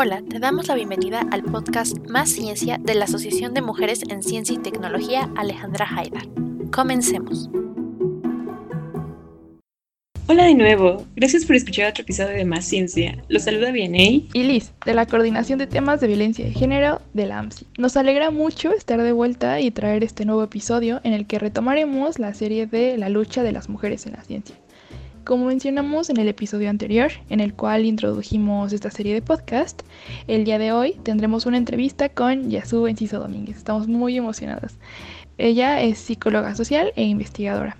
Hola, 0.00 0.22
te 0.22 0.38
damos 0.38 0.68
la 0.68 0.76
bienvenida 0.76 1.26
al 1.32 1.42
podcast 1.42 1.98
Más 2.08 2.28
Ciencia 2.28 2.78
de 2.80 2.94
la 2.94 3.06
Asociación 3.06 3.52
de 3.52 3.62
Mujeres 3.62 4.02
en 4.08 4.22
Ciencia 4.22 4.54
y 4.54 4.58
Tecnología 4.58 5.28
Alejandra 5.34 5.88
Haidar. 5.90 6.22
Comencemos. 6.70 7.50
Hola 10.28 10.44
de 10.44 10.54
nuevo, 10.54 11.04
gracias 11.16 11.44
por 11.44 11.56
escuchar 11.56 11.90
otro 11.90 12.02
episodio 12.02 12.36
de 12.36 12.44
Más 12.44 12.64
Ciencia. 12.64 13.20
Los 13.26 13.42
saluda 13.42 13.72
Vianey 13.72 14.28
y 14.32 14.44
Liz, 14.44 14.70
de 14.86 14.94
la 14.94 15.04
Coordinación 15.04 15.58
de 15.58 15.66
Temas 15.66 16.00
de 16.00 16.06
Violencia 16.06 16.44
de 16.44 16.52
Género 16.52 17.02
de 17.12 17.26
la 17.26 17.40
AMSI. 17.40 17.66
Nos 17.76 17.96
alegra 17.96 18.30
mucho 18.30 18.72
estar 18.72 19.02
de 19.02 19.10
vuelta 19.10 19.60
y 19.60 19.72
traer 19.72 20.04
este 20.04 20.24
nuevo 20.24 20.44
episodio 20.44 21.00
en 21.02 21.12
el 21.12 21.26
que 21.26 21.40
retomaremos 21.40 22.20
la 22.20 22.34
serie 22.34 22.68
de 22.68 22.96
la 22.98 23.08
lucha 23.08 23.42
de 23.42 23.50
las 23.50 23.68
mujeres 23.68 24.06
en 24.06 24.12
la 24.12 24.22
ciencia. 24.22 24.54
Como 25.28 25.44
mencionamos 25.44 26.08
en 26.08 26.16
el 26.16 26.26
episodio 26.26 26.70
anterior, 26.70 27.12
en 27.28 27.40
el 27.40 27.52
cual 27.52 27.84
introdujimos 27.84 28.72
esta 28.72 28.90
serie 28.90 29.12
de 29.12 29.20
podcast, 29.20 29.82
el 30.26 30.44
día 30.44 30.58
de 30.58 30.72
hoy 30.72 30.94
tendremos 31.02 31.44
una 31.44 31.58
entrevista 31.58 32.08
con 32.08 32.48
Yasu 32.48 32.86
Enciso 32.86 33.18
Domínguez. 33.20 33.58
Estamos 33.58 33.88
muy 33.88 34.16
emocionadas. 34.16 34.78
Ella 35.36 35.82
es 35.82 35.98
psicóloga 35.98 36.54
social 36.54 36.94
e 36.96 37.04
investigadora 37.04 37.76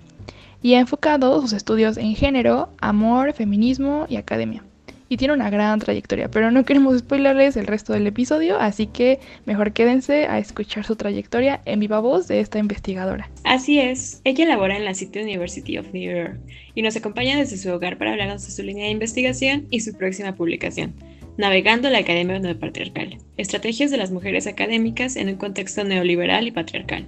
y 0.61 0.75
ha 0.75 0.79
enfocado 0.79 1.41
sus 1.41 1.53
estudios 1.53 1.97
en 1.97 2.13
género, 2.13 2.69
amor, 2.81 3.33
feminismo 3.33 4.05
y 4.07 4.17
academia. 4.17 4.63
Y 5.09 5.17
tiene 5.17 5.33
una 5.33 5.49
gran 5.49 5.79
trayectoria, 5.79 6.29
pero 6.29 6.51
no 6.51 6.63
queremos 6.63 6.99
spoilerles 6.99 7.57
el 7.57 7.65
resto 7.65 7.93
del 7.93 8.05
episodio, 8.05 8.59
así 8.59 8.85
que 8.85 9.19
mejor 9.45 9.73
quédense 9.73 10.27
a 10.27 10.37
escuchar 10.37 10.85
su 10.85 10.95
trayectoria 10.95 11.61
en 11.65 11.79
viva 11.79 11.99
voz 11.99 12.27
de 12.27 12.39
esta 12.39 12.59
investigadora. 12.59 13.29
Así 13.43 13.79
es, 13.79 14.21
ella 14.23 14.45
labora 14.45 14.77
en 14.77 14.85
la 14.85 14.93
City 14.93 15.19
University 15.19 15.79
of 15.79 15.91
New 15.93 16.13
York 16.13 16.39
y 16.75 16.83
nos 16.83 16.95
acompaña 16.95 17.37
desde 17.37 17.57
su 17.57 17.71
hogar 17.71 17.97
para 17.97 18.11
hablarnos 18.11 18.45
de 18.45 18.51
su 18.51 18.61
línea 18.61 18.85
de 18.85 18.91
investigación 18.91 19.65
y 19.71 19.79
su 19.79 19.97
próxima 19.97 20.35
publicación. 20.35 20.93
Navegando 21.37 21.89
la 21.89 21.99
Academia 21.99 22.37
Neopatriarcal, 22.37 23.17
estrategias 23.37 23.91
de 23.91 23.97
las 23.97 24.11
mujeres 24.11 24.45
académicas 24.45 25.15
en 25.15 25.29
un 25.29 25.37
contexto 25.37 25.83
neoliberal 25.85 26.47
y 26.47 26.51
patriarcal. 26.51 27.07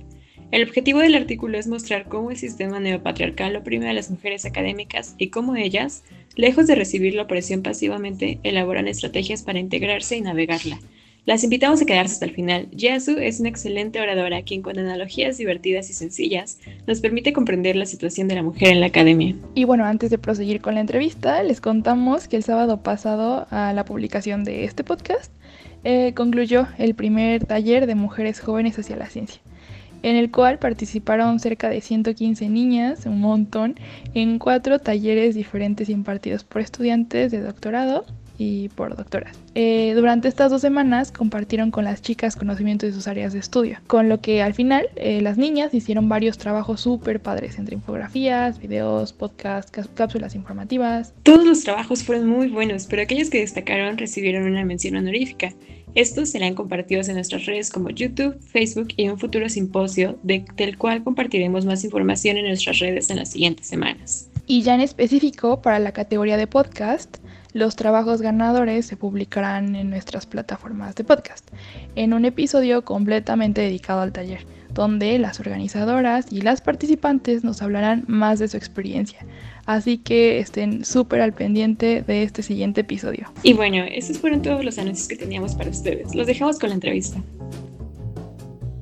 El 0.52 0.64
objetivo 0.64 1.00
del 1.00 1.16
artículo 1.16 1.58
es 1.58 1.68
mostrar 1.68 2.10
cómo 2.10 2.30
el 2.30 2.36
sistema 2.36 2.82
neopatriarcal 2.82 3.56
oprime 3.56 3.90
a 3.90 3.94
las 3.94 4.12
mujeres 4.12 4.44
académicas 4.44 5.16
y 5.18 5.30
cómo 5.30 5.56
ellas, 5.56 6.04
lejos 6.36 6.68
de 6.68 6.76
recibir 6.76 7.16
la 7.16 7.22
opresión 7.22 7.64
pasivamente, 7.64 8.38
elaboran 8.44 8.90
estrategias 8.90 9.44
para 9.44 9.60
integrarse 9.60 10.18
y 10.18 10.22
navegarla. 10.22 10.78
Las 11.24 11.46
invitamos 11.46 11.82
a 11.82 11.86
quedarse 11.86 12.16
hasta 12.16 12.26
el 12.26 12.34
final. 12.34 12.68
Yasu 12.72 13.18
es 13.18 13.40
una 13.40 13.48
excelente 13.48 14.02
oradora 14.02 14.42
quien 14.42 14.62
con 14.62 14.78
analogías 14.78 15.38
divertidas 15.38 15.90
y 15.90 15.94
sencillas 15.94 16.60
nos 16.86 17.00
permite 17.00 17.32
comprender 17.32 17.78
la 17.78 17.86
situación 17.86 18.28
de 18.28 18.36
la 18.36 18.44
mujer 18.44 18.74
en 18.74 18.82
la 18.82 18.88
academia. 18.88 19.34
Y 19.56 19.64
bueno, 19.64 19.86
antes 19.86 20.10
de 20.10 20.18
proseguir 20.18 20.60
con 20.60 20.76
la 20.76 20.82
entrevista, 20.82 21.42
les 21.44 21.62
contamos 21.62 22.28
que 22.28 22.36
el 22.36 22.44
sábado 22.44 22.84
pasado 22.84 23.48
a 23.52 23.72
la 23.72 23.86
publicación 23.86 24.44
de 24.44 24.66
este 24.66 24.84
podcast 24.84 25.32
eh, 25.86 26.12
concluyó 26.14 26.68
el 26.78 26.94
primer 26.94 27.46
taller 27.46 27.88
de 27.88 27.96
mujeres 27.96 28.42
jóvenes 28.42 28.78
hacia 28.78 28.98
la 28.98 29.08
ciencia 29.08 29.42
en 30.04 30.16
el 30.16 30.32
cual 30.32 30.60
participaron 30.60 31.40
cerca 31.40 31.70
de 31.70 31.82
115 31.82 32.50
niñas, 32.50 33.06
un 33.06 33.20
montón, 33.20 33.76
en 34.14 34.40
cuatro 34.40 34.80
talleres 34.80 35.36
diferentes 35.36 35.90
impartidos 35.90 36.44
por 36.44 36.62
estudiantes 36.62 37.32
de 37.32 37.42
doctorado 37.42 38.06
y 38.42 38.70
por 38.70 38.96
doctoras. 38.96 39.38
Eh, 39.54 39.94
durante 39.96 40.28
estas 40.28 40.50
dos 40.50 40.62
semanas 40.62 41.12
compartieron 41.12 41.70
con 41.70 41.84
las 41.86 42.02
chicas 42.02 42.36
conocimientos 42.36 42.90
de 42.90 42.94
sus 42.94 43.08
áreas 43.08 43.34
de 43.34 43.40
estudio, 43.40 43.78
con 43.86 44.10
lo 44.10 44.20
que 44.20 44.42
al 44.42 44.56
final 44.56 44.88
eh, 44.96 45.22
las 45.22 45.38
niñas 45.38 45.76
hicieron 45.76 46.10
varios 46.10 46.40
trabajos 46.40 46.82
súper 46.82 47.20
padres 47.20 47.60
entre 47.60 47.76
infografías, 47.76 48.60
videos, 48.60 49.14
podcasts, 49.14 49.72
cápsulas 49.94 50.34
informativas. 50.34 51.14
Todos 51.22 51.46
los 51.46 51.64
trabajos 51.64 52.04
fueron 52.04 52.28
muy 52.28 52.48
buenos, 52.48 52.88
pero 52.88 53.04
aquellos 53.04 53.30
que 53.30 53.42
destacaron 53.42 54.00
recibieron 54.00 54.44
una 54.46 54.66
mención 54.66 54.96
honorífica. 54.96 55.54
Estos 55.94 56.30
serán 56.30 56.56
compartidos 56.56 57.10
en 57.10 57.16
nuestras 57.16 57.46
redes 57.46 57.70
como 57.70 57.90
YouTube, 57.90 58.40
Facebook 58.40 58.90
y 58.96 59.10
un 59.10 59.20
futuro 59.20 59.50
simposio 59.50 60.18
del 60.24 60.78
cual 60.78 61.04
compartiremos 61.04 61.66
más 61.66 61.84
información 61.84 62.38
en 62.38 62.46
nuestras 62.46 62.80
redes 62.80 63.10
en 63.10 63.18
las 63.18 63.32
siguientes 63.32 63.68
semanas. 63.68 64.30
Y 64.48 64.62
ya 64.62 64.76
en 64.76 64.82
específico 64.82 65.62
para 65.62 65.80
la 65.80 65.92
categoría 65.92 66.38
de 66.38 66.48
podcast, 66.48 67.18
los 67.52 67.76
trabajos 67.76 68.22
ganadores 68.22 68.86
se 68.86 68.96
publicarán 68.96 69.76
en 69.76 69.90
nuestras 69.90 70.26
plataformas 70.26 70.96
de 70.96 71.04
podcast, 71.04 71.50
en 71.96 72.14
un 72.14 72.24
episodio 72.24 72.86
completamente 72.86 73.60
dedicado 73.60 74.00
al 74.00 74.14
taller, 74.14 74.46
donde 74.74 75.18
las 75.20 75.40
organizadoras 75.40 76.32
y 76.32 76.42
las 76.42 76.62
participantes 76.62 77.44
nos 77.44 77.62
hablarán 77.62 78.06
más 78.08 78.40
de 78.40 78.48
su 78.48 78.58
experiencia. 78.58 79.26
Así 79.66 79.98
que 79.98 80.40
estén 80.40 80.86
súper 80.86 81.22
al 81.22 81.34
pendiente 81.34 82.02
de 82.02 82.24
este 82.24 82.42
siguiente 82.42 82.82
episodio. 82.82 83.32
Y 83.44 83.54
bueno, 83.54 83.84
esos 83.84 84.18
fueron 84.18 84.42
todos 84.42 84.66
los 84.66 84.78
anuncios 84.78 85.08
que 85.08 85.16
teníamos 85.16 85.56
para 85.56 85.70
ustedes. 85.70 86.16
Los 86.16 86.28
dejamos 86.28 86.58
con 86.58 86.70
la 86.70 86.76
entrevista. 86.76 87.22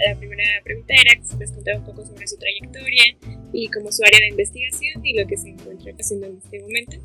La 0.07 0.15
primera 0.17 0.43
pregunta 0.63 0.93
era 0.93 1.19
que 1.19 1.27
se 1.27 1.37
les 1.37 1.51
contara 1.51 1.79
un 1.79 1.85
poco 1.85 2.05
sobre 2.05 2.25
su 2.25 2.37
trayectoria 2.37 3.03
y 3.51 3.67
como 3.67 3.91
su 3.91 4.01
área 4.03 4.19
de 4.19 4.29
investigación 4.29 5.05
y 5.05 5.19
lo 5.19 5.27
que 5.27 5.35
se 5.35 5.49
encuentra 5.49 5.91
haciendo 5.99 6.27
en 6.27 6.37
este 6.37 6.61
momento. 6.61 6.97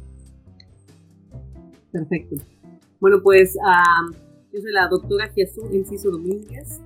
Perfecto. 1.91 2.37
Bueno, 3.00 3.21
pues 3.23 3.56
yo 4.53 4.61
soy 4.61 4.73
la 4.73 4.87
doctora 4.87 5.28
Jesús 5.34 5.65
Enciso 5.73 6.11
Domínguez, 6.12 6.81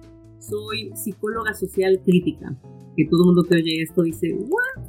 soy 0.48 0.92
psicóloga 0.96 1.54
social 1.54 2.00
crítica. 2.04 2.54
Que 2.96 3.06
todo 3.06 3.22
el 3.22 3.26
mundo 3.26 3.44
que 3.44 3.56
oye 3.56 3.82
esto 3.82 4.02
dice, 4.02 4.32
¿what? 4.32 4.84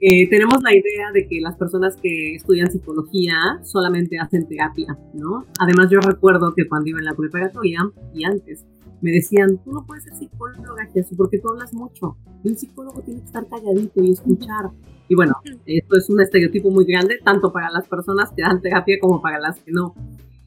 Eh, 0.00 0.28
tenemos 0.28 0.60
la 0.62 0.72
idea 0.74 1.12
de 1.14 1.28
que 1.28 1.40
las 1.40 1.54
personas 1.56 1.96
que 1.96 2.34
estudian 2.34 2.70
psicología 2.72 3.34
solamente 3.62 4.18
hacen 4.18 4.48
terapia, 4.48 4.98
¿no? 5.14 5.46
Además, 5.60 5.90
yo 5.90 6.00
recuerdo 6.00 6.52
que 6.56 6.66
cuando 6.66 6.90
iba 6.90 6.98
en 6.98 7.04
la 7.04 7.14
preparatoria 7.14 7.88
y 8.12 8.24
antes, 8.24 8.64
me 9.00 9.12
decían, 9.12 9.58
tú 9.64 9.72
no 9.72 9.84
puedes 9.86 10.04
ser 10.04 10.14
psicóloga, 10.14 10.86
Jesús, 10.92 11.16
porque 11.16 11.38
tú 11.38 11.50
hablas 11.50 11.72
mucho. 11.72 12.16
Y 12.42 12.50
un 12.50 12.56
psicólogo 12.56 13.00
tiene 13.02 13.20
que 13.20 13.26
estar 13.26 13.46
calladito 13.48 14.02
y 14.02 14.10
escuchar. 14.10 14.70
Y 15.08 15.14
bueno, 15.14 15.34
esto 15.66 15.96
es 15.96 16.10
un 16.10 16.20
estereotipo 16.20 16.70
muy 16.70 16.84
grande, 16.84 17.18
tanto 17.22 17.52
para 17.52 17.70
las 17.70 17.86
personas 17.86 18.30
que 18.34 18.42
dan 18.42 18.60
terapia 18.60 18.98
como 19.00 19.20
para 19.22 19.38
las 19.38 19.60
que 19.60 19.70
no. 19.70 19.94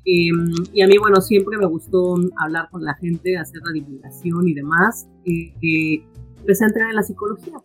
Em, 0.06 0.54
y 0.72 0.82
a 0.82 0.88
mí, 0.88 0.98
bueno, 1.00 1.20
siempre 1.20 1.58
me 1.58 1.66
gustó 1.66 2.16
hablar 2.38 2.70
con 2.70 2.84
la 2.84 2.94
gente, 2.96 3.38
hacer 3.38 3.62
la 3.66 3.72
divulgación 3.74 4.48
y 4.48 4.54
demás. 4.54 5.08
Eh, 5.26 6.04
empecé 6.40 6.66
a 6.66 6.68
entrar 6.68 6.90
en 6.90 6.96
la 6.96 7.04
psicología. 7.04 7.56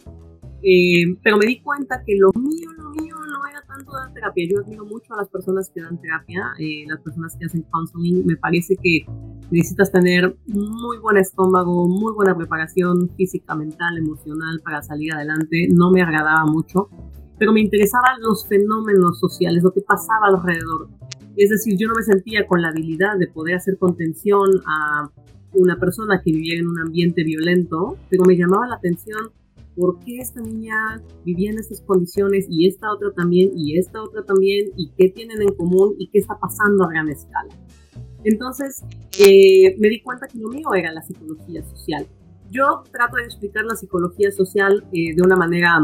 Eh, 0.63 1.17
pero 1.23 1.39
me 1.39 1.47
di 1.47 1.61
cuenta 1.63 2.03
que 2.05 2.17
lo 2.19 2.31
mío, 2.39 2.71
lo 2.77 2.91
mío 2.91 3.15
no 3.17 3.47
era 3.47 3.63
tanto 3.67 3.93
dar 3.93 4.13
terapia. 4.13 4.47
Yo 4.51 4.61
admiro 4.61 4.85
mucho 4.85 5.15
a 5.15 5.19
las 5.19 5.29
personas 5.29 5.71
que 5.75 5.81
dan 5.81 6.01
terapia, 6.01 6.53
eh, 6.59 6.85
las 6.87 7.01
personas 7.01 7.37
que 7.39 7.47
hacen 7.47 7.65
counseling. 7.73 8.27
Me 8.27 8.37
parece 8.37 8.77
que 8.77 9.07
necesitas 9.51 9.91
tener 9.91 10.37
muy 10.47 10.99
buen 10.99 11.17
estómago, 11.17 11.89
muy 11.89 12.13
buena 12.15 12.37
preparación 12.37 13.11
física, 13.17 13.55
mental, 13.55 13.99
emocional 13.99 14.61
para 14.63 14.83
salir 14.83 15.13
adelante. 15.13 15.69
No 15.73 15.91
me 15.91 16.03
agradaba 16.03 16.45
mucho, 16.45 16.89
pero 17.39 17.53
me 17.53 17.61
interesaban 17.61 18.21
los 18.21 18.47
fenómenos 18.47 19.19
sociales, 19.19 19.63
lo 19.63 19.73
que 19.73 19.81
pasaba 19.81 20.27
alrededor. 20.29 20.89
Es 21.37 21.51
decir, 21.51 21.77
yo 21.79 21.89
no 21.89 21.95
me 21.95 22.03
sentía 22.03 22.47
con 22.47 22.63
la 22.63 22.69
habilidad 22.69 23.19
de 23.19 23.27
poder 23.29 23.57
hacer 23.57 23.79
contención 23.79 24.49
a 24.67 25.11
una 25.53 25.79
persona 25.79 26.21
que 26.25 26.33
viviera 26.33 26.61
en 26.61 26.69
un 26.69 26.79
ambiente 26.81 27.25
violento, 27.25 27.97
pero 28.09 28.25
me 28.25 28.37
llamaba 28.37 28.67
la 28.69 28.77
atención 28.77 29.31
por 29.77 29.99
qué 30.01 30.19
esta 30.19 30.41
niña 30.41 31.01
vivía 31.25 31.51
en 31.51 31.59
estas 31.59 31.81
condiciones 31.83 32.47
y 32.51 32.67
esta 32.69 32.93
otra 32.93 33.13
también 33.13 33.53
y 33.57 33.79
esta 33.79 34.03
otra 34.03 34.23
también 34.25 34.71
y 34.77 34.91
qué 34.97 35.09
tienen 35.09 35.41
en 35.43 35.55
común 35.55 35.95
y 35.99 36.09
qué 36.11 36.19
está 36.19 36.39
pasando 36.39 36.85
a 36.85 36.89
gran 36.89 37.09
escala. 37.09 37.55
Entonces 38.25 38.85
eh, 39.19 39.77
me 39.79 39.89
di 39.89 40.03
cuenta 40.03 40.27
que 40.27 40.39
lo 40.39 40.49
mío 40.49 40.75
era 40.75 40.93
la 40.93 41.03
psicología 41.03 41.63
social. 41.65 42.07
Yo 42.51 42.83
trato 42.91 43.17
de 43.17 43.25
explicar 43.25 43.65
la 43.65 43.77
psicología 43.77 44.31
social 44.33 44.85
eh, 44.93 45.15
de 45.15 45.23
una 45.23 45.37
manera 45.37 45.79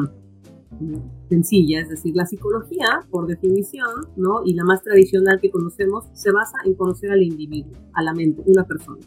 sencilla, 1.28 1.80
es 1.80 1.88
decir, 1.88 2.14
la 2.14 2.26
psicología, 2.26 3.00
por 3.10 3.26
definición, 3.26 4.08
¿no? 4.16 4.42
y 4.44 4.54
la 4.54 4.64
más 4.64 4.82
tradicional 4.82 5.40
que 5.40 5.50
conocemos, 5.50 6.06
se 6.12 6.30
basa 6.32 6.58
en 6.64 6.74
conocer 6.74 7.10
al 7.10 7.22
individuo, 7.22 7.72
a 7.92 8.02
la 8.02 8.12
mente, 8.12 8.42
una 8.46 8.64
persona. 8.64 9.00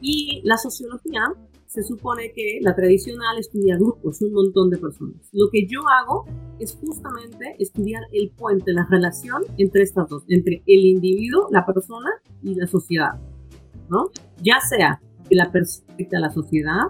Y 0.00 0.40
la 0.44 0.56
sociología 0.56 1.34
se 1.70 1.84
supone 1.84 2.32
que 2.34 2.58
la 2.62 2.74
tradicional 2.74 3.38
estudia 3.38 3.76
grupos, 3.76 4.20
un 4.22 4.32
montón 4.32 4.70
de 4.70 4.78
personas. 4.78 5.28
Lo 5.32 5.50
que 5.52 5.66
yo 5.68 5.80
hago 5.88 6.24
es 6.58 6.76
justamente 6.84 7.54
estudiar 7.60 8.02
el 8.12 8.30
puente, 8.30 8.72
la 8.72 8.88
relación 8.90 9.42
entre 9.56 9.82
estas 9.82 10.08
dos, 10.08 10.24
entre 10.26 10.64
el 10.66 10.84
individuo, 10.84 11.46
la 11.52 11.64
persona 11.64 12.10
y 12.42 12.56
la 12.56 12.66
sociedad, 12.66 13.20
¿no? 13.88 14.10
Ya 14.42 14.58
sea 14.68 15.00
que 15.28 15.36
la 15.36 15.52
persona 15.52 15.86
afecte 15.92 16.16
a 16.16 16.20
la 16.20 16.30
sociedad 16.30 16.82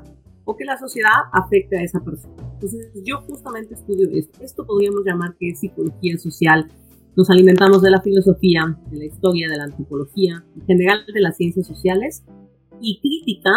o 0.46 0.56
que 0.56 0.64
la 0.64 0.78
sociedad 0.78 1.10
afecte 1.32 1.76
a 1.76 1.82
esa 1.82 2.00
persona. 2.00 2.49
Entonces, 2.60 2.92
yo 3.06 3.22
justamente 3.22 3.72
estudio 3.72 4.10
esto. 4.12 4.44
Esto 4.44 4.66
podríamos 4.66 5.02
llamar 5.02 5.34
que 5.38 5.48
es 5.48 5.60
psicología 5.60 6.18
social. 6.18 6.70
Nos 7.16 7.30
alimentamos 7.30 7.80
de 7.80 7.90
la 7.90 8.02
filosofía, 8.02 8.78
de 8.90 8.98
la 8.98 9.06
historia, 9.06 9.48
de 9.48 9.56
la 9.56 9.64
antropología, 9.64 10.44
en 10.54 10.66
general 10.66 11.00
de 11.06 11.20
las 11.22 11.38
ciencias 11.38 11.66
sociales 11.66 12.22
y 12.78 13.00
crítica 13.00 13.50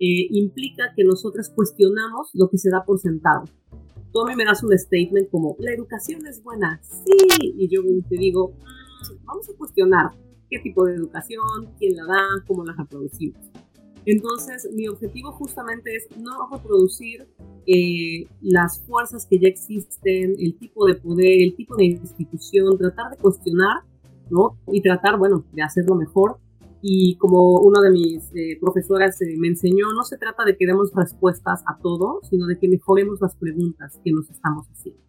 eh, 0.00 0.26
implica 0.30 0.92
que 0.96 1.04
nosotras 1.04 1.52
cuestionamos 1.54 2.30
lo 2.34 2.50
que 2.50 2.58
se 2.58 2.68
da 2.68 2.84
por 2.84 2.98
sentado. 2.98 3.44
Tú 4.12 4.20
a 4.22 4.26
mí 4.26 4.34
me 4.34 4.44
das 4.44 4.64
un 4.64 4.76
statement 4.76 5.30
como, 5.30 5.54
la 5.60 5.72
educación 5.72 6.26
es 6.26 6.42
buena, 6.42 6.80
sí, 6.82 7.54
y 7.56 7.68
yo 7.68 7.82
te 8.08 8.16
digo, 8.16 8.54
mm, 8.58 9.24
vamos 9.24 9.48
a 9.48 9.56
cuestionar 9.56 10.10
qué 10.50 10.58
tipo 10.58 10.84
de 10.84 10.96
educación, 10.96 11.70
quién 11.78 11.94
la 11.94 12.06
da, 12.06 12.44
cómo 12.48 12.64
la 12.64 12.74
reproducimos. 12.76 13.52
Entonces, 14.04 14.68
mi 14.72 14.88
objetivo 14.88 15.30
justamente 15.32 15.94
es 15.94 16.08
no 16.16 16.48
reproducir 16.50 17.28
eh, 17.66 18.26
las 18.40 18.80
fuerzas 18.80 19.26
que 19.26 19.38
ya 19.38 19.48
existen, 19.48 20.34
el 20.38 20.58
tipo 20.58 20.86
de 20.86 20.94
poder, 20.94 21.40
el 21.40 21.54
tipo 21.54 21.76
de 21.76 21.84
institución, 21.84 22.76
tratar 22.76 23.10
de 23.12 23.16
cuestionar, 23.16 23.82
¿no? 24.28 24.58
Y 24.72 24.82
tratar, 24.82 25.18
bueno, 25.18 25.44
de 25.52 25.62
hacerlo 25.62 25.94
mejor. 25.94 26.38
Y 26.84 27.14
como 27.16 27.60
una 27.60 27.80
de 27.80 27.90
mis 27.90 28.24
eh, 28.34 28.58
profesoras 28.60 29.20
eh, 29.22 29.36
me 29.38 29.46
enseñó, 29.46 29.92
no 29.94 30.02
se 30.02 30.18
trata 30.18 30.44
de 30.44 30.56
que 30.56 30.66
demos 30.66 30.90
respuestas 30.92 31.62
a 31.66 31.78
todo, 31.80 32.20
sino 32.28 32.46
de 32.46 32.58
que 32.58 32.68
mejoremos 32.68 33.20
las 33.20 33.36
preguntas 33.36 34.00
que 34.04 34.10
nos 34.10 34.28
estamos 34.28 34.66
haciendo. 34.66 35.00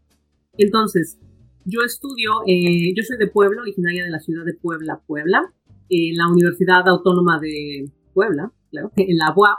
Entonces, 0.56 1.18
yo 1.66 1.80
estudio, 1.84 2.32
yo 2.46 3.04
soy 3.04 3.18
de 3.18 3.28
Puebla, 3.28 3.62
originaria 3.62 4.04
de 4.04 4.12
la 4.12 4.20
ciudad 4.20 4.46
de 4.46 4.54
Puebla, 4.54 5.02
Puebla, 5.08 5.42
en 5.90 6.18
la 6.18 6.28
Universidad 6.28 6.88
Autónoma 6.88 7.40
de 7.40 7.90
Puebla, 8.14 8.52
claro, 8.74 8.92
en 8.96 9.18
la 9.18 9.34
UAP, 9.36 9.58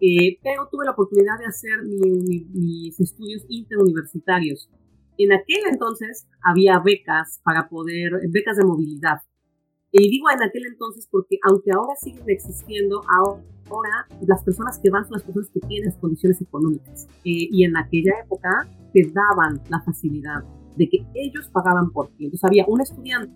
eh, 0.00 0.38
pero 0.42 0.68
tuve 0.70 0.84
la 0.84 0.92
oportunidad 0.92 1.38
de 1.38 1.46
hacer 1.46 1.82
mis 1.84 2.98
estudios 3.00 3.44
interuniversitarios. 3.48 4.68
En 5.16 5.32
aquel 5.32 5.62
entonces 5.70 6.26
había 6.42 6.80
becas 6.80 7.40
para 7.44 7.68
poder, 7.68 8.12
becas 8.30 8.56
de 8.56 8.64
movilidad. 8.64 9.18
Y 9.92 10.10
digo 10.10 10.30
en 10.30 10.42
aquel 10.42 10.66
entonces 10.66 11.06
porque 11.10 11.38
aunque 11.48 11.70
ahora 11.70 11.94
siguen 12.00 12.24
existiendo, 12.26 13.02
ahora 13.08 14.06
las 14.26 14.42
personas 14.42 14.78
que 14.82 14.90
van 14.90 15.04
son 15.04 15.12
las 15.14 15.22
personas 15.22 15.50
que 15.50 15.60
tienen 15.60 15.92
condiciones 16.00 16.40
económicas. 16.40 17.06
Eh, 17.24 17.48
y 17.50 17.64
en 17.64 17.76
aquella 17.76 18.12
época 18.24 18.68
te 18.92 19.02
daban 19.12 19.60
la 19.68 19.80
facilidad 19.82 20.42
de 20.76 20.88
que 20.88 21.06
ellos 21.14 21.48
pagaban 21.48 21.90
por 21.90 22.08
ti. 22.08 22.24
Entonces 22.24 22.44
había 22.44 22.64
un 22.66 22.80
estudiante, 22.80 23.32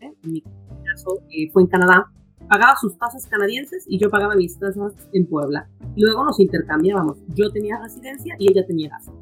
en 0.00 0.32
mi 0.32 0.42
caso 0.42 1.22
eh, 1.30 1.50
fue 1.52 1.62
en 1.62 1.68
Canadá, 1.68 2.10
pagaba 2.50 2.74
sus 2.80 2.98
tasas 2.98 3.26
canadienses 3.28 3.84
y 3.86 3.96
yo 3.96 4.10
pagaba 4.10 4.34
mis 4.34 4.58
tasas 4.58 4.92
en 5.12 5.24
Puebla. 5.26 5.68
Luego 5.96 6.24
nos 6.24 6.40
intercambiábamos. 6.40 7.18
Yo 7.28 7.48
tenía 7.52 7.80
residencia 7.80 8.34
y 8.40 8.50
ella 8.50 8.66
tenía 8.66 8.90
casa. 8.90 9.12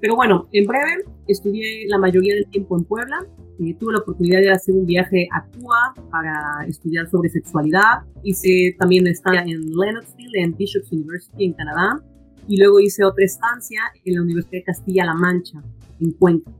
Pero 0.00 0.14
bueno, 0.14 0.46
en 0.52 0.64
breve, 0.64 1.02
estudié 1.26 1.88
la 1.88 1.98
mayoría 1.98 2.36
del 2.36 2.46
tiempo 2.46 2.78
en 2.78 2.84
Puebla. 2.84 3.26
Eh, 3.58 3.74
tuve 3.74 3.94
la 3.94 3.98
oportunidad 3.98 4.38
de 4.38 4.52
hacer 4.52 4.76
un 4.76 4.86
viaje 4.86 5.26
a 5.32 5.44
Cuba 5.46 5.92
para 6.12 6.64
estudiar 6.68 7.10
sobre 7.10 7.30
sexualidad. 7.30 8.04
Hice 8.22 8.76
también 8.78 9.08
estancia 9.08 9.42
en 9.42 9.60
Lennoxville, 9.76 10.40
en 10.40 10.56
Bishop's 10.56 10.92
University, 10.92 11.46
en 11.46 11.54
Canadá. 11.54 12.00
Y 12.46 12.58
luego 12.58 12.78
hice 12.78 13.04
otra 13.04 13.24
estancia 13.24 13.80
en 14.04 14.14
la 14.14 14.22
Universidad 14.22 14.60
de 14.60 14.64
Castilla-La 14.64 15.14
Mancha, 15.14 15.60
en 16.00 16.12
Cuenca. 16.12 16.52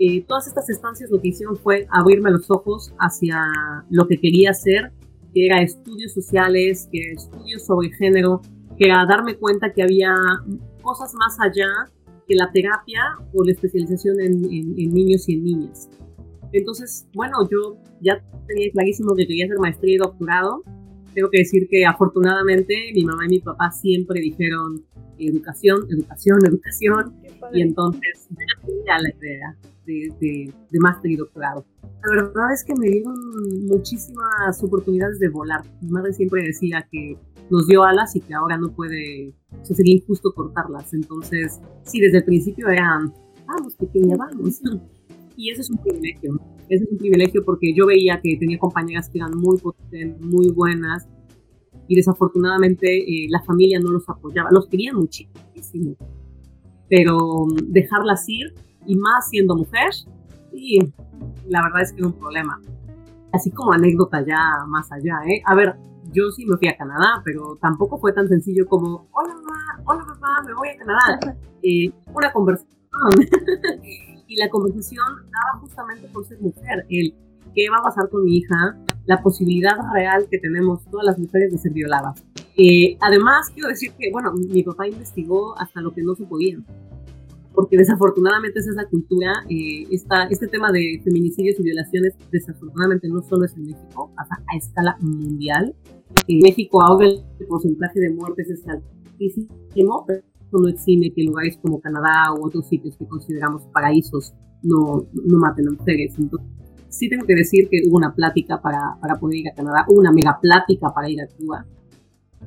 Eh, 0.00 0.24
todas 0.26 0.48
estas 0.48 0.68
estancias 0.68 1.08
lo 1.12 1.20
que 1.20 1.28
hicieron 1.28 1.54
fue 1.56 1.86
abrirme 1.92 2.32
los 2.32 2.50
ojos 2.50 2.92
hacia 2.98 3.40
lo 3.88 4.08
que 4.08 4.18
quería 4.18 4.50
hacer 4.50 4.92
que 5.34 5.46
era 5.46 5.60
estudios 5.60 6.12
sociales, 6.12 6.88
que 6.90 7.00
era 7.02 7.12
estudios 7.12 7.66
sobre 7.66 7.90
género, 7.90 8.40
que 8.78 8.86
era 8.86 9.04
darme 9.06 9.36
cuenta 9.36 9.72
que 9.72 9.82
había 9.82 10.14
cosas 10.80 11.12
más 11.14 11.36
allá 11.40 11.68
que 12.26 12.34
la 12.36 12.50
terapia 12.52 13.00
o 13.32 13.44
la 13.44 13.52
especialización 13.52 14.20
en, 14.20 14.40
niños 14.94 15.28
y 15.28 15.34
en 15.34 15.44
niñas. 15.44 15.90
Entonces, 16.52 17.08
bueno, 17.14 17.36
yo 17.50 17.76
ya 18.00 18.22
tenía 18.46 18.70
clarísimo 18.72 19.14
que 19.16 19.26
quería 19.26 19.46
hacer 19.46 19.58
maestría 19.58 19.94
y 19.94 19.98
doctorado. 19.98 20.62
Tengo 21.14 21.30
que 21.30 21.38
decir 21.38 21.68
que 21.70 21.84
afortunadamente 21.86 22.74
mi 22.94 23.04
mamá 23.04 23.26
y 23.26 23.28
mi 23.28 23.38
papá 23.40 23.70
siempre 23.70 24.20
dijeron 24.20 24.84
educación, 25.18 25.86
educación, 25.90 26.38
educación. 26.44 27.14
Y 27.52 27.62
entonces 27.62 28.28
ya 28.86 28.98
la 28.98 29.10
idea 29.10 29.56
de, 29.86 30.12
de, 30.20 30.52
de 30.70 30.78
máster 30.80 31.10
y 31.10 31.16
doctorado. 31.16 31.64
La 31.82 32.22
verdad 32.22 32.52
es 32.52 32.64
que 32.64 32.74
me 32.74 32.88
dieron 32.88 33.14
muchísimas 33.66 34.62
oportunidades 34.62 35.18
de 35.18 35.28
volar. 35.28 35.62
Mi 35.80 35.90
madre 35.90 36.12
siempre 36.12 36.42
decía 36.42 36.86
que 36.90 37.16
nos 37.50 37.66
dio 37.66 37.84
alas 37.84 38.16
y 38.16 38.20
que 38.20 38.34
ahora 38.34 38.56
no 38.56 38.72
puede, 38.74 39.34
o 39.60 39.64
sea, 39.64 39.76
sería 39.76 39.94
injusto 39.96 40.32
cortarlas. 40.34 40.92
Entonces, 40.94 41.60
sí, 41.82 42.00
desde 42.00 42.18
el 42.18 42.24
principio 42.24 42.68
eran, 42.68 43.12
vamos, 43.46 43.74
pequeña, 43.76 44.16
vamos. 44.16 44.60
Y 45.36 45.50
eso 45.50 45.62
es 45.62 45.70
un 45.70 45.78
privilegio. 45.78 46.40
Ese 46.68 46.84
es 46.84 46.90
un 46.90 46.98
privilegio 46.98 47.44
porque 47.44 47.74
yo 47.74 47.86
veía 47.86 48.20
que 48.22 48.36
tenía 48.36 48.58
compañeras 48.58 49.08
que 49.10 49.18
eran 49.18 49.36
muy 49.36 49.58
potentes, 49.58 50.20
muy 50.24 50.50
buenas, 50.50 51.06
y 51.88 51.96
desafortunadamente 51.96 52.86
eh, 52.86 53.26
la 53.28 53.42
familia 53.42 53.78
no 53.80 53.90
los 53.90 54.08
apoyaba. 54.08 54.50
Los 54.50 54.68
querían 54.68 54.96
muchísimo, 54.96 55.96
pero 56.88 57.46
mm, 57.46 57.72
dejarlas 57.72 58.28
ir 58.28 58.54
y 58.86 58.96
más 58.96 59.28
siendo 59.28 59.56
mujer, 59.56 59.90
y 60.52 60.78
la 61.48 61.62
verdad 61.62 61.82
es 61.82 61.92
que 61.92 62.00
es 62.00 62.06
un 62.06 62.18
problema. 62.18 62.60
Así 63.32 63.50
como 63.50 63.72
anécdota 63.72 64.24
ya 64.24 64.64
más 64.66 64.90
allá, 64.92 65.18
¿eh? 65.26 65.42
A 65.44 65.54
ver, 65.54 65.74
yo 66.12 66.30
sí 66.30 66.46
me 66.46 66.56
fui 66.56 66.68
a 66.68 66.76
Canadá, 66.76 67.20
pero 67.24 67.58
tampoco 67.60 67.98
fue 67.98 68.12
tan 68.12 68.28
sencillo 68.28 68.66
como, 68.66 69.08
hola 69.12 69.34
mamá, 69.34 69.82
hola 69.84 70.04
papá, 70.06 70.42
me 70.46 70.54
voy 70.54 70.68
a 70.68 70.76
Canadá. 70.78 71.38
Eh, 71.66 71.90
una 72.14 72.30
conversación. 72.30 72.68
y 74.26 74.36
la 74.36 74.48
conversación 74.48 75.06
daba 75.24 75.60
justamente 75.60 76.08
por 76.08 76.24
ser 76.26 76.40
mujer, 76.40 76.86
el 76.88 77.14
qué 77.54 77.70
va 77.70 77.78
a 77.78 77.82
pasar 77.82 78.08
con 78.08 78.24
mi 78.24 78.38
hija, 78.38 78.76
la 79.06 79.22
posibilidad 79.22 79.76
real 79.92 80.26
que 80.28 80.38
tenemos 80.38 80.84
todas 80.90 81.06
las 81.06 81.18
mujeres 81.18 81.52
de 81.52 81.58
ser 81.58 81.72
violadas. 81.72 82.24
Eh, 82.56 82.96
además, 83.00 83.50
quiero 83.50 83.68
decir 83.68 83.92
que, 83.98 84.10
bueno, 84.10 84.32
mi 84.32 84.62
papá 84.62 84.88
investigó 84.88 85.56
hasta 85.58 85.80
lo 85.80 85.92
que 85.92 86.02
no 86.02 86.14
se 86.14 86.24
podía 86.24 86.58
porque 87.54 87.76
desafortunadamente 87.76 88.58
esa 88.58 88.70
es 88.70 88.76
la 88.76 88.86
cultura. 88.86 89.32
Eh, 89.48 89.86
este 90.30 90.48
tema 90.48 90.72
de 90.72 91.00
feminicidios 91.04 91.58
y 91.60 91.62
violaciones, 91.62 92.14
desafortunadamente 92.30 93.08
no 93.08 93.22
solo 93.22 93.44
es 93.46 93.54
en 93.56 93.66
México, 93.66 94.12
pasa 94.16 94.42
a 94.52 94.56
escala 94.56 94.96
mundial. 95.00 95.74
En 96.26 96.38
México 96.40 96.82
ahora 96.82 97.06
el 97.06 97.46
porcentaje 97.48 98.00
de 98.00 98.10
muertes 98.10 98.50
es 98.50 98.62
altísimo, 98.66 100.04
pero 100.06 100.22
eso 100.54 100.62
no 100.62 100.68
exime 100.68 101.12
que 101.12 101.24
lugares 101.24 101.58
como 101.60 101.80
Canadá 101.80 102.32
u 102.38 102.46
otros 102.46 102.68
sitios 102.68 102.96
que 102.96 103.06
consideramos 103.06 103.62
paraísos 103.72 104.32
no, 104.62 105.06
no 105.12 105.38
maten 105.38 105.68
a 105.68 105.72
mujeres. 105.72 106.14
Entonces, 106.18 106.48
sí 106.88 107.08
tengo 107.08 107.26
que 107.26 107.34
decir 107.34 107.68
que 107.68 107.82
hubo 107.88 107.96
una 107.96 108.14
plática 108.14 108.60
para, 108.60 108.96
para 109.00 109.18
poder 109.18 109.38
ir 109.38 109.48
a 109.48 109.54
Canadá, 109.54 109.84
hubo 109.88 110.00
una 110.00 110.12
mega 110.12 110.38
plática 110.40 110.92
para 110.94 111.10
ir 111.10 111.20
a 111.20 111.26
Cuba 111.26 111.66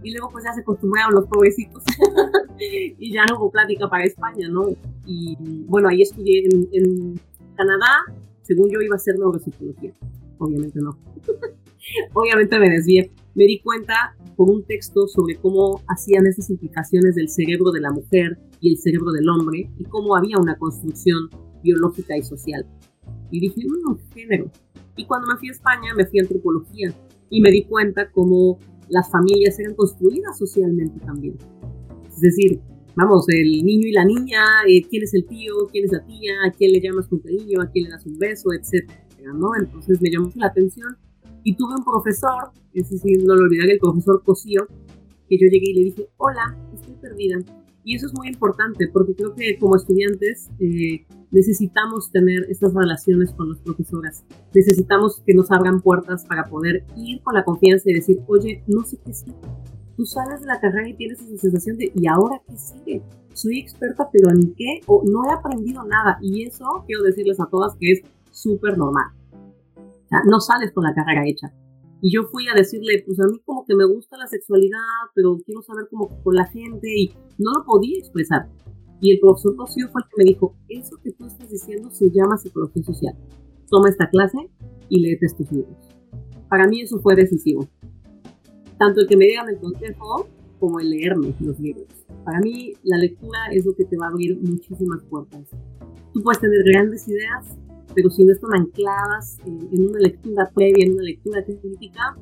y 0.03 0.11
luego 0.11 0.29
pues 0.31 0.43
ya 0.43 0.53
se 0.53 0.61
acostumbraron 0.61 1.13
los 1.13 1.25
pobrecitos 1.25 1.83
y 2.59 3.11
ya 3.11 3.25
no 3.25 3.37
hubo 3.37 3.51
plática 3.51 3.89
para 3.89 4.03
España, 4.03 4.47
¿no? 4.47 4.67
Y 5.05 5.65
bueno, 5.65 5.89
ahí 5.89 6.01
estudié 6.01 6.47
en, 6.71 7.19
Canadá, 7.55 8.03
según 8.43 8.69
yo 8.69 8.79
iba 8.81 8.93
a 8.93 8.97
hacer 8.97 9.17
neuropsicología, 9.17 9.91
obviamente 10.37 10.79
no. 10.79 10.95
obviamente 12.13 12.59
me 12.59 12.69
desvié. 12.69 13.11
Me 13.35 13.45
di 13.45 13.59
cuenta 13.59 14.15
por 14.35 14.49
un 14.49 14.65
texto 14.65 15.07
sobre 15.07 15.35
cómo 15.35 15.81
hacían 15.87 16.25
esas 16.25 16.49
implicaciones 16.49 17.15
del 17.15 17.29
cerebro 17.29 17.71
de 17.71 17.81
la 17.81 17.91
mujer 17.91 18.39
y 18.59 18.71
el 18.71 18.77
cerebro 18.77 19.11
del 19.11 19.29
hombre 19.29 19.69
y 19.77 19.83
cómo 19.85 20.15
había 20.15 20.37
una 20.39 20.57
construcción 20.57 21.29
biológica 21.63 22.17
y 22.17 22.23
social. 22.23 22.65
Y 23.31 23.39
dije, 23.39 23.61
mmm, 23.65 23.95
género. 24.13 24.51
Y 24.95 25.05
cuando 25.05 25.27
me 25.27 25.37
fui 25.37 25.49
a 25.49 25.51
España, 25.51 25.93
me 25.95 26.05
fui 26.07 26.19
a 26.19 26.23
antropología 26.23 26.93
y 27.29 27.41
me 27.41 27.51
di 27.51 27.63
cuenta 27.65 28.09
cómo 28.11 28.59
las 28.89 29.11
familias 29.11 29.59
eran 29.59 29.75
construidas 29.75 30.37
socialmente 30.37 30.99
también. 31.05 31.37
Es 32.09 32.21
decir, 32.21 32.59
vamos, 32.95 33.25
el 33.29 33.63
niño 33.63 33.87
y 33.87 33.91
la 33.91 34.05
niña, 34.05 34.41
eh, 34.67 34.81
quién 34.89 35.03
es 35.03 35.13
el 35.13 35.25
tío, 35.25 35.67
quién 35.71 35.85
es 35.85 35.91
la 35.91 36.03
tía, 36.05 36.33
a 36.47 36.51
quién 36.51 36.71
le 36.71 36.81
llamas 36.81 37.07
con 37.07 37.19
cariño, 37.19 37.61
a 37.61 37.69
quién 37.69 37.85
le 37.85 37.91
das 37.91 38.05
un 38.05 38.17
beso, 38.17 38.49
¿no? 39.35 39.49
Entonces 39.59 40.01
me 40.01 40.09
llamó 40.09 40.31
la 40.35 40.47
atención 40.47 40.97
y 41.47 41.55
tuve 41.55 41.75
un 41.77 41.83
profesor, 41.85 42.51
es 42.73 42.89
decir, 42.89 43.23
no 43.25 43.33
lo 43.33 43.43
olvidaré, 43.45 43.71
el 43.71 43.79
profesor 43.79 44.21
Cosío, 44.21 44.67
que 45.29 45.37
yo 45.37 45.47
llegué 45.49 45.69
y 45.69 45.73
le 45.75 45.83
dije, 45.85 46.09
hola, 46.17 46.57
estoy 46.73 46.95
perdida. 46.95 47.37
Y 47.85 47.95
eso 47.95 48.07
es 48.07 48.13
muy 48.17 48.27
importante 48.27 48.89
porque 48.91 49.15
creo 49.15 49.33
que 49.33 49.57
como 49.57 49.77
estudiantes 49.77 50.49
eh, 50.59 51.05
necesitamos 51.31 52.11
tener 52.11 52.47
estas 52.49 52.73
relaciones 52.73 53.31
con 53.31 53.47
las 53.47 53.59
profesoras. 53.59 54.25
Necesitamos 54.53 55.21
que 55.25 55.33
nos 55.33 55.49
abran 55.49 55.79
puertas 55.79 56.25
para 56.25 56.49
poder 56.49 56.83
ir 56.97 57.21
con 57.21 57.33
la 57.33 57.45
confianza 57.45 57.89
y 57.91 57.93
decir, 57.93 58.19
oye, 58.27 58.61
no 58.67 58.83
sé 58.83 58.97
qué 59.05 59.13
sigue. 59.13 59.37
Tú 59.95 60.05
sales 60.05 60.41
de 60.41 60.47
la 60.47 60.59
carrera 60.59 60.89
y 60.89 60.95
tienes 60.95 61.21
esa 61.21 61.37
sensación 61.37 61.77
de, 61.77 61.93
¿y 61.95 62.07
ahora 62.07 62.41
qué 62.45 62.57
sigue? 62.57 63.03
Soy 63.31 63.59
experta, 63.59 64.09
pero 64.11 64.31
¿en 64.31 64.53
qué? 64.53 64.81
O 64.85 65.01
no 65.09 65.23
he 65.23 65.31
aprendido 65.31 65.85
nada. 65.85 66.17
Y 66.21 66.43
eso 66.43 66.83
quiero 66.85 67.03
decirles 67.03 67.39
a 67.39 67.45
todas 67.45 67.73
que 67.79 67.93
es 67.93 68.01
súper 68.31 68.77
normal. 68.77 69.16
O 70.07 70.09
sea, 70.09 70.19
no 70.25 70.39
sales 70.39 70.71
con 70.71 70.85
la 70.85 70.93
carrera 70.93 71.27
hecha. 71.27 71.53
Y 72.01 72.13
yo 72.13 72.23
fui 72.23 72.47
a 72.47 72.53
decirle, 72.53 73.03
pues 73.05 73.19
a 73.19 73.27
mí 73.27 73.41
como 73.43 73.65
que 73.65 73.75
me 73.75 73.85
gusta 73.85 74.17
la 74.17 74.27
sexualidad, 74.27 74.79
pero 75.13 75.37
quiero 75.45 75.61
saber 75.61 75.87
cómo 75.91 76.09
con 76.23 76.35
la 76.35 76.45
gente 76.45 76.87
y 76.95 77.11
no 77.37 77.51
lo 77.51 77.65
podía 77.65 77.97
expresar. 77.97 78.47
Y 79.01 79.11
el 79.11 79.19
profesor 79.19 79.55
Cosío 79.57 79.89
fue 79.89 80.01
el 80.01 80.09
que 80.09 80.23
me 80.23 80.29
dijo, 80.29 80.55
eso 80.69 80.97
que 81.03 81.11
tú 81.11 81.25
estás 81.25 81.49
diciendo 81.49 81.89
se 81.91 82.09
llama 82.09 82.37
psicología 82.37 82.83
social. 82.83 83.15
Toma 83.69 83.89
esta 83.89 84.09
clase 84.09 84.37
y 84.87 85.01
léete 85.01 85.25
estos 85.25 85.51
libros. 85.51 85.75
Para 86.49 86.67
mí 86.67 86.81
eso 86.81 86.99
fue 86.99 87.15
decisivo. 87.15 87.67
Tanto 88.79 89.01
el 89.01 89.07
que 89.07 89.17
me 89.17 89.25
digan 89.25 89.49
el 89.49 89.59
consejo 89.59 90.27
como 90.59 90.79
el 90.79 90.89
leerme 90.89 91.35
los 91.39 91.59
libros. 91.59 91.87
Para 92.23 92.39
mí 92.39 92.73
la 92.83 92.97
lectura 92.97 93.39
es 93.51 93.65
lo 93.65 93.75
que 93.75 93.85
te 93.85 93.97
va 93.97 94.07
a 94.07 94.09
abrir 94.09 94.39
muchísimas 94.41 95.03
puertas. 95.03 95.43
Tú 96.13 96.21
puedes 96.23 96.39
tener 96.39 96.59
grandes 96.63 97.07
ideas, 97.07 97.57
pero 97.97 98.11
si 98.11 98.23
no 98.23 98.31
están 98.31 98.53
ancladas 98.53 99.39
en, 99.43 99.87
una 99.89 99.97
lectura 99.97 100.47
previa, 100.53 100.85
en 100.85 100.91
una 100.91 101.01
lectura 101.01 101.43
crítica, 101.43 102.15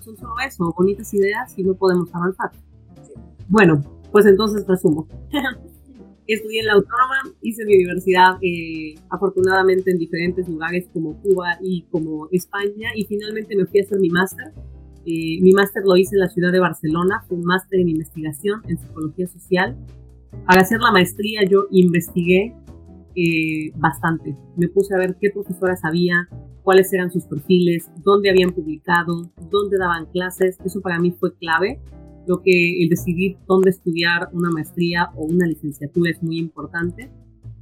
son 0.00 0.14
solo 0.18 0.34
eso, 0.46 0.74
bonitas 0.76 1.14
ideas 1.14 1.58
y 1.58 1.64
no 1.64 1.72
podemos 1.72 2.14
avanzar. 2.14 2.50
Bueno, 3.48 3.82
pues 4.12 4.26
entonces 4.26 4.66
resumo. 4.68 5.08
Estudié 6.26 6.60
en 6.60 6.66
la 6.66 6.74
Autónoma, 6.74 7.34
hice 7.40 7.64
mi 7.64 7.76
universidad 7.76 8.36
eh, 8.42 8.94
afortunadamente 9.08 9.90
en 9.90 9.96
diferentes 9.96 10.46
lugares 10.46 10.86
como 10.92 11.18
Cuba 11.22 11.56
y 11.62 11.84
como 11.90 12.28
España 12.30 12.90
y 12.94 13.06
finalmente 13.06 13.56
me 13.56 13.64
fui 13.64 13.80
a 13.80 13.84
hacer 13.84 14.00
mi 14.00 14.10
máster. 14.10 14.52
Eh, 15.06 15.40
mi 15.40 15.52
máster 15.52 15.82
lo 15.86 15.96
hice 15.96 16.14
en 16.14 16.20
la 16.20 16.28
ciudad 16.28 16.52
de 16.52 16.60
Barcelona, 16.60 17.24
fue 17.26 17.38
un 17.38 17.44
máster 17.44 17.80
en 17.80 17.88
investigación 17.88 18.60
en 18.68 18.76
psicología 18.76 19.26
social. 19.28 19.78
Para 20.46 20.60
hacer 20.60 20.78
la 20.78 20.92
maestría 20.92 21.40
yo 21.48 21.68
investigué 21.70 22.54
eh, 23.14 23.72
bastante. 23.76 24.36
Me 24.56 24.68
puse 24.68 24.94
a 24.94 24.98
ver 24.98 25.16
qué 25.20 25.30
profesoras 25.30 25.84
había, 25.84 26.28
cuáles 26.62 26.92
eran 26.92 27.10
sus 27.10 27.24
perfiles, 27.26 27.90
dónde 28.04 28.30
habían 28.30 28.50
publicado, 28.50 29.30
dónde 29.50 29.78
daban 29.78 30.06
clases. 30.06 30.58
Eso 30.64 30.80
para 30.80 30.98
mí 30.98 31.12
fue 31.12 31.34
clave 31.36 31.80
Creo 32.24 32.40
que 32.42 32.82
el 32.82 32.88
decidir 32.88 33.36
dónde 33.48 33.70
estudiar 33.70 34.28
una 34.32 34.50
maestría 34.50 35.10
o 35.16 35.24
una 35.24 35.46
licenciatura 35.46 36.10
es 36.10 36.22
muy 36.22 36.38
importante. 36.38 37.10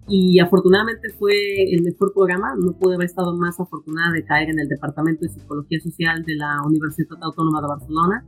Y 0.07 0.38
afortunadamente 0.40 1.09
fue 1.19 1.33
el 1.73 1.83
mejor 1.83 2.12
programa. 2.12 2.54
No 2.59 2.73
pude 2.73 2.97
haber 2.97 3.07
estado 3.07 3.35
más 3.37 3.59
afortunada 3.59 4.12
de 4.12 4.25
caer 4.25 4.50
en 4.50 4.59
el 4.59 4.69
Departamento 4.69 5.23
de 5.23 5.28
Psicología 5.28 5.80
Social 5.80 6.25
de 6.25 6.37
la 6.37 6.59
Universidad 6.66 7.19
Autónoma 7.23 7.61
de 7.62 7.69
Barcelona. 7.69 8.25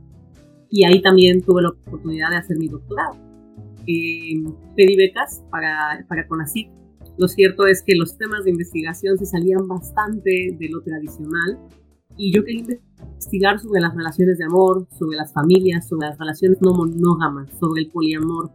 Y 0.71 0.85
ahí 0.85 1.01
también 1.01 1.41
tuve 1.41 1.61
la 1.61 1.69
oportunidad 1.69 2.31
de 2.31 2.37
hacer 2.37 2.57
mi 2.57 2.67
doctorado. 2.67 3.15
Eh, 3.85 4.41
pedí 4.75 4.95
becas 4.95 5.43
para, 5.51 6.03
para 6.07 6.27
CONACYT. 6.27 6.69
Lo 7.17 7.27
cierto 7.27 7.67
es 7.67 7.83
que 7.85 7.95
los 7.95 8.17
temas 8.17 8.43
de 8.43 8.51
investigación 8.51 9.17
se 9.17 9.25
salían 9.25 9.67
bastante 9.67 10.55
de 10.57 10.69
lo 10.69 10.81
tradicional 10.81 11.59
y 12.17 12.33
yo 12.33 12.43
quería 12.43 12.61
investigar 12.61 13.59
sobre 13.59 13.81
las 13.81 13.95
relaciones 13.95 14.37
de 14.37 14.45
amor, 14.45 14.87
sobre 14.97 15.17
las 15.17 15.33
familias, 15.33 15.87
sobre 15.87 16.07
las 16.07 16.17
relaciones 16.17 16.59
no 16.61 16.73
monógamas, 16.73 17.49
sobre 17.59 17.81
el 17.81 17.91
poliamor. 17.91 18.51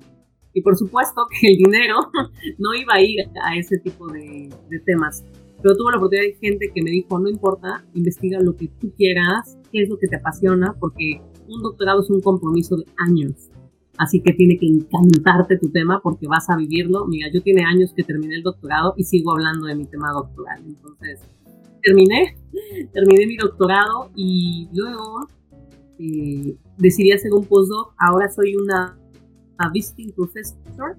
Y 0.54 0.62
por 0.62 0.76
supuesto 0.76 1.26
que 1.28 1.48
el 1.48 1.56
dinero 1.56 1.96
no 2.58 2.74
iba 2.74 2.94
a 2.94 3.00
ir 3.00 3.20
a 3.42 3.56
ese 3.56 3.78
tipo 3.78 4.08
de, 4.08 4.48
temas. 4.84 5.24
Pero 5.60 5.76
tuve 5.76 5.92
la 5.92 5.98
oportunidad 5.98 6.26
de 6.26 6.38
gente 6.40 6.70
que 6.72 6.82
me 6.82 6.90
dijo, 6.90 7.18
no 7.18 7.28
importa, 7.28 7.84
investiga 7.94 8.40
lo 8.40 8.56
que 8.56 8.68
tú 8.80 8.92
quieras, 8.96 9.58
qué 9.72 9.82
es 9.82 9.88
lo 9.88 9.98
que 9.98 10.06
te 10.06 10.16
apasiona, 10.16 10.74
porque 10.78 11.20
un 11.48 11.62
doctorado 11.62 12.00
es 12.00 12.10
un 12.10 12.20
compromiso 12.20 12.76
de 12.76 12.84
años. 12.98 13.50
Así 13.98 14.20
que 14.20 14.32
tiene 14.32 14.58
que 14.58 14.66
encantarte 14.66 15.58
tu 15.58 15.70
tema 15.70 16.00
porque 16.00 16.28
vas 16.28 16.48
a 16.48 16.56
vivirlo. 16.56 17.06
Mira, 17.06 17.28
yo 17.32 17.42
tiene 17.42 17.64
años 17.64 17.92
que 17.94 18.04
terminé 18.04 18.36
el 18.36 18.42
doctorado 18.44 18.94
y 18.96 19.04
sigo 19.04 19.32
hablando 19.32 19.66
de 19.66 19.74
mi 19.74 19.86
tema 19.86 20.12
doctoral. 20.12 20.62
Entonces, 20.64 21.20
terminé, 21.82 22.36
terminé 22.92 23.26
mi 23.26 23.36
doctorado 23.36 24.10
y 24.14 24.68
luego 24.72 25.26
eh, 25.98 26.56
decidí 26.76 27.10
hacer 27.10 27.32
un 27.32 27.44
postdoc. 27.44 27.92
Ahora 27.98 28.30
soy 28.30 28.54
una, 28.54 28.96
visiting 29.72 30.12
professor 30.12 30.96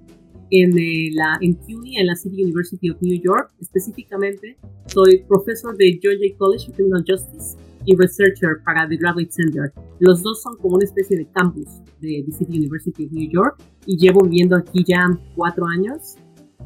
en, 0.52 0.78
eh, 0.78 1.10
la, 1.14 1.38
en 1.40 1.54
CUNY, 1.54 2.00
en 2.00 2.08
la 2.08 2.18
City 2.18 2.44
University 2.44 2.90
of 2.90 3.02
New 3.02 3.18
York. 3.22 3.50
Específicamente, 3.62 4.58
soy 4.88 5.24
profesor 5.26 5.78
de 5.78 5.98
Georgia 6.02 6.36
College 6.38 6.70
of 6.70 6.76
Criminal 6.76 7.06
Justice 7.08 7.56
y 7.86 7.96
researcher 7.96 8.62
para 8.66 8.88
The 8.88 8.98
Graduate 8.98 9.32
Center. 9.32 9.74
Los 10.00 10.22
dos 10.24 10.42
son 10.42 10.58
como 10.58 10.76
una 10.76 10.86
especie 10.86 11.18
de 11.18 11.30
campus 11.32 11.68
de 12.00 12.24
the 12.26 12.32
City 12.32 12.58
University 12.58 13.06
of 13.06 13.12
New 13.12 13.30
York 13.30 13.62
y 13.86 13.98
llevo 13.98 14.22
viviendo 14.22 14.56
aquí 14.56 14.84
ya 14.86 15.06
cuatro 15.36 15.66
años. 15.66 16.16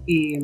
Eh, 0.08 0.40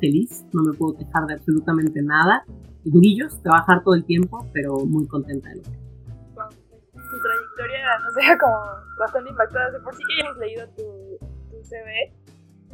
feliz, 0.00 0.44
no 0.52 0.62
me 0.62 0.72
puedo 0.76 0.96
quejar 0.96 1.26
de 1.26 1.34
absolutamente 1.34 2.00
nada 2.02 2.44
durillos, 2.84 3.40
trabajar 3.42 3.82
todo 3.82 3.94
el 3.94 4.04
tiempo, 4.04 4.46
pero 4.52 4.78
muy 4.86 5.06
contenta 5.06 5.48
de 5.50 5.56
lo 5.56 5.62
que 5.62 5.70
tu 5.70 7.18
trayectoria 7.22 7.98
nos 8.04 8.14
deja 8.16 8.38
como 8.38 8.56
bastante 8.98 9.30
impactada. 9.30 9.70
De 9.70 9.80
por 9.80 9.94
sí 9.94 10.02
que 10.08 10.40
leído 10.40 10.66
tu, 10.76 11.18
tu 11.50 11.64
CV 11.64 12.14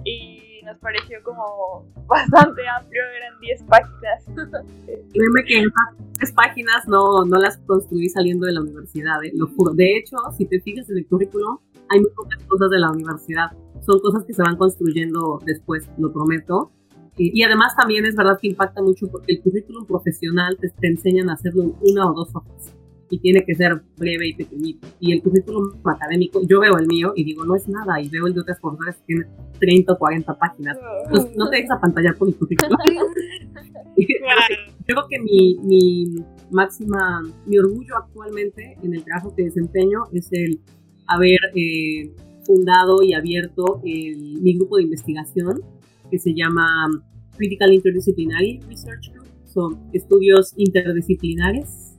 y 0.05 0.56
nos 0.67 0.77
pareció 0.79 1.23
como 1.23 1.87
bastante 2.07 2.63
amplio, 2.69 3.03
eran 3.17 3.41
10 3.41 3.63
páginas. 3.63 4.25
Créeme 5.13 5.45
que 5.47 5.61
esas 5.61 6.19
10 6.19 6.33
páginas 6.33 6.89
no, 6.89 7.25
no 7.25 7.39
las 7.39 7.57
construí 7.59 8.09
saliendo 8.09 8.47
de 8.47 8.53
la 8.53 8.61
universidad, 8.61 9.25
¿eh? 9.25 9.33
lo 9.35 9.47
juro. 9.47 9.73
De 9.73 9.97
hecho, 9.97 10.17
si 10.37 10.45
te 10.45 10.61
fijas 10.61 10.91
en 10.91 10.99
el 10.99 11.07
currículum, 11.07 11.59
hay 11.89 12.01
muy 12.01 12.11
pocas 12.11 12.43
cosas 12.45 12.69
de 12.71 12.81
la 12.81 12.91
universidad. 12.91 13.53
Son 13.81 14.01
cosas 14.01 14.25
que 14.25 14.35
se 14.35 14.43
van 14.43 14.57
construyendo 14.57 15.41
después, 15.47 15.89
lo 15.99 16.13
prometo. 16.13 16.73
Y, 17.19 17.43
además 17.45 17.75
también 17.75 18.05
es 18.05 18.15
verdad 18.15 18.39
que 18.39 18.49
impacta 18.49 18.83
mucho 18.83 19.07
porque 19.11 19.33
el 19.33 19.43
currículum 19.43 19.87
profesional 19.87 20.59
te, 20.61 20.87
enseñan 20.87 21.31
a 21.31 21.33
hacerlo 21.33 21.63
en 21.63 21.75
una 21.81 22.11
o 22.11 22.13
dos 22.13 22.29
hojas 22.35 22.75
y 23.11 23.19
tiene 23.19 23.45
que 23.45 23.55
ser 23.55 23.83
breve 23.97 24.29
y 24.29 24.35
pequeñito. 24.35 24.87
Y 25.01 25.13
el 25.13 25.23
currículum 25.23 25.73
académico, 25.85 26.41
yo 26.47 26.61
veo 26.61 26.77
el 26.79 26.87
mío 26.87 27.13
y 27.15 27.25
digo, 27.25 27.45
no 27.45 27.55
es 27.55 27.69
nada, 27.69 28.01
y 28.01 28.09
veo 28.09 28.27
el 28.27 28.35
de 28.35 28.41
otras 28.41 28.61
personas 28.61 28.97
que 28.97 29.03
tiene 29.07 29.27
30 29.59 29.93
o 29.93 29.99
40 29.99 30.39
páginas. 30.39 30.79
Entonces, 31.05 31.37
no 31.37 31.49
te 31.49 31.57
dejes 31.57 31.71
a 31.71 31.81
pantalla 31.81 32.13
con 32.15 32.29
el 32.29 32.35
currículum. 32.35 32.77
yo 33.97 34.05
creo 34.87 35.07
que 35.09 35.19
mi, 35.21 35.59
mi 35.63 36.17
máxima, 36.51 37.23
mi 37.47 37.59
orgullo 37.59 37.97
actualmente 37.97 38.77
en 38.83 38.95
el 38.95 39.05
trabajo 39.05 39.35
que 39.35 39.45
desempeño 39.45 40.05
es 40.13 40.29
el 40.33 40.61
haber 41.07 41.39
eh, 41.55 42.13
fundado 42.45 43.03
y 43.03 43.15
abierto 43.15 43.81
el, 43.85 44.41
mi 44.43 44.55
grupo 44.57 44.77
de 44.77 44.85
investigación 44.85 45.61
que 46.11 46.19
se 46.19 46.35
llama 46.35 46.87
Critical 47.37 47.73
Interdisciplinary 47.73 48.61
Research 48.69 49.13
Group. 49.13 49.27
Son 49.45 49.79
estudios 49.93 50.53
interdisciplinares 50.57 51.97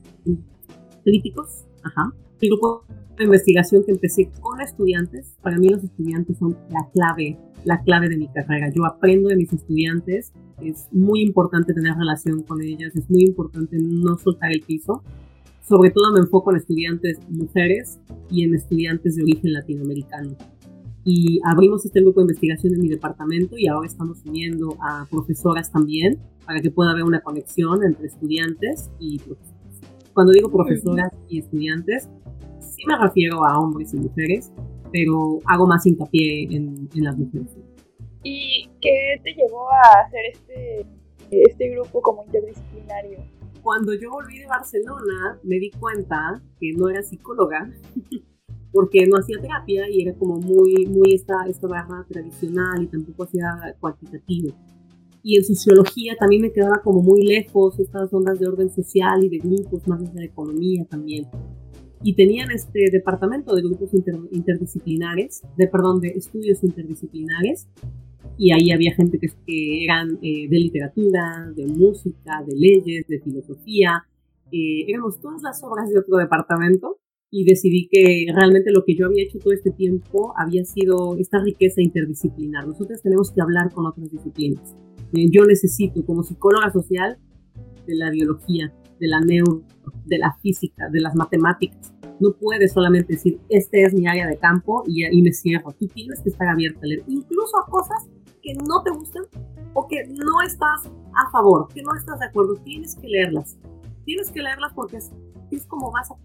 críticos. 1.07 1.65
Ajá. 1.83 2.13
El 2.41 2.49
grupo 2.49 2.83
de 3.17 3.23
investigación 3.23 3.83
que 3.85 3.93
empecé 3.93 4.29
con 4.41 4.59
estudiantes. 4.59 5.37
Para 5.41 5.57
mí 5.57 5.69
los 5.69 5.83
estudiantes 5.83 6.37
son 6.37 6.57
la 6.69 6.89
clave, 6.93 7.37
la 7.63 7.81
clave 7.81 8.09
de 8.09 8.17
mi 8.17 8.27
carrera. 8.27 8.69
Yo 8.75 8.85
aprendo 8.85 9.29
de 9.29 9.37
mis 9.37 9.51
estudiantes. 9.53 10.33
Es 10.61 10.87
muy 10.91 11.21
importante 11.21 11.73
tener 11.73 11.95
relación 11.95 12.43
con 12.43 12.61
ellas. 12.61 12.93
Es 12.95 13.09
muy 13.09 13.23
importante 13.23 13.77
no 13.79 14.17
soltar 14.17 14.51
el 14.51 14.61
piso. 14.61 15.01
Sobre 15.65 15.91
todo 15.91 16.13
me 16.13 16.19
enfoco 16.19 16.51
en 16.51 16.57
estudiantes 16.57 17.19
mujeres 17.29 17.99
y 18.29 18.43
en 18.43 18.53
estudiantes 18.53 19.15
de 19.15 19.23
origen 19.23 19.53
latinoamericano 19.53 20.35
y 21.09 21.39
abrimos 21.45 21.85
este 21.85 22.01
grupo 22.01 22.19
de 22.19 22.25
investigación 22.25 22.73
en 22.73 22.81
mi 22.81 22.89
departamento 22.89 23.57
y 23.57 23.67
ahora 23.67 23.87
estamos 23.87 24.17
uniendo 24.25 24.75
a 24.81 25.07
profesoras 25.09 25.71
también 25.71 26.19
para 26.45 26.59
que 26.59 26.69
pueda 26.69 26.91
haber 26.91 27.03
una 27.03 27.21
conexión 27.21 27.81
entre 27.85 28.07
estudiantes 28.07 28.91
y 28.99 29.17
profesores. 29.19 29.56
Cuando 30.17 30.33
digo 30.33 30.49
profesoras 30.49 31.11
y 31.29 31.37
estudiantes, 31.37 32.09
sí 32.59 32.81
me 32.87 32.97
refiero 32.97 33.45
a 33.45 33.59
hombres 33.59 33.93
y 33.93 33.97
mujeres, 33.97 34.51
pero 34.91 35.37
hago 35.45 35.67
más 35.67 35.85
hincapié 35.85 36.45
en, 36.45 36.89
en 36.95 37.03
las 37.03 37.15
mujeres. 37.15 37.55
¿Y 38.23 38.67
qué 38.81 39.21
te 39.23 39.35
llevó 39.35 39.71
a 39.71 40.01
hacer 40.03 40.21
este, 40.33 40.87
este 41.29 41.69
grupo 41.69 42.01
como 42.01 42.23
interdisciplinario? 42.23 43.19
Cuando 43.61 43.93
yo 43.93 44.09
volví 44.09 44.39
de 44.39 44.47
Barcelona, 44.47 45.39
me 45.43 45.59
di 45.59 45.69
cuenta 45.69 46.41
que 46.59 46.73
no 46.75 46.89
era 46.89 47.03
psicóloga, 47.03 47.69
porque 48.71 49.05
no 49.05 49.19
hacía 49.19 49.39
terapia 49.39 49.87
y 49.87 50.01
era 50.01 50.17
como 50.17 50.37
muy, 50.37 50.87
muy 50.87 51.13
esta, 51.13 51.45
esta 51.47 51.67
barra 51.67 52.03
tradicional 52.09 52.81
y 52.81 52.87
tampoco 52.87 53.25
hacía 53.25 53.75
cuantitativo. 53.79 54.49
Y 55.27 55.35
en 55.35 55.43
sociología 55.43 56.15
también 56.17 56.41
me 56.41 56.53
quedaba 56.53 56.79
como 56.81 57.01
muy 57.01 57.21
lejos 57.21 57.77
estas 57.81 58.13
ondas 58.13 58.39
de 58.39 58.47
orden 58.47 58.69
social 58.69 59.25
y 59.25 59.27
de 59.27 59.39
grupos, 59.39 59.85
más 59.85 60.01
de 60.13 60.21
la 60.21 60.25
economía 60.25 60.85
también. 60.89 61.25
Y 62.01 62.15
tenían 62.15 62.49
este 62.49 62.85
departamento 62.89 63.53
de 63.53 63.61
grupos 63.61 63.89
interdisciplinares, 64.31 65.41
de, 65.57 65.67
perdón, 65.67 65.99
de 65.99 66.13
estudios 66.15 66.63
interdisciplinares, 66.63 67.67
y 68.37 68.53
ahí 68.53 68.71
había 68.71 68.95
gente 68.95 69.19
que, 69.19 69.27
que 69.45 69.83
eran 69.83 70.17
eh, 70.21 70.47
de 70.47 70.59
literatura, 70.59 71.51
de 71.53 71.65
música, 71.67 72.41
de 72.47 72.55
leyes, 72.55 73.05
de 73.09 73.19
filosofía. 73.19 74.05
Eh, 74.49 74.85
éramos 74.87 75.19
todas 75.19 75.41
las 75.41 75.61
obras 75.61 75.89
de 75.89 75.99
otro 75.99 76.15
departamento 76.19 76.99
y 77.29 77.43
decidí 77.43 77.89
que 77.91 78.27
realmente 78.33 78.71
lo 78.71 78.85
que 78.85 78.95
yo 78.95 79.07
había 79.07 79.25
hecho 79.25 79.39
todo 79.39 79.53
este 79.53 79.71
tiempo 79.71 80.33
había 80.37 80.63
sido 80.63 81.17
esta 81.17 81.39
riqueza 81.43 81.81
interdisciplinar. 81.81 82.65
Nosotros 82.65 83.01
tenemos 83.01 83.29
que 83.29 83.41
hablar 83.41 83.73
con 83.73 83.87
otras 83.87 84.09
disciplinas. 84.09 84.73
Eh, 85.13 85.27
yo 85.31 85.45
necesito, 85.45 86.05
como 86.05 86.23
psicóloga 86.23 86.71
social, 86.71 87.17
de 87.85 87.95
la 87.95 88.09
biología, 88.09 88.73
de 88.99 89.07
la 89.07 89.19
neuro, 89.21 89.63
de 90.05 90.17
la 90.17 90.37
física, 90.41 90.89
de 90.89 90.99
las 90.99 91.15
matemáticas. 91.15 91.93
No 92.19 92.33
puedes 92.33 92.73
solamente 92.73 93.13
decir, 93.13 93.39
este 93.49 93.83
es 93.83 93.93
mi 93.93 94.07
área 94.07 94.27
de 94.27 94.37
campo 94.37 94.83
y, 94.87 95.03
ahí 95.03 95.21
me 95.21 95.31
cierro. 95.31 95.71
Tú 95.73 95.87
tienes 95.87 96.21
que 96.21 96.29
estar 96.29 96.47
abierta 96.47 96.79
a 96.83 96.87
leer, 96.87 97.03
incluso 97.07 97.57
a 97.57 97.69
cosas 97.69 98.07
que 98.41 98.53
no 98.55 98.83
te 98.83 98.91
gustan 98.91 99.23
o 99.73 99.87
que 99.87 100.05
no 100.07 100.41
estás 100.45 100.89
a 101.13 101.31
favor, 101.31 101.67
que 101.73 101.81
no 101.81 101.95
estás 101.95 102.19
de 102.19 102.25
acuerdo. 102.25 102.55
Tienes 102.63 102.95
que 102.95 103.07
leerlas. 103.07 103.57
Tienes 104.05 104.31
que 104.31 104.41
leerlas 104.41 104.73
porque 104.73 104.97
es, 104.97 105.11
es 105.51 105.65
como 105.65 105.91
vas 105.91 106.11
a 106.11 106.15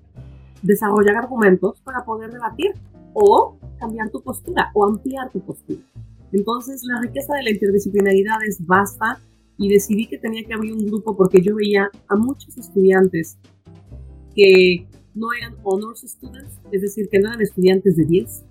desarrollar 0.63 1.17
argumentos 1.17 1.81
para 1.83 2.05
poder 2.05 2.33
debatir 2.33 2.73
o 3.15 3.59
cambiar 3.79 4.11
tu 4.11 4.23
postura 4.23 4.71
o 4.75 4.87
ampliar 4.87 5.31
tu 5.31 5.41
postura. 5.41 5.83
Entonces, 6.33 6.83
la 6.85 7.01
riqueza 7.01 7.35
de 7.35 7.43
la 7.45 7.51
interdisciplinaridad 7.51 8.39
es 8.47 8.65
vasta 8.67 9.21
y 9.59 9.69
decidí 9.69 10.07
que 10.07 10.19
tenía 10.19 10.45
que 10.45 10.55
abrir 10.55 10.73
un 10.73 10.87
grupo 10.87 11.17
porque 11.17 11.41
yo 11.43 11.55
veía 11.55 11.91
a 12.09 12.17
muchos 12.17 12.57
estudiantes 12.57 13.39
que 14.35 14.89
no 15.15 15.29
eran 15.39 15.55
honors 15.63 16.01
students, 16.01 16.59
es 16.71 16.83
decir, 16.83 17.09
que 17.11 17.19
no 17.19 17.29
eran 17.29 17.43
estudiantes 17.43 17.97
de 17.97 18.05
10 18.07 18.45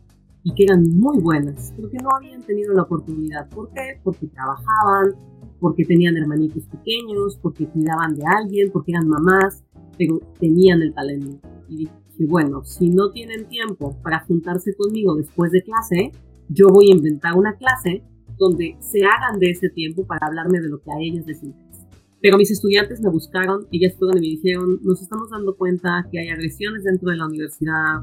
y 0.43 0.53
que 0.53 0.63
eran 0.63 0.83
muy 0.97 1.19
buenas, 1.19 1.73
porque 1.79 1.97
no 1.97 2.09
habían 2.15 2.41
tenido 2.43 2.73
la 2.73 2.83
oportunidad. 2.83 3.49
¿Por 3.49 3.71
qué? 3.73 3.99
Porque 4.03 4.27
trabajaban, 4.27 5.15
porque 5.59 5.85
tenían 5.85 6.17
hermanitos 6.17 6.63
pequeños, 6.65 7.37
porque 7.41 7.67
cuidaban 7.67 8.15
de 8.15 8.23
alguien, 8.25 8.71
porque 8.71 8.91
eran 8.91 9.07
mamás, 9.07 9.63
pero 9.97 10.19
tenían 10.39 10.81
el 10.81 10.93
talento. 10.93 11.39
Y 11.67 11.77
dije, 11.77 11.91
bueno, 12.27 12.63
si 12.63 12.89
no 12.89 13.11
tienen 13.11 13.45
tiempo 13.47 13.95
para 14.03 14.19
juntarse 14.25 14.73
conmigo 14.75 15.15
después 15.15 15.51
de 15.51 15.61
clase, 15.61 16.11
yo 16.53 16.67
voy 16.69 16.91
a 16.91 16.95
inventar 16.95 17.37
una 17.37 17.55
clase 17.55 18.03
donde 18.37 18.75
se 18.79 19.03
hagan 19.05 19.39
de 19.39 19.51
ese 19.51 19.69
tiempo 19.69 20.05
para 20.05 20.27
hablarme 20.27 20.59
de 20.59 20.69
lo 20.69 20.81
que 20.81 20.91
a 20.91 20.99
ellas 20.99 21.25
les 21.25 21.43
interesa. 21.43 21.87
Pero 22.21 22.37
mis 22.37 22.51
estudiantes 22.51 23.01
me 23.01 23.09
buscaron, 23.09 23.65
ellas 23.71 23.95
fueron 23.97 24.17
y 24.17 24.21
me 24.21 24.27
dijeron, 24.35 24.79
nos 24.83 25.01
estamos 25.01 25.29
dando 25.29 25.55
cuenta 25.55 26.07
que 26.11 26.19
hay 26.19 26.29
agresiones 26.29 26.83
dentro 26.83 27.09
de 27.09 27.17
la 27.17 27.25
universidad, 27.25 28.01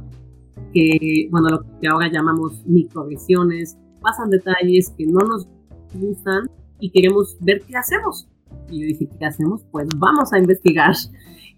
que, 0.72 1.28
bueno, 1.30 1.50
lo 1.50 1.80
que 1.80 1.88
ahora 1.88 2.10
llamamos 2.10 2.64
microagresiones, 2.66 3.76
pasan 4.00 4.30
detalles 4.30 4.92
que 4.96 5.06
no 5.06 5.20
nos 5.20 5.46
gustan 5.94 6.50
y 6.80 6.90
queremos 6.90 7.36
ver 7.40 7.62
qué 7.62 7.76
hacemos. 7.76 8.28
Y 8.70 8.80
yo 8.80 8.86
dije, 8.86 9.08
¿qué 9.18 9.26
hacemos? 9.26 9.64
Pues 9.70 9.88
vamos 9.96 10.32
a 10.32 10.38
investigar. 10.38 10.94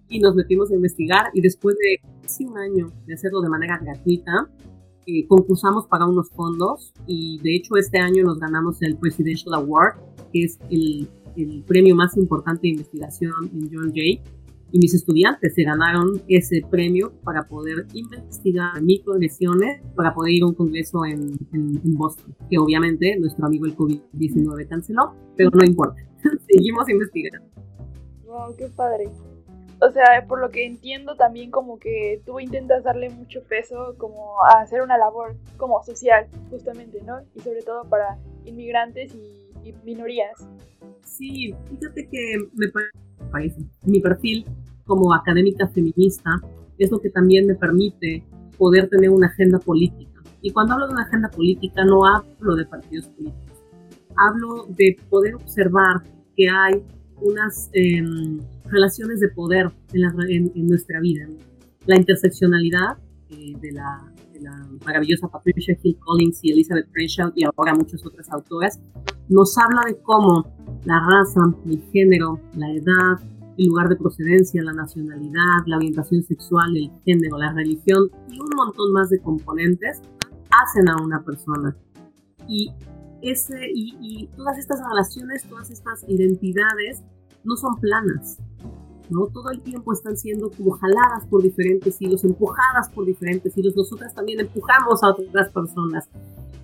Y 0.08 0.18
nos 0.18 0.34
metimos 0.34 0.70
a 0.72 0.74
investigar 0.74 1.26
y 1.34 1.40
después 1.40 1.76
de 1.76 2.08
casi 2.22 2.44
un 2.44 2.58
año 2.58 2.92
de 3.06 3.14
hacerlo 3.14 3.40
de 3.42 3.48
manera 3.48 3.78
gratuita, 3.78 4.50
eh, 5.06 5.26
concursamos 5.26 5.86
para 5.86 6.06
unos 6.06 6.30
fondos 6.30 6.92
y 7.06 7.38
de 7.42 7.56
hecho 7.56 7.76
este 7.76 7.98
año 7.98 8.24
nos 8.24 8.38
ganamos 8.38 8.80
el 8.82 8.96
Presidential 8.96 9.54
Award, 9.54 9.98
que 10.32 10.44
es 10.44 10.58
el, 10.70 11.08
el 11.36 11.62
premio 11.64 11.94
más 11.94 12.16
importante 12.16 12.62
de 12.62 12.68
investigación 12.68 13.50
en 13.52 13.70
John 13.72 13.92
Jay 13.94 14.22
y 14.72 14.78
mis 14.78 14.94
estudiantes 14.94 15.54
se 15.54 15.64
ganaron 15.64 16.22
ese 16.28 16.62
premio 16.70 17.12
para 17.24 17.42
poder 17.42 17.86
investigar 17.92 18.80
microagresiones, 18.82 19.82
para 19.96 20.14
poder 20.14 20.32
ir 20.34 20.42
a 20.44 20.46
un 20.46 20.54
congreso 20.54 21.04
en, 21.04 21.32
en, 21.52 21.94
Boston, 21.94 22.34
que 22.48 22.58
obviamente 22.58 23.18
nuestro 23.18 23.46
amigo 23.46 23.66
el 23.66 23.76
COVID-19 23.76 24.68
canceló, 24.68 25.14
pero 25.36 25.50
no 25.52 25.64
importa, 25.64 26.00
seguimos 26.48 26.88
investigando. 26.88 27.48
Wow, 28.26 28.54
qué 28.56 28.68
padre. 28.68 29.10
O 29.82 29.90
sea, 29.90 30.26
por 30.28 30.40
lo 30.40 30.50
que 30.50 30.66
entiendo 30.66 31.16
también 31.16 31.50
como 31.50 31.78
que 31.78 32.20
tú 32.26 32.38
intentas 32.38 32.84
darle 32.84 33.08
mucho 33.08 33.42
peso 33.44 33.94
como 33.96 34.42
a 34.44 34.60
hacer 34.60 34.82
una 34.82 34.98
labor 34.98 35.36
como 35.56 35.82
social, 35.82 36.26
justamente, 36.50 37.00
¿no? 37.02 37.20
Y 37.34 37.40
sobre 37.40 37.62
todo 37.62 37.84
para 37.84 38.18
inmigrantes 38.44 39.14
y, 39.14 39.38
minorías. 39.84 40.48
Sí, 41.04 41.54
fíjate 41.68 42.08
que 42.08 42.36
me 42.54 42.66
parece, 43.30 43.60
mi 43.84 44.00
perfil 44.00 44.44
como 44.84 45.14
académica 45.14 45.68
feminista 45.68 46.30
es 46.78 46.90
lo 46.90 46.98
que 46.98 47.10
también 47.10 47.46
me 47.46 47.54
permite 47.54 48.24
poder 48.58 48.88
tener 48.88 49.10
una 49.10 49.28
agenda 49.28 49.58
política. 49.58 50.22
Y 50.42 50.50
cuando 50.50 50.74
hablo 50.74 50.88
de 50.88 50.94
una 50.94 51.02
agenda 51.04 51.28
política 51.30 51.84
no 51.84 52.04
hablo 52.04 52.56
de 52.56 52.64
partidos 52.66 53.08
políticos, 53.08 53.62
hablo 54.16 54.66
de 54.70 54.96
poder 55.08 55.34
observar 55.36 56.02
que 56.36 56.48
hay 56.48 56.82
unas 57.20 57.70
em, 57.74 58.40
relaciones 58.70 59.20
de 59.20 59.28
poder 59.28 59.70
en, 59.92 60.52
en, 60.54 60.66
nuestra 60.66 61.00
vida. 61.00 61.26
La 61.86 61.96
interseccionalidad 61.96 62.98
eh, 63.30 63.54
de, 63.60 63.72
la, 63.72 64.12
de, 64.32 64.40
la, 64.40 64.68
maravillosa 64.84 65.28
Patricia 65.28 65.76
Hill 65.82 65.98
Collins 65.98 66.40
y 66.42 66.52
Elizabeth 66.52 66.90
Crenshaw 66.92 67.32
y 67.34 67.44
ahora 67.44 67.74
muchas 67.74 68.04
otras 68.04 68.30
autoras 68.30 68.80
nos 69.28 69.56
habla 69.58 69.82
de 69.86 69.96
cómo 70.02 70.44
la 70.84 71.00
raza, 71.00 71.40
el 71.66 71.82
género, 71.92 72.40
la 72.56 72.70
edad, 72.72 73.30
el 73.56 73.66
lugar 73.66 73.88
de 73.88 73.96
procedencia, 73.96 74.62
la 74.62 74.72
nacionalidad, 74.72 75.66
la 75.66 75.76
orientación 75.76 76.22
sexual, 76.22 76.76
el 76.76 76.90
género, 77.04 77.38
la 77.38 77.52
religión 77.52 78.10
y 78.28 78.40
un 78.40 78.48
montón 78.56 78.92
más 78.92 79.10
de 79.10 79.20
componentes 79.20 80.00
hacen 80.50 80.88
a 80.88 80.96
una 81.02 81.22
persona. 81.22 81.76
Y, 82.48 82.72
ese, 83.22 83.68
y, 83.74 84.28
todas 84.36 84.58
estas 84.58 84.80
relaciones, 84.88 85.44
todas 85.44 85.70
estas 85.70 86.04
identidades 86.08 87.02
no 87.44 87.56
son 87.56 87.80
planas, 87.80 88.38
¿no? 89.10 89.26
Todo 89.26 89.50
el 89.50 89.60
tiempo 89.60 89.92
están 89.92 90.16
siendo 90.16 90.50
como 90.50 90.72
jaladas 90.72 91.26
por 91.28 91.42
diferentes 91.42 92.00
hilos, 92.00 92.24
empujadas 92.24 92.88
por 92.90 93.04
diferentes 93.04 93.56
hilos. 93.56 93.76
Nosotras 93.76 94.14
también 94.14 94.40
empujamos 94.40 95.02
a 95.02 95.10
otras 95.10 95.48
personas. 95.50 96.08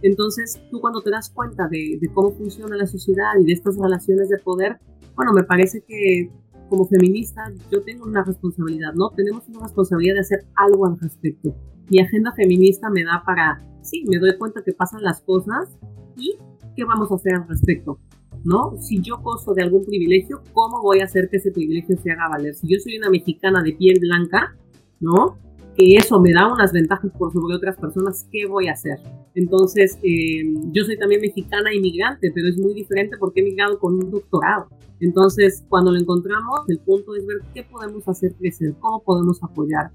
Entonces, 0.02 0.60
tú 0.70 0.80
cuando 0.80 1.00
te 1.00 1.10
das 1.10 1.30
cuenta 1.30 1.68
de, 1.68 1.98
cómo 2.14 2.30
funciona 2.32 2.76
la 2.76 2.86
sociedad 2.86 3.32
y 3.40 3.44
de 3.44 3.52
estas 3.52 3.76
relaciones 3.76 4.28
de 4.28 4.38
poder, 4.38 4.78
bueno, 5.14 5.32
me 5.32 5.42
parece 5.42 5.82
que 5.82 6.30
como 6.68 6.86
feminista 6.86 7.52
yo 7.70 7.82
tengo 7.82 8.04
una 8.04 8.22
responsabilidad, 8.22 8.92
¿no? 8.94 9.10
Tenemos 9.10 9.48
una 9.48 9.60
responsabilidad 9.60 10.14
de 10.14 10.20
hacer 10.20 10.46
algo 10.54 10.86
al 10.86 10.98
respecto. 10.98 11.54
Mi 11.88 12.00
agenda 12.00 12.32
feminista 12.32 12.90
me 12.90 13.04
da 13.04 13.22
para, 13.24 13.64
sí, 13.82 14.04
me 14.08 14.18
doy 14.18 14.36
cuenta 14.36 14.62
que 14.62 14.72
pasan 14.72 15.02
las 15.02 15.22
cosas 15.22 15.76
y 16.16 16.36
qué 16.74 16.84
vamos 16.84 17.10
a 17.10 17.14
hacer 17.14 17.34
al 17.34 17.48
respecto, 17.48 17.98
¿no? 18.46 18.76
Si 18.80 19.02
yo 19.02 19.18
gozo 19.18 19.52
de 19.54 19.62
algún 19.62 19.84
privilegio, 19.84 20.40
¿cómo 20.52 20.80
voy 20.80 21.00
a 21.00 21.04
hacer 21.04 21.28
que 21.28 21.36
ese 21.38 21.50
privilegio 21.50 21.96
se 21.96 22.12
haga 22.12 22.28
valer? 22.28 22.54
Si 22.54 22.66
yo 22.68 22.78
soy 22.80 22.96
una 22.96 23.10
mexicana 23.10 23.62
de 23.62 23.72
piel 23.72 23.98
blanca, 24.00 24.56
¿no? 25.00 25.36
que 25.76 25.96
eso 25.96 26.20
me 26.20 26.32
da 26.32 26.50
unas 26.50 26.72
ventajas 26.72 27.10
por 27.18 27.32
sobre 27.32 27.54
otras 27.54 27.76
personas, 27.76 28.26
¿qué 28.32 28.46
voy 28.46 28.68
a 28.68 28.72
hacer? 28.72 28.98
Entonces, 29.34 29.98
eh, 30.02 30.42
yo 30.72 30.84
soy 30.84 30.98
también 30.98 31.20
mexicana 31.20 31.74
inmigrante, 31.74 32.32
pero 32.34 32.48
es 32.48 32.56
muy 32.58 32.72
diferente 32.72 33.16
porque 33.18 33.40
he 33.40 33.44
migrado 33.44 33.78
con 33.78 33.94
un 33.94 34.10
doctorado. 34.10 34.68
Entonces, 35.00 35.64
cuando 35.68 35.92
lo 35.92 35.98
encontramos, 35.98 36.60
el 36.68 36.78
punto 36.78 37.14
es 37.14 37.26
ver 37.26 37.38
qué 37.52 37.62
podemos 37.62 38.08
hacer 38.08 38.32
crecer, 38.38 38.74
cómo 38.80 39.02
podemos 39.02 39.42
apoyar. 39.42 39.90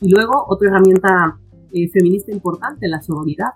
Y 0.00 0.08
luego, 0.10 0.44
otra 0.46 0.68
herramienta 0.68 1.40
eh, 1.72 1.88
feminista 1.88 2.30
importante, 2.30 2.86
la 2.86 3.02
sororidad. 3.02 3.54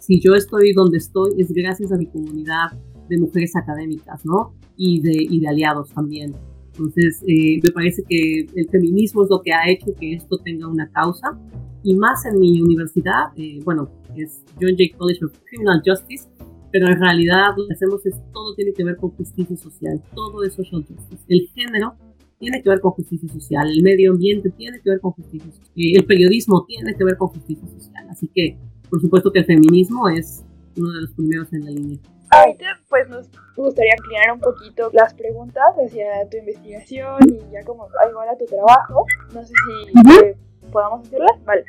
Si 0.00 0.20
yo 0.20 0.34
estoy 0.34 0.72
donde 0.72 0.98
estoy, 0.98 1.40
es 1.40 1.52
gracias 1.52 1.92
a 1.92 1.96
mi 1.96 2.06
comunidad 2.06 2.72
de 3.08 3.18
mujeres 3.18 3.56
académicas, 3.56 4.24
¿no? 4.24 4.54
Y 4.76 5.00
de, 5.00 5.12
y 5.12 5.40
de 5.40 5.48
aliados 5.48 5.90
también. 5.90 6.34
Entonces, 6.72 7.22
eh, 7.26 7.60
me 7.62 7.70
parece 7.72 8.02
que 8.08 8.46
el 8.54 8.68
feminismo 8.70 9.24
es 9.24 9.30
lo 9.30 9.42
que 9.42 9.52
ha 9.52 9.68
hecho 9.68 9.86
que 9.98 10.14
esto 10.14 10.38
tenga 10.38 10.68
una 10.68 10.88
causa. 10.90 11.38
Y 11.82 11.94
más 11.94 12.24
en 12.26 12.38
mi 12.38 12.60
universidad, 12.60 13.32
eh, 13.36 13.60
bueno, 13.64 13.90
es 14.16 14.44
John 14.60 14.74
Jay 14.76 14.90
College 14.90 15.24
of 15.24 15.32
Criminal 15.44 15.82
Justice, 15.84 16.28
pero 16.70 16.86
en 16.88 17.00
realidad 17.00 17.54
lo 17.56 17.66
que 17.66 17.74
hacemos 17.74 18.04
es 18.06 18.14
todo 18.32 18.54
tiene 18.54 18.72
que 18.72 18.84
ver 18.84 18.96
con 18.96 19.10
justicia 19.10 19.56
social, 19.56 20.02
todo 20.14 20.44
es 20.44 20.52
social 20.54 20.84
justice. 20.84 21.24
El 21.28 21.48
género 21.54 21.94
tiene 22.38 22.62
que 22.62 22.68
ver 22.68 22.80
con 22.80 22.92
justicia 22.92 23.28
social, 23.28 23.68
el 23.70 23.82
medio 23.82 24.12
ambiente 24.12 24.50
tiene 24.50 24.80
que 24.80 24.90
ver 24.90 25.00
con 25.00 25.12
justicia 25.12 25.50
social, 25.50 25.72
el 25.76 26.04
periodismo 26.04 26.64
tiene 26.66 26.94
que 26.94 27.04
ver 27.04 27.16
con 27.16 27.28
justicia 27.28 27.66
social. 27.68 28.06
Así 28.10 28.30
que, 28.34 28.56
por 28.90 29.00
supuesto 29.00 29.32
que 29.32 29.40
el 29.40 29.46
feminismo 29.46 30.08
es 30.08 30.44
uno 30.76 30.92
de 30.92 31.00
los 31.00 31.12
primeros 31.12 31.52
en 31.52 31.64
la 31.64 31.70
línea. 31.70 31.98
Ahorita 32.30 32.80
pues 32.88 33.08
nos 33.08 33.28
gustaría 33.56 33.94
ampliar 33.98 34.32
un 34.32 34.40
poquito 34.40 34.90
las 34.92 35.14
preguntas 35.14 35.74
hacia 35.76 36.28
tu 36.28 36.36
investigación 36.36 37.18
y 37.28 37.52
ya 37.52 37.64
como 37.64 37.88
igual 38.08 38.28
a 38.28 38.36
tu 38.36 38.46
trabajo. 38.46 39.06
No 39.32 39.42
sé 39.42 39.52
si 39.52 40.26
eh, 40.26 40.36
podamos 40.70 41.06
hacerlas. 41.06 41.42
Vale. 41.44 41.64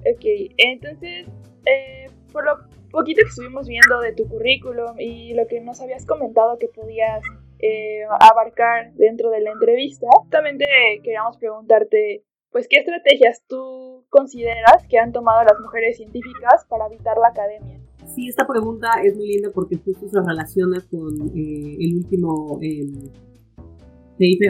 Ok, 0.00 0.24
entonces, 0.56 1.26
eh, 1.66 2.10
por 2.32 2.44
lo 2.44 2.58
poquito 2.90 3.22
que 3.22 3.28
estuvimos 3.28 3.68
viendo 3.68 4.00
de 4.00 4.12
tu 4.12 4.28
currículum 4.28 4.98
y 4.98 5.34
lo 5.34 5.46
que 5.46 5.60
nos 5.60 5.80
habías 5.80 6.06
comentado 6.06 6.58
que 6.58 6.68
podías 6.68 7.22
eh, 7.60 8.04
abarcar 8.20 8.92
dentro 8.94 9.30
de 9.30 9.40
la 9.40 9.52
entrevista, 9.52 10.06
justamente 10.16 10.64
queríamos 11.04 11.36
preguntarte, 11.36 12.24
pues, 12.50 12.66
¿qué 12.68 12.78
estrategias 12.78 13.44
tú 13.46 14.06
consideras 14.08 14.86
que 14.88 14.98
han 14.98 15.12
tomado 15.12 15.44
las 15.44 15.58
mujeres 15.60 15.98
científicas 15.98 16.64
para 16.68 16.86
evitar 16.86 17.16
la 17.18 17.28
academia? 17.28 17.79
Sí, 18.14 18.28
esta 18.28 18.46
pregunta 18.46 18.88
es 19.04 19.16
muy 19.16 19.28
linda 19.28 19.50
porque 19.54 19.76
justo 19.76 20.08
se 20.08 20.20
relaciona 20.20 20.80
con 20.90 21.30
eh, 21.36 21.76
el 21.78 21.96
último 21.96 22.58
eh, 22.60 23.10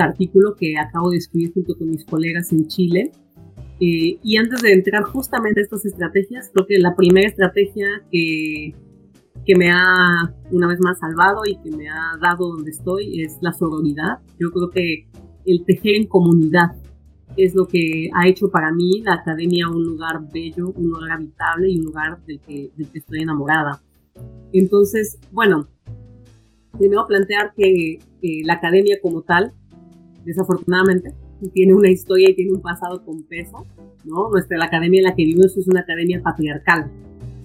artículo 0.01 0.55
que 0.57 0.77
acabo 0.79 1.11
de 1.11 1.18
escribir 1.18 1.53
junto 1.53 1.77
con 1.77 1.90
mis 1.90 2.05
colegas 2.05 2.53
en 2.53 2.66
Chile. 2.68 3.12
Eh, 3.81 4.18
y 4.23 4.37
antes 4.37 4.62
de 4.62 4.73
entrar 4.73 5.03
justamente 5.05 5.61
a 5.61 5.64
estas 5.64 5.85
estrategias, 5.85 6.51
creo 6.53 6.66
que 6.66 6.79
la 6.79 6.94
primera 6.96 7.29
estrategia 7.29 7.87
que, 8.11 8.75
que 9.44 9.55
me 9.57 9.70
ha 9.70 10.35
una 10.51 10.66
vez 10.66 10.81
más 10.81 10.99
salvado 10.99 11.42
y 11.46 11.57
que 11.57 11.70
me 11.77 11.88
ha 11.88 12.16
dado 12.20 12.49
donde 12.49 12.70
estoy 12.70 13.23
es 13.23 13.38
la 13.42 13.53
sororidad. 13.53 14.20
Yo 14.38 14.51
creo 14.51 14.70
que 14.70 15.07
el 15.46 15.64
tejer 15.66 15.96
en 15.96 16.07
comunidad 16.07 16.73
es 17.37 17.55
lo 17.55 17.66
que 17.66 18.11
ha 18.14 18.29
hecho 18.29 18.51
para 18.51 18.73
mí 18.73 19.03
la 19.03 19.14
academia 19.14 19.69
un 19.69 19.85
lugar 19.85 20.21
bello, 20.33 20.73
un 20.77 20.90
lugar 20.90 21.12
habitable 21.12 21.71
y 21.71 21.79
un 21.79 21.87
lugar 21.87 22.21
del 22.27 22.40
que, 22.40 22.71
del 22.77 22.88
que 22.90 22.99
estoy 22.99 23.23
enamorada. 23.23 23.81
Entonces, 24.53 25.19
bueno, 25.33 25.69
primero 26.79 27.07
plantear 27.07 27.53
que, 27.55 27.99
la 28.45 28.55
academia 28.55 28.99
como 29.01 29.23
tal, 29.23 29.53
desafortunadamente, 30.25 31.14
tiene 31.55 31.73
una 31.73 31.88
historia 31.88 32.29
y 32.29 32.35
tiene 32.35 32.53
un 32.53 32.61
pasado 32.61 33.03
con 33.03 33.23
peso, 33.23 33.66
¿no? 34.05 34.29
Nuestra, 34.31 34.59
la 34.59 34.66
academia 34.66 34.99
en 34.99 35.05
la 35.05 35.14
que 35.14 35.25
vivimos 35.25 35.57
es 35.57 35.66
una 35.69 35.81
academia 35.81 36.21
patriarcal. 36.23 36.90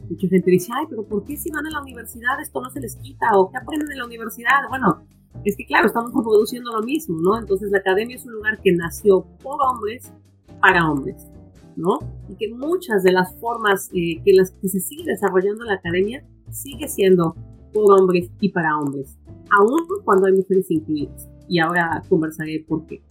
Mucha 0.09 0.27
gente 0.27 0.51
dice, 0.51 0.71
ay, 0.75 0.85
pero 0.89 1.03
¿por 1.03 1.23
qué 1.23 1.37
si 1.37 1.49
van 1.49 1.65
a 1.65 1.69
la 1.69 1.81
universidad 1.81 2.41
esto 2.41 2.61
no 2.61 2.69
se 2.69 2.81
les 2.81 2.97
quita? 2.97 3.27
¿O 3.35 3.49
qué 3.49 3.57
aprenden 3.57 3.89
en 3.93 3.99
la 3.99 4.05
universidad? 4.05 4.67
Bueno, 4.67 5.07
es 5.45 5.55
que, 5.55 5.65
claro, 5.65 5.87
estamos 5.87 6.11
reproduciendo 6.13 6.71
lo 6.71 6.81
mismo, 6.83 7.19
¿no? 7.21 7.39
Entonces 7.39 7.71
la 7.71 7.77
academia 7.77 8.15
es 8.15 8.25
un 8.25 8.33
lugar 8.33 8.59
que 8.61 8.73
nació 8.73 9.25
por 9.41 9.57
hombres 9.61 10.11
para 10.59 10.89
hombres, 10.89 11.27
¿no? 11.75 11.99
Y 12.29 12.35
que 12.35 12.53
muchas 12.53 13.03
de 13.03 13.11
las 13.11 13.35
formas 13.35 13.89
eh, 13.93 14.21
que, 14.23 14.33
las, 14.33 14.51
que 14.51 14.67
se 14.67 14.79
sigue 14.79 15.03
desarrollando 15.05 15.63
la 15.63 15.75
academia 15.75 16.25
sigue 16.49 16.87
siendo 16.87 17.35
por 17.73 17.99
hombres 17.99 18.31
y 18.39 18.49
para 18.49 18.77
hombres, 18.77 19.17
aún 19.51 19.81
cuando 20.03 20.27
hay 20.27 20.33
mujeres 20.33 20.69
incluidas. 20.71 21.27
Y 21.47 21.59
ahora 21.59 22.01
conversaré 22.09 22.65
por 22.67 22.87
qué. 22.87 23.03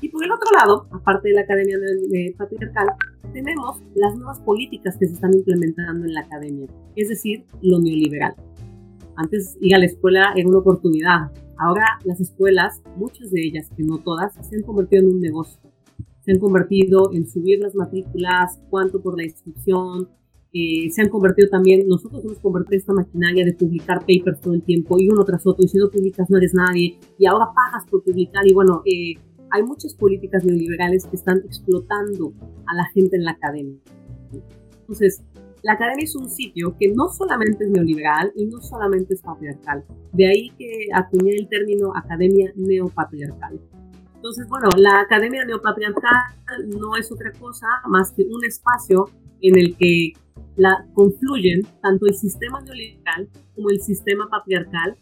Y 0.00 0.08
por 0.08 0.24
el 0.24 0.30
otro 0.30 0.48
lado, 0.52 0.86
aparte 0.92 1.28
de 1.28 1.34
la 1.34 1.40
academia 1.42 1.76
de, 1.78 2.34
patriarcal, 2.38 2.86
tenemos 3.32 3.82
las 3.94 4.16
nuevas 4.16 4.38
políticas 4.40 4.96
que 4.96 5.06
se 5.06 5.14
están 5.14 5.34
implementando 5.34 6.06
en 6.06 6.14
la 6.14 6.20
academia, 6.20 6.68
es 6.96 7.08
decir, 7.08 7.44
lo 7.62 7.78
neoliberal. 7.78 8.34
Antes 9.16 9.56
ir 9.60 9.74
a 9.74 9.78
la 9.78 9.84
escuela 9.86 10.32
era 10.34 10.48
una 10.48 10.58
oportunidad, 10.58 11.30
ahora 11.60 11.84
las 12.04 12.20
escuelas, 12.20 12.82
muchas 12.96 13.30
de 13.30 13.42
ellas, 13.42 13.68
que 13.76 13.84
no 13.84 13.98
todas, 13.98 14.34
se 14.34 14.56
han 14.56 14.62
convertido 14.62 15.02
en 15.02 15.10
un 15.10 15.20
negocio. 15.20 15.60
Se 16.24 16.32
han 16.32 16.38
convertido 16.38 17.10
en 17.12 17.28
subir 17.28 17.60
las 17.60 17.74
matrículas, 17.74 18.58
cuánto 18.70 19.00
por 19.00 19.16
la 19.16 19.24
inscripción, 19.24 20.08
eh, 20.52 20.90
se 20.90 21.02
han 21.02 21.08
convertido 21.08 21.48
también, 21.48 21.86
nosotros 21.86 22.24
hemos 22.24 22.38
convertido 22.40 22.78
esta 22.78 22.92
maquinaria 22.92 23.44
de 23.44 23.52
publicar 23.52 24.00
papers 24.00 24.40
todo 24.40 24.54
el 24.54 24.62
tiempo 24.62 24.98
y 24.98 25.08
uno 25.08 25.24
tras 25.24 25.46
otro, 25.46 25.64
y 25.64 25.68
si 25.68 25.78
no 25.78 25.88
publicas 25.88 26.28
no 26.28 26.38
eres 26.38 26.54
nadie, 26.54 26.98
y 27.18 27.26
ahora 27.26 27.46
pagas 27.54 27.88
por 27.88 28.02
publicar, 28.02 28.46
y 28.46 28.52
bueno, 28.52 28.82
eh, 28.84 29.14
hay 29.50 29.62
muchas 29.62 29.94
políticas 29.94 30.44
neoliberales 30.44 31.06
que 31.06 31.16
están 31.16 31.38
explotando 31.44 32.32
a 32.66 32.74
la 32.74 32.84
gente 32.92 33.16
en 33.16 33.24
la 33.24 33.32
academia. 33.32 33.78
Entonces, 34.80 35.22
la 35.62 35.72
academia 35.72 36.04
es 36.04 36.16
un 36.16 36.28
sitio 36.28 36.76
que 36.78 36.88
no 36.88 37.08
solamente 37.08 37.64
es 37.64 37.70
neoliberal 37.70 38.32
y 38.36 38.46
no 38.46 38.60
solamente 38.60 39.14
es 39.14 39.22
patriarcal. 39.22 39.84
De 40.12 40.26
ahí 40.26 40.50
que 40.58 40.88
acuñé 40.94 41.32
el 41.36 41.48
término 41.48 41.92
academia 41.94 42.52
neopatriarcal. 42.56 43.60
Entonces, 44.14 44.46
bueno, 44.48 44.68
la 44.76 45.00
academia 45.00 45.44
neopatriarcal 45.44 46.34
no 46.78 46.96
es 46.96 47.10
otra 47.10 47.32
cosa 47.32 47.66
más 47.88 48.12
que 48.12 48.22
un 48.24 48.44
espacio 48.44 49.10
en 49.40 49.58
el 49.58 49.76
que 49.76 50.12
confluyen 50.94 51.62
tanto 51.82 52.06
el 52.06 52.14
sistema 52.14 52.60
neoliberal 52.60 53.28
como 53.54 53.70
el 53.70 53.80
sistema 53.80 54.28
patriarcal, 54.28 54.96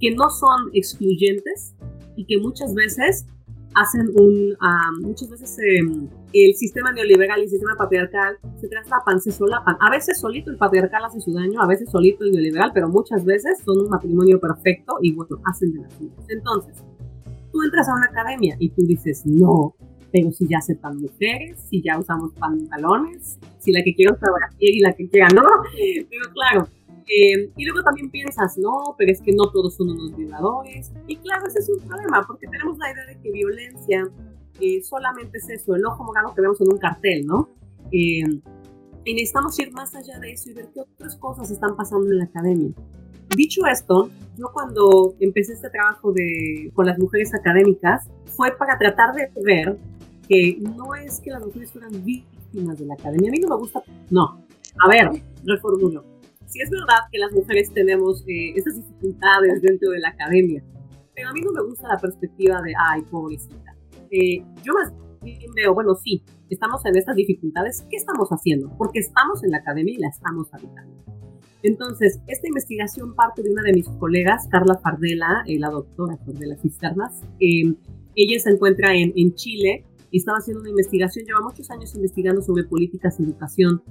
que 0.00 0.14
no 0.14 0.30
son 0.30 0.70
excluyentes 0.72 1.74
y 2.16 2.24
que 2.24 2.38
muchas 2.38 2.74
veces 2.74 3.26
hacen 3.76 4.08
un, 4.18 4.56
muchas 5.02 5.28
veces 5.28 5.58
em, 5.58 6.08
el 6.32 6.54
sistema 6.54 6.92
neoliberal 6.92 7.40
y 7.40 7.42
el 7.42 7.50
sistema 7.50 7.74
patriarcal 7.76 8.38
se 8.58 8.68
traslapan, 8.68 9.20
se 9.20 9.30
solapan. 9.30 9.76
A 9.80 9.90
veces 9.90 10.18
solito 10.18 10.50
el 10.50 10.56
patriarcal 10.56 11.04
hace 11.04 11.20
su 11.20 11.32
daño, 11.32 11.60
a 11.60 11.66
veces 11.66 11.90
solito 11.90 12.24
el 12.24 12.32
neoliberal, 12.32 12.70
pero 12.72 12.88
muchas 12.88 13.24
veces 13.24 13.60
son 13.64 13.80
un 13.80 13.90
matrimonio 13.90 14.40
perfecto 14.40 14.96
y 15.02 15.14
bueno, 15.14 15.36
hacen 15.44 15.72
de 15.72 15.82
las 15.82 15.92
Entonces, 16.28 16.82
tú 17.52 17.62
entras 17.62 17.88
a 17.88 17.94
una 17.94 18.06
academia 18.06 18.56
y 18.58 18.70
tú 18.70 18.82
dices, 18.86 19.26
no, 19.26 19.74
pero 20.10 20.32
si 20.32 20.48
ya 20.48 20.58
aceptan 20.58 20.96
mujeres, 20.96 21.60
si 21.68 21.82
ya 21.82 21.98
usamos 21.98 22.32
pantalones, 22.32 23.38
si 23.58 23.72
la 23.72 23.82
que 23.84 23.94
quiero 23.94 24.16
trabajar 24.16 24.50
y 24.58 24.80
la 24.80 24.94
que 24.94 25.06
quiera 25.08 25.28
no. 25.28 25.42
Pero 26.10 26.32
claro, 26.32 26.68
eh, 27.08 27.52
y 27.56 27.64
luego 27.64 27.82
también 27.84 28.10
piensas, 28.10 28.58
no, 28.58 28.94
pero 28.98 29.12
es 29.12 29.20
que 29.20 29.32
no 29.32 29.50
todos 29.50 29.74
son 29.76 29.90
unos 29.90 30.16
violadores. 30.16 30.92
Y 31.06 31.16
claro, 31.16 31.46
ese 31.46 31.60
es 31.60 31.68
un 31.68 31.86
problema, 31.86 32.24
porque 32.26 32.46
tenemos 32.48 32.76
la 32.78 32.92
idea 32.92 33.06
de 33.06 33.20
que 33.20 33.30
violencia 33.30 34.10
eh, 34.60 34.82
solamente 34.82 35.38
es 35.38 35.48
eso, 35.50 35.74
el 35.74 35.84
ojo 35.84 36.02
morado 36.02 36.34
que 36.34 36.40
vemos 36.40 36.60
en 36.60 36.72
un 36.72 36.78
cartel, 36.78 37.26
¿no? 37.26 37.48
Eh, 37.92 38.24
y 39.04 39.14
necesitamos 39.14 39.56
ir 39.60 39.72
más 39.72 39.94
allá 39.94 40.18
de 40.18 40.32
eso 40.32 40.50
y 40.50 40.54
ver 40.54 40.68
qué 40.74 40.80
otras 40.80 41.16
cosas 41.16 41.48
están 41.50 41.76
pasando 41.76 42.10
en 42.10 42.18
la 42.18 42.24
academia. 42.24 42.72
Dicho 43.36 43.64
esto, 43.66 44.10
yo 44.36 44.46
cuando 44.52 45.14
empecé 45.20 45.52
este 45.52 45.70
trabajo 45.70 46.12
de, 46.12 46.72
con 46.74 46.86
las 46.86 46.98
mujeres 46.98 47.32
académicas, 47.34 48.08
fue 48.36 48.50
para 48.56 48.76
tratar 48.78 49.14
de 49.14 49.30
ver 49.42 49.78
que 50.28 50.58
no 50.60 50.94
es 50.96 51.20
que 51.20 51.30
las 51.30 51.44
mujeres 51.44 51.70
fueran 51.70 51.92
víctimas 52.04 52.78
de 52.78 52.86
la 52.86 52.94
academia. 52.94 53.30
A 53.30 53.32
mí 53.32 53.38
no 53.38 53.48
me 53.48 53.56
gusta. 53.56 53.82
No. 54.10 54.44
A 54.84 54.88
ver, 54.88 55.22
reformulo. 55.44 56.15
Sí 56.46 56.60
es 56.60 56.70
verdad 56.70 57.08
que 57.10 57.18
las 57.18 57.32
mujeres 57.32 57.72
tenemos 57.72 58.22
eh, 58.28 58.52
esas 58.54 58.76
dificultades 58.76 59.60
dentro 59.62 59.90
de 59.90 59.98
la 59.98 60.10
academia, 60.10 60.62
pero 61.14 61.28
a 61.28 61.32
mí 61.32 61.40
no 61.40 61.52
me 61.52 61.62
gusta 61.62 61.88
la 61.88 61.98
perspectiva 61.98 62.60
de, 62.62 62.72
ay, 62.78 63.02
pobrecita. 63.10 63.76
Eh, 64.10 64.44
yo 64.62 64.72
más 64.72 64.92
bien 65.22 65.52
veo, 65.56 65.74
bueno, 65.74 65.94
sí, 65.96 66.22
estamos 66.48 66.84
en 66.86 66.96
estas 66.96 67.16
dificultades, 67.16 67.84
¿qué 67.90 67.96
estamos 67.96 68.28
haciendo? 68.30 68.70
Porque 68.78 69.00
estamos 69.00 69.42
en 69.42 69.50
la 69.50 69.58
academia 69.58 69.94
y 69.94 69.98
la 69.98 70.08
estamos 70.08 70.48
habitando. 70.52 71.04
Entonces, 71.64 72.20
esta 72.28 72.46
investigación 72.46 73.16
parte 73.16 73.42
de 73.42 73.50
una 73.50 73.62
de 73.62 73.72
mis 73.72 73.88
colegas, 73.88 74.46
Carla 74.48 74.78
Fardela, 74.78 75.42
eh, 75.46 75.58
la 75.58 75.70
doctora 75.70 76.16
Fardela 76.18 76.56
Cisternas. 76.58 77.24
ella 77.40 78.38
se 78.38 78.50
encuentra 78.50 78.94
en, 78.94 79.12
en 79.16 79.34
Chile 79.34 79.84
y 80.12 80.18
estaba 80.18 80.38
haciendo 80.38 80.60
una 80.60 80.70
investigación, 80.70 81.24
lleva 81.24 81.40
muchos 81.40 81.68
años 81.70 81.92
investigando 81.96 82.40
sobre 82.40 82.62
políticas 82.64 83.18
de 83.18 83.24
educación 83.24 83.82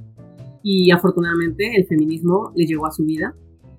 y 0.68 0.90
afortunadamente 0.90 1.76
el 1.78 1.86
feminismo 1.86 2.52
le 2.56 2.66
llegó 2.66 2.88
a 2.88 2.92
su 2.92 3.06
vida 3.06 3.36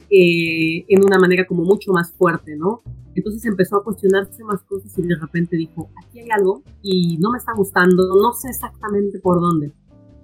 eh, 0.09 0.85
en 0.87 1.05
una 1.05 1.19
manera 1.19 1.45
como 1.45 1.65
mucho 1.65 1.91
más 1.93 2.13
fuerte, 2.13 2.55
¿no? 2.55 2.83
Entonces 3.17 3.45
empezó 3.45 3.79
a 3.79 3.83
cuestionarse 3.83 4.45
más 4.45 4.63
cosas 4.63 4.97
y 4.97 5.03
de 5.03 5.17
repente 5.17 5.57
dijo, 5.57 5.91
aquí 6.01 6.21
hay 6.21 6.31
algo 6.31 6.63
y 6.83 7.19
no 7.19 7.33
me 7.33 7.39
está 7.39 7.55
gustando, 7.55 8.15
no 8.15 8.33
sé 8.35 8.51
exactamente 8.51 9.19
por 9.19 9.41
dónde. 9.41 9.73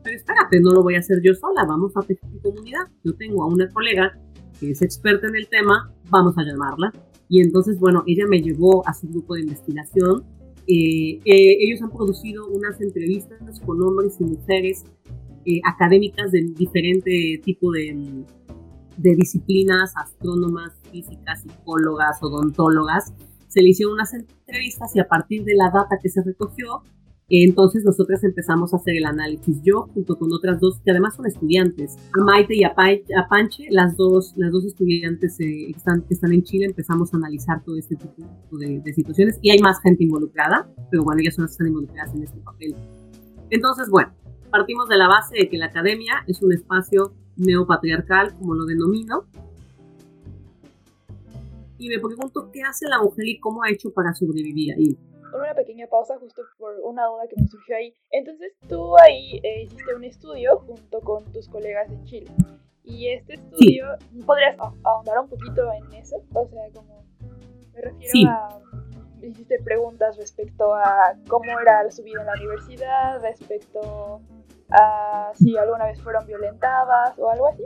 Pero 0.04 0.16
espérate, 0.16 0.60
no 0.60 0.70
lo 0.70 0.84
voy 0.84 0.94
a 0.94 1.00
hacer 1.00 1.18
yo 1.20 1.34
sola, 1.34 1.64
vamos 1.66 1.96
a 1.96 1.98
hacer 2.00 2.20
comunidad. 2.40 2.86
Yo 3.02 3.12
tengo 3.16 3.42
a 3.42 3.48
una 3.48 3.68
colega 3.68 4.16
que 4.60 4.70
es 4.70 4.82
experta 4.82 5.26
en 5.26 5.34
el 5.34 5.48
tema, 5.48 5.92
vamos 6.10 6.38
a 6.38 6.44
llamarla. 6.44 6.92
Y 7.28 7.40
entonces, 7.40 7.80
bueno, 7.80 8.04
ella 8.06 8.26
me 8.28 8.40
llevó 8.40 8.86
a 8.86 8.94
su 8.94 9.08
grupo 9.08 9.34
de 9.34 9.40
investigación 9.40 10.24
eh, 10.66 11.18
eh, 11.24 11.56
ellos 11.60 11.82
han 11.82 11.90
producido 11.90 12.46
unas 12.46 12.80
entrevistas 12.80 13.60
con 13.66 13.82
hombres 13.82 14.16
y 14.20 14.24
mujeres 14.24 14.84
eh, 15.44 15.60
académicas 15.64 16.30
de 16.30 16.42
diferente 16.56 17.40
tipo 17.44 17.70
de, 17.72 18.24
de, 18.96 19.14
disciplinas, 19.16 19.92
astrónomas, 19.96 20.72
físicas, 20.90 21.42
psicólogas, 21.42 22.22
odontólogas. 22.22 23.12
Se 23.48 23.62
le 23.62 23.70
hicieron 23.70 23.94
unas 23.94 24.14
entrevistas 24.14 24.94
y 24.96 25.00
a 25.00 25.08
partir 25.08 25.44
de 25.44 25.54
la 25.54 25.70
data 25.70 25.98
que 26.02 26.08
se 26.08 26.22
recogió, 26.22 26.82
entonces 27.40 27.82
nosotras 27.84 28.22
empezamos 28.24 28.74
a 28.74 28.76
hacer 28.76 28.96
el 28.96 29.06
análisis. 29.06 29.62
Yo, 29.62 29.88
junto 29.94 30.18
con 30.18 30.32
otras 30.32 30.60
dos, 30.60 30.80
que 30.84 30.90
además 30.90 31.16
son 31.16 31.26
estudiantes, 31.26 31.96
a 32.12 32.22
Maite 32.22 32.54
y 32.54 32.64
a, 32.64 32.74
Panche, 32.74 33.68
las 33.70 33.96
dos, 33.96 34.34
las 34.36 34.52
dos 34.52 34.66
estudiantes 34.66 35.40
eh, 35.40 35.72
que 35.72 36.14
están 36.14 36.32
en 36.32 36.42
Chile, 36.42 36.66
empezamos 36.66 37.14
a 37.14 37.16
analizar 37.16 37.62
todo 37.64 37.76
este 37.78 37.96
tipo 37.96 38.58
de, 38.58 38.82
situaciones. 38.92 39.38
Y 39.40 39.50
hay 39.50 39.60
más 39.60 39.80
gente 39.80 40.04
involucrada, 40.04 40.70
pero 40.90 41.04
bueno, 41.04 41.22
ellas 41.22 41.34
son 41.34 41.44
las 41.44 41.52
que 41.52 41.54
están 41.54 41.68
involucradas 41.68 42.14
en 42.14 42.22
este 42.22 42.38
papel. 42.40 42.74
Entonces, 43.48 43.88
bueno, 43.88 44.12
partimos 44.52 44.88
de 44.88 44.96
la 44.96 45.08
base 45.08 45.34
de 45.36 45.48
que 45.48 45.58
la 45.58 45.66
academia 45.66 46.22
es 46.28 46.40
un 46.42 46.52
espacio 46.52 47.14
neopatriarcal, 47.36 48.34
como 48.38 48.54
lo 48.54 48.64
denomino. 48.66 49.24
Y 51.78 51.88
me 51.88 51.98
pregunto 51.98 52.52
qué 52.52 52.62
hace 52.62 52.86
la 52.86 53.02
mujer 53.02 53.26
y 53.26 53.40
cómo 53.40 53.64
ha 53.64 53.70
hecho 53.70 53.92
para 53.92 54.14
sobrevivir 54.14 54.74
ahí 54.74 54.96
una 55.34 55.54
pequeña 55.54 55.86
pausa 55.86 56.18
justo 56.18 56.42
por 56.58 56.74
una 56.84 57.06
duda 57.06 57.26
que 57.28 57.40
me 57.40 57.48
surgió 57.48 57.76
ahí. 57.76 57.94
Entonces 58.10 58.52
tú 58.68 58.96
ahí 58.98 59.40
eh, 59.42 59.62
hiciste 59.62 59.94
un 59.94 60.04
estudio 60.04 60.58
junto 60.58 61.00
con 61.00 61.24
tus 61.32 61.48
colegas 61.48 61.90
de 61.90 62.02
Chile. 62.04 62.30
Y 62.84 63.08
este 63.08 63.34
estudio, 63.34 63.86
¿podrías 64.26 64.56
ahondar 64.84 65.20
un 65.20 65.28
poquito 65.28 65.62
en 65.72 65.94
eso? 65.94 66.16
O 66.34 66.46
sea, 66.48 66.62
como 66.74 67.04
me 67.72 67.80
refiero 67.80 68.30
a... 68.30 68.60
Hiciste 69.22 69.62
preguntas 69.62 70.16
respecto 70.16 70.74
a 70.74 71.14
cómo 71.28 71.44
era 71.60 71.88
su 71.92 72.02
vida 72.02 72.22
en 72.22 72.26
la 72.26 72.32
universidad, 72.32 73.22
respecto 73.22 74.20
a 74.72 75.32
si 75.34 75.56
alguna 75.56 75.86
vez 75.86 76.00
fueron 76.02 76.26
violentadas 76.26 77.18
o 77.18 77.30
algo 77.30 77.48
así. 77.48 77.64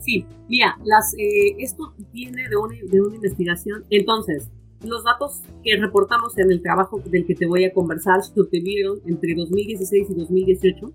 Sí, 0.00 0.26
mira, 0.48 0.76
las, 0.84 1.14
eh, 1.14 1.54
esto 1.58 1.94
viene 2.12 2.48
de 2.48 2.56
una, 2.56 2.74
de 2.74 3.00
una 3.00 3.14
investigación. 3.14 3.84
Entonces, 3.88 4.50
los 4.84 5.04
datos 5.04 5.42
que 5.62 5.76
reportamos 5.76 6.36
en 6.38 6.50
el 6.50 6.60
trabajo 6.60 7.00
del 7.04 7.24
que 7.24 7.34
te 7.34 7.46
voy 7.46 7.64
a 7.64 7.72
conversar 7.72 8.22
se 8.22 8.40
obtuvieron 8.40 8.98
entre 9.06 9.34
2016 9.36 10.10
y 10.10 10.14
2018 10.14 10.92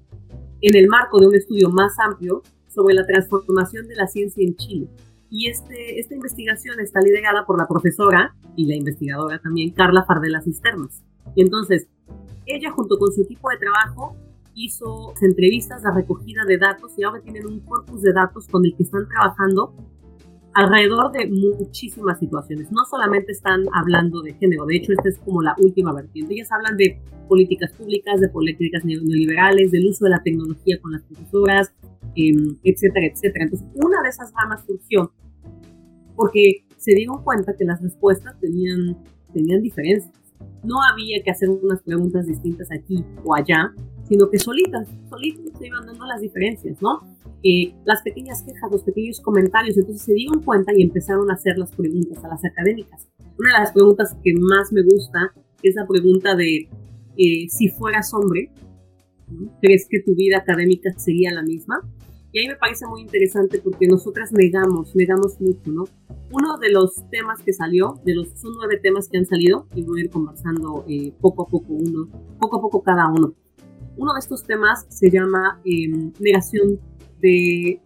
en 0.62 0.76
el 0.76 0.88
marco 0.88 1.20
de 1.20 1.28
un 1.28 1.36
estudio 1.36 1.70
más 1.70 1.94
amplio 2.00 2.42
sobre 2.68 2.96
la 2.96 3.06
transformación 3.06 3.88
de 3.88 3.96
la 3.96 4.08
ciencia 4.08 4.44
en 4.46 4.56
Chile. 4.56 4.88
Y 5.30 5.50
este, 5.50 6.00
esta 6.00 6.14
investigación 6.14 6.80
está 6.80 7.00
liderada 7.02 7.46
por 7.46 7.58
la 7.58 7.68
profesora 7.68 8.36
y 8.56 8.66
la 8.66 8.76
investigadora 8.76 9.40
también, 9.40 9.72
Carla 9.72 10.04
Fardela 10.06 10.42
Cisternas. 10.42 11.04
Y 11.36 11.42
entonces, 11.42 11.88
ella 12.46 12.72
junto 12.72 12.98
con 12.98 13.12
su 13.12 13.22
equipo 13.22 13.50
de 13.50 13.58
trabajo 13.58 14.16
hizo 14.58 15.14
entrevistas 15.22 15.84
de 15.84 15.92
recogida 15.92 16.42
de 16.46 16.58
datos 16.58 16.92
y 16.98 17.04
ahora 17.04 17.22
tienen 17.22 17.46
un 17.46 17.60
corpus 17.62 18.02
de 18.02 18.12
datos 18.12 18.48
con 18.48 18.66
el 18.66 18.76
que 18.76 18.84
están 18.84 19.08
trabajando 19.08 19.74
alrededor 20.54 21.12
de 21.12 21.28
muchísimas 21.28 22.18
situaciones. 22.18 22.72
No 22.72 22.84
solamente 22.90 23.32
están 23.32 23.66
hablando 23.74 24.22
de 24.24 24.34
género, 24.34 24.66
de 24.66 24.78
hecho 24.78 24.92
esta 24.92 25.10
es 25.10 25.20
como 25.20 25.44
la 25.44 25.56
última 25.60 25.94
vertiente. 25.94 26.34
Ellas 26.34 26.52
hablan 26.52 26.76
de 26.76 27.00
políticas 27.28 27.72
públicas, 27.74 28.20
de 28.20 28.30
políticas 28.30 28.84
neoliberales, 28.84 29.70
del 29.70 29.86
uso 29.86 30.06
de 30.06 30.12
la 30.12 30.24
tecnología 30.24 30.80
con 30.82 30.94
las 30.94 31.04
profesoras, 31.04 31.72
em, 32.16 32.58
etcétera, 32.64 33.06
etcétera. 33.06 33.46
Entonces, 33.46 33.68
una 33.76 34.02
de 34.02 34.10
esas 34.10 34.34
ramas 34.34 34.66
surgió 34.66 35.12
porque 36.16 36.66
se 36.78 36.96
dieron 36.96 37.24
cuenta 37.24 37.56
que 37.56 37.64
las 37.64 37.80
respuestas 37.80 38.40
tenían, 38.40 38.98
tenían 39.32 39.62
diferencias. 39.62 40.12
No 40.64 40.78
había 40.82 41.22
que 41.24 41.30
hacer 41.30 41.50
unas 41.50 41.84
preguntas 41.84 42.26
distintas 42.26 42.70
aquí 42.72 43.06
o 43.24 43.36
allá, 43.36 43.76
sino 44.08 44.30
que 44.30 44.40
solitas, 44.40 44.88
solitas 45.10 45.58
se 45.58 45.68
iban 45.68 45.86
dando 45.86 46.06
las 46.06 46.22
diferencias, 46.22 46.82
¿no? 46.82 47.02
Eh, 47.44 47.74
las 47.86 48.02
pequeñas 48.02 48.42
quejas, 48.44 48.72
los 48.72 48.84
pequeños 48.84 49.20
comentarios, 49.22 49.78
entonces 49.78 50.04
se 50.04 50.14
dieron 50.14 50.42
cuenta 50.44 50.72
y 50.76 50.82
empezaron 50.82 51.30
a 51.30 51.36
hacer 51.36 51.58
las 51.58 51.72
preguntas 51.72 52.24
a 52.24 52.30
las 52.30 52.44
académicas. 52.46 53.08
Una 53.38 53.54
de 53.54 53.60
las 53.60 53.72
preguntas 53.72 54.16
que 54.24 54.34
más 54.34 54.72
me 54.72 54.82
gusta 54.82 55.34
es 55.62 55.76
la 55.76 55.86
pregunta 55.88 56.36
de 56.36 56.70
eh, 57.18 57.48
si 57.50 57.70
fueras 57.70 58.14
hombre, 58.14 58.52
¿crees 59.62 59.88
que 59.90 60.02
tu 60.02 60.16
vida 60.16 60.38
académica 60.38 60.92
sería 60.98 61.32
la 61.34 61.44
misma? 61.44 61.82
Y 62.32 62.40
ahí 62.40 62.48
me 62.48 62.56
parece 62.56 62.86
muy 62.88 63.02
interesante 63.02 63.60
porque 63.60 63.88
nosotras 63.88 64.32
negamos, 64.32 64.96
negamos 64.96 65.40
mucho, 65.40 65.72
¿no? 65.72 65.86
Uno 66.32 66.58
de 66.58 66.72
los 66.72 66.94
temas 67.10 67.42
que 67.42 67.54
salió, 67.54 68.00
de 68.04 68.14
los 68.14 68.30
son 68.40 68.54
nueve 68.56 68.80
temas 68.82 69.08
que 69.10 69.18
han 69.18 69.26
salido, 69.26 69.68
y 69.76 69.82
voy 69.84 70.02
a 70.02 70.04
ir 70.06 70.10
conversando 70.10 70.86
eh, 70.88 71.14
poco 71.22 71.44
a 71.44 71.46
poco 71.48 71.74
uno, 71.74 72.10
poco 72.40 72.58
a 72.58 72.62
poco 72.62 72.84
cada 72.84 73.08
uno. 73.08 73.34
Uno 73.98 74.14
de 74.14 74.20
estos 74.20 74.44
temas 74.44 74.86
se 74.90 75.10
llama 75.10 75.60
em, 75.66 76.14
negación 76.20 76.80
de 77.20 77.82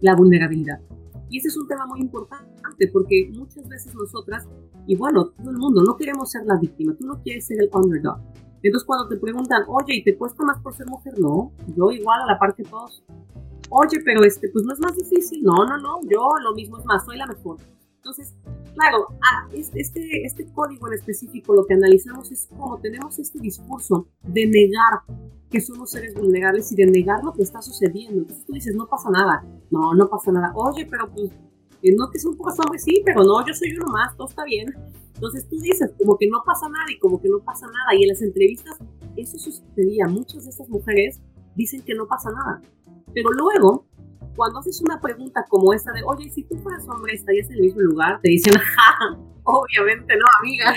la 0.00 0.14
vulnerabilidad. 0.14 0.80
Y 1.28 1.38
ese 1.38 1.48
es 1.48 1.56
un 1.56 1.66
tema 1.66 1.86
muy 1.86 2.00
importante 2.00 2.88
porque 2.92 3.30
muchas 3.36 3.68
veces 3.68 3.94
nosotras, 3.94 4.46
y 4.86 4.96
bueno, 4.96 5.26
todo 5.30 5.50
el 5.50 5.56
mundo, 5.56 5.82
no 5.82 5.96
queremos 5.96 6.30
ser 6.30 6.44
la 6.46 6.58
víctima, 6.58 6.94
tú 6.94 7.06
no 7.06 7.20
quieres 7.22 7.46
ser 7.46 7.58
el 7.60 7.70
underdog. 7.72 8.18
Entonces 8.62 8.86
cuando 8.86 9.08
te 9.08 9.16
preguntan, 9.16 9.62
oye, 9.68 9.96
¿y 9.96 10.04
te 10.04 10.16
cuesta 10.16 10.44
más 10.44 10.60
por 10.60 10.74
ser 10.74 10.86
mujer? 10.86 11.18
No, 11.18 11.52
yo 11.76 11.90
igual 11.90 12.22
a 12.22 12.26
la 12.26 12.38
par 12.38 12.54
que 12.54 12.64
todos. 12.64 13.04
Oye, 13.70 14.00
pero 14.04 14.22
este, 14.22 14.48
pues 14.48 14.64
no 14.64 14.72
es 14.72 14.80
más 14.80 14.94
difícil. 14.94 15.42
No, 15.42 15.64
no, 15.66 15.76
no, 15.78 16.00
yo 16.08 16.28
lo 16.42 16.54
mismo 16.54 16.78
es 16.78 16.84
más, 16.84 17.04
soy 17.04 17.16
la 17.16 17.26
mejor. 17.26 17.58
Entonces, 18.06 18.36
claro, 18.74 19.08
ah, 19.20 19.48
este, 19.52 20.24
este, 20.24 20.46
código 20.52 20.86
en 20.86 20.94
específico 20.94 21.52
lo 21.52 21.66
que 21.66 21.74
analizamos 21.74 22.30
es 22.30 22.46
cómo 22.56 22.78
tenemos 22.78 23.18
este 23.18 23.40
discurso 23.40 24.06
de 24.22 24.46
negar 24.46 25.02
que 25.50 25.60
somos 25.60 25.90
seres 25.90 26.14
vulnerables 26.14 26.70
y 26.70 26.76
de 26.76 26.86
negar 26.86 27.24
lo 27.24 27.32
que 27.32 27.42
está 27.42 27.60
sucediendo. 27.60 28.20
Entonces 28.20 28.46
tú 28.46 28.52
dices, 28.52 28.76
no 28.76 28.86
pasa 28.86 29.10
nada. 29.10 29.44
No, 29.72 29.92
no 29.92 30.08
pasa 30.08 30.30
nada. 30.30 30.52
Oye, 30.54 30.86
pero 30.88 31.10
pues, 31.12 31.32
eh, 31.82 31.96
no 31.98 32.08
que 32.08 32.18
es 32.18 32.24
un 32.24 32.36
poco 32.36 32.50
hombre, 32.50 32.78
sí, 32.78 33.02
pero 33.04 33.24
no, 33.24 33.44
yo 33.44 33.52
soy 33.52 33.72
uno 33.72 33.86
más, 33.88 34.16
todo 34.16 34.28
está 34.28 34.44
bien. 34.44 34.72
Entonces 35.14 35.48
tú 35.48 35.58
dices, 35.58 35.90
como 35.98 36.16
que 36.16 36.28
no 36.28 36.44
pasa 36.46 36.68
nada 36.68 36.86
y 36.88 37.00
como 37.00 37.20
que 37.20 37.28
no 37.28 37.40
pasa 37.40 37.66
nada. 37.66 37.98
Y 37.98 38.04
en 38.04 38.10
las 38.10 38.22
entrevistas 38.22 38.78
eso 39.16 39.36
sucedía. 39.36 40.06
Muchas 40.06 40.44
de 40.44 40.50
estas 40.50 40.68
mujeres 40.68 41.20
dicen 41.56 41.82
que 41.82 41.96
no 41.96 42.06
pasa 42.06 42.30
nada. 42.30 42.62
Pero 43.12 43.32
luego, 43.32 43.84
cuando 44.36 44.60
haces 44.60 44.80
una 44.82 45.00
pregunta 45.00 45.44
como 45.48 45.72
esta 45.72 45.92
de, 45.92 46.02
oye, 46.04 46.30
si 46.30 46.44
tú 46.44 46.56
fueras 46.58 46.86
hombre, 46.88 47.14
estarías 47.14 47.48
en 47.48 47.56
el 47.56 47.62
mismo 47.62 47.80
lugar, 47.80 48.20
te 48.22 48.28
dicen, 48.30 48.52
ja, 48.76 49.18
obviamente 49.42 50.14
no, 50.16 50.24
amiga, 50.40 50.74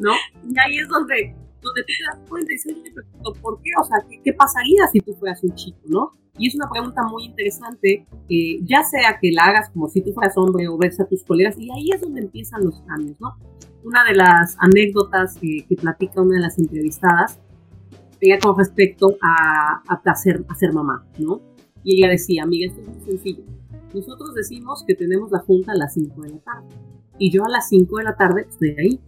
¿no? 0.00 0.12
Y 0.48 0.58
ahí 0.58 0.78
es 0.78 0.88
donde, 0.88 1.34
donde 1.62 1.82
tú 1.82 1.86
te 1.86 2.18
das 2.18 2.28
cuenta 2.28 2.52
y 2.52 2.72
oye, 2.72 2.92
pero 2.94 3.32
¿por 3.40 3.60
qué? 3.62 3.70
O 3.80 3.84
sea, 3.84 3.98
¿qué, 4.24 4.32
pasaría 4.32 4.86
si 4.92 5.00
tú 5.00 5.14
fueras 5.14 5.42
un 5.44 5.54
chico, 5.54 5.78
no? 5.86 6.12
Y 6.38 6.48
es 6.48 6.54
una 6.54 6.68
pregunta 6.68 7.02
muy 7.04 7.24
interesante, 7.24 8.06
eh, 8.28 8.58
ya 8.62 8.82
sea 8.82 9.18
que 9.20 9.30
la 9.32 9.44
hagas 9.44 9.70
como 9.70 9.88
si 9.88 10.02
tú 10.02 10.12
fueras 10.12 10.36
hombre 10.36 10.68
o 10.68 10.76
ves 10.76 11.00
a 11.00 11.06
tus 11.06 11.24
colegas, 11.24 11.56
y 11.58 11.70
ahí 11.70 11.90
es 11.94 12.00
donde 12.00 12.20
empiezan 12.20 12.64
los 12.64 12.82
cambios, 12.82 13.18
¿no? 13.20 13.36
Una 13.84 14.04
de 14.04 14.14
las 14.14 14.56
anécdotas 14.58 15.38
que, 15.38 15.64
que 15.66 15.76
platica 15.76 16.20
una 16.20 16.34
de 16.34 16.42
las 16.42 16.58
entrevistadas 16.58 17.38
era 18.20 18.38
con 18.38 18.58
respecto 18.58 19.16
a, 19.22 19.82
a, 19.86 20.02
a, 20.04 20.14
ser, 20.14 20.44
a 20.48 20.54
ser 20.54 20.72
mamá, 20.72 21.06
¿no? 21.18 21.40
Y 21.86 22.00
ella 22.00 22.10
decía, 22.10 22.42
amiga, 22.42 22.66
esto 22.66 22.80
es 22.80 22.88
muy 22.88 23.00
sencillo. 23.00 23.44
Nosotros 23.94 24.34
decimos 24.34 24.82
que 24.84 24.96
tenemos 24.96 25.30
la 25.30 25.38
junta 25.38 25.70
a 25.70 25.76
las 25.76 25.94
5 25.94 26.20
de 26.22 26.30
la 26.30 26.38
tarde. 26.40 26.66
Y 27.16 27.30
yo 27.30 27.44
a 27.44 27.48
las 27.48 27.68
5 27.68 27.98
de 27.98 28.02
la 28.02 28.16
tarde 28.16 28.44
estoy 28.48 28.70
ahí. 28.76 29.00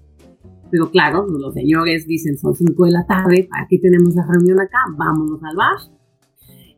Pero 0.70 0.88
claro, 0.88 1.26
los 1.26 1.54
señores 1.54 2.06
dicen, 2.06 2.38
son 2.38 2.54
5 2.54 2.84
de 2.84 2.92
la 2.92 3.04
tarde, 3.04 3.48
¿para 3.50 3.66
qué 3.68 3.80
tenemos 3.80 4.14
la 4.14 4.24
reunión 4.30 4.60
acá? 4.60 4.78
Vámonos 4.96 5.42
al 5.42 5.56
bar. 5.56 5.76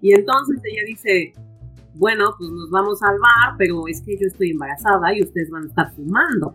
Y 0.01 0.15
entonces 0.15 0.59
ella 0.65 0.85
dice, 0.87 1.35
bueno, 1.97 2.35
pues 2.39 2.49
nos 2.51 2.71
vamos 2.71 3.03
al 3.03 3.19
bar, 3.19 3.57
pero 3.59 3.87
es 3.87 4.01
que 4.01 4.17
yo 4.19 4.27
estoy 4.27 4.53
embarazada 4.53 5.15
y 5.15 5.21
ustedes 5.21 5.51
van 5.51 5.65
a 5.65 5.67
estar 5.67 5.95
fumando. 5.95 6.55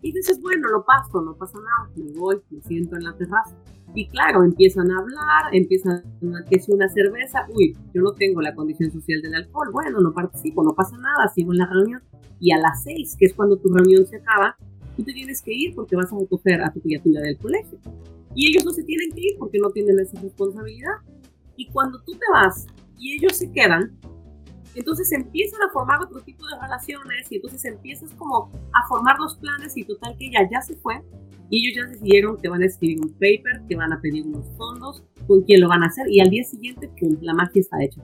Y 0.00 0.12
dices, 0.12 0.40
bueno, 0.40 0.68
lo 0.68 0.84
paso, 0.84 1.20
no 1.20 1.34
pasa 1.34 1.58
nada, 1.58 1.90
me 1.96 2.18
voy, 2.18 2.40
me 2.50 2.60
siento 2.62 2.96
en 2.96 3.04
la 3.04 3.16
terraza. 3.16 3.56
Y 3.94 4.06
claro, 4.08 4.44
empiezan 4.44 4.90
a 4.90 4.98
hablar, 4.98 5.52
empiezan 5.52 5.96
a 5.96 6.44
que 6.48 6.56
es 6.56 6.68
una 6.68 6.88
cerveza, 6.88 7.46
uy, 7.54 7.76
yo 7.94 8.02
no 8.02 8.12
tengo 8.12 8.40
la 8.40 8.54
condición 8.54 8.90
social 8.92 9.22
del 9.22 9.34
alcohol, 9.34 9.70
bueno, 9.72 10.00
no 10.00 10.12
participo, 10.12 10.62
no 10.62 10.74
pasa 10.74 10.96
nada, 10.98 11.28
sigo 11.34 11.52
en 11.52 11.58
la 11.58 11.66
reunión. 11.66 12.02
Y 12.38 12.52
a 12.52 12.58
las 12.58 12.84
seis, 12.84 13.16
que 13.18 13.26
es 13.26 13.34
cuando 13.34 13.56
tu 13.56 13.68
reunión 13.72 14.06
se 14.06 14.16
acaba, 14.16 14.56
tú 14.96 15.02
te 15.02 15.12
tienes 15.12 15.42
que 15.42 15.52
ir 15.52 15.74
porque 15.74 15.96
vas 15.96 16.12
a 16.12 16.18
recoger 16.18 16.62
a 16.62 16.72
tu 16.72 16.80
criatura 16.80 17.20
del 17.22 17.38
colegio. 17.38 17.78
Y 18.34 18.48
ellos 18.48 18.64
no 18.64 18.70
se 18.70 18.84
tienen 18.84 19.10
que 19.10 19.20
ir 19.20 19.36
porque 19.38 19.58
no 19.58 19.70
tienen 19.70 19.98
esa 19.98 20.20
responsabilidad. 20.20 20.98
Y 21.56 21.68
cuando 21.70 22.00
tú 22.02 22.12
te 22.12 22.26
vas 22.32 22.66
y 22.98 23.16
ellos 23.16 23.36
se 23.36 23.50
quedan, 23.50 23.98
entonces 24.74 25.10
empiezan 25.12 25.60
a 25.62 25.72
formar 25.72 26.00
otro 26.02 26.20
tipo 26.20 26.44
de 26.46 26.60
relaciones 26.60 27.30
y 27.30 27.36
entonces 27.36 27.64
empiezas 27.64 28.12
como 28.14 28.50
a 28.72 28.88
formar 28.88 29.18
los 29.18 29.36
planes 29.36 29.76
y 29.76 29.84
total 29.84 30.16
que 30.18 30.26
ella 30.26 30.48
ya 30.50 30.60
se 30.60 30.76
fue 30.76 31.02
y 31.50 31.66
ellos 31.66 31.76
ya 31.76 31.90
decidieron 31.90 32.36
que 32.36 32.48
van 32.48 32.62
a 32.62 32.66
escribir 32.66 33.00
un 33.00 33.12
paper, 33.12 33.62
que 33.68 33.76
van 33.76 33.92
a 33.92 34.00
pedir 34.00 34.26
unos 34.26 34.46
fondos, 34.56 35.02
con 35.26 35.42
quién 35.42 35.60
lo 35.60 35.68
van 35.68 35.82
a 35.82 35.86
hacer 35.86 36.06
y 36.10 36.20
al 36.20 36.30
día 36.30 36.44
siguiente, 36.44 36.90
¡pum!, 36.98 37.16
la 37.20 37.34
magia 37.34 37.60
está 37.60 37.82
hecha. 37.82 38.02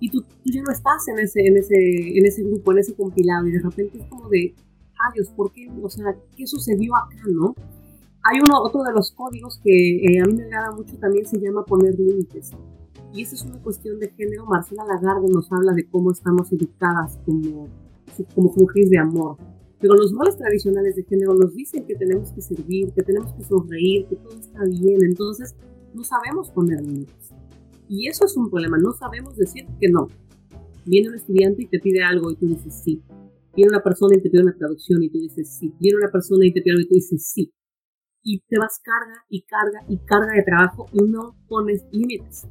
Y 0.00 0.10
tú, 0.10 0.22
tú, 0.22 0.50
ya 0.52 0.62
no 0.62 0.72
estás 0.72 1.08
en 1.08 1.18
ese, 1.18 1.40
en, 1.40 1.56
ese, 1.56 1.74
en 2.18 2.26
ese 2.26 2.42
grupo, 2.42 2.72
en 2.72 2.78
ese 2.78 2.94
compilado 2.94 3.46
y 3.46 3.52
de 3.52 3.60
repente 3.60 3.98
es 3.98 4.04
como 4.06 4.28
de, 4.28 4.54
adiós, 5.08 5.28
¿por 5.30 5.52
qué? 5.52 5.68
O 5.82 5.88
sea, 5.88 6.14
¿qué 6.36 6.46
sucedió 6.46 6.94
acá, 6.96 7.22
no? 7.32 7.54
Hay 8.24 8.40
uno, 8.40 8.60
otro 8.62 8.82
de 8.82 8.92
los 8.92 9.12
códigos 9.12 9.60
que 9.62 9.96
eh, 9.96 10.20
a 10.20 10.24
mí 10.24 10.34
me 10.34 10.44
agrada 10.44 10.72
mucho 10.72 10.96
también, 10.98 11.26
se 11.26 11.38
llama 11.38 11.64
poner 11.64 11.98
límites. 11.98 12.52
Y 13.14 13.22
esa 13.22 13.36
es 13.36 13.42
una 13.44 13.62
cuestión 13.62 13.98
de 13.98 14.10
género. 14.10 14.44
Marcela 14.44 14.84
Lagarde 14.84 15.28
nos 15.32 15.50
habla 15.50 15.72
de 15.72 15.88
cómo 15.88 16.10
estamos 16.10 16.52
educadas 16.52 17.18
como, 17.24 17.68
como 18.34 18.52
mujeres 18.54 18.90
de 18.90 18.98
amor 18.98 19.38
pero 19.84 19.96
los 19.96 20.14
roles 20.14 20.38
tradicionales 20.38 20.96
de 20.96 21.04
género 21.04 21.34
nos 21.34 21.52
dicen 21.52 21.84
que 21.84 21.94
tenemos 21.94 22.32
que 22.32 22.40
servir, 22.40 22.90
que 22.94 23.02
tenemos 23.02 23.34
que 23.34 23.44
sonreír, 23.44 24.06
que 24.06 24.16
todo 24.16 24.32
está 24.38 24.64
bien. 24.64 25.04
Entonces, 25.04 25.54
no 25.92 26.02
sabemos 26.02 26.50
poner 26.52 26.80
límites. 26.80 27.34
Y 27.86 28.08
eso 28.08 28.24
es 28.24 28.34
un 28.34 28.48
problema, 28.48 28.78
no 28.78 28.92
sabemos 28.92 29.36
decir 29.36 29.66
que 29.78 29.90
no. 29.90 30.08
Viene 30.86 31.10
un 31.10 31.16
estudiante 31.16 31.64
y 31.64 31.66
te 31.66 31.80
pide 31.80 32.02
algo 32.02 32.30
y 32.30 32.36
tú 32.36 32.46
dices 32.46 32.80
sí. 32.82 33.02
Viene 33.54 33.72
una 33.72 33.82
persona 33.82 34.16
y 34.16 34.22
te 34.22 34.30
pide 34.30 34.40
una 34.40 34.56
traducción 34.56 35.02
y 35.02 35.10
tú 35.10 35.18
dices 35.18 35.54
sí. 35.54 35.70
Viene 35.78 35.98
una 35.98 36.10
persona 36.10 36.46
y 36.46 36.52
te 36.54 36.62
pide 36.62 36.72
algo 36.72 36.84
y 36.86 36.88
tú 36.88 36.94
dices 36.94 37.30
sí. 37.30 37.52
Y 38.22 38.40
te 38.40 38.58
vas 38.58 38.80
carga 38.82 39.22
y 39.28 39.42
carga 39.42 39.84
y 39.86 39.98
carga 39.98 40.32
de 40.34 40.44
trabajo 40.44 40.86
y 40.94 41.02
no 41.02 41.36
pones 41.46 41.84
límites. 41.92 42.46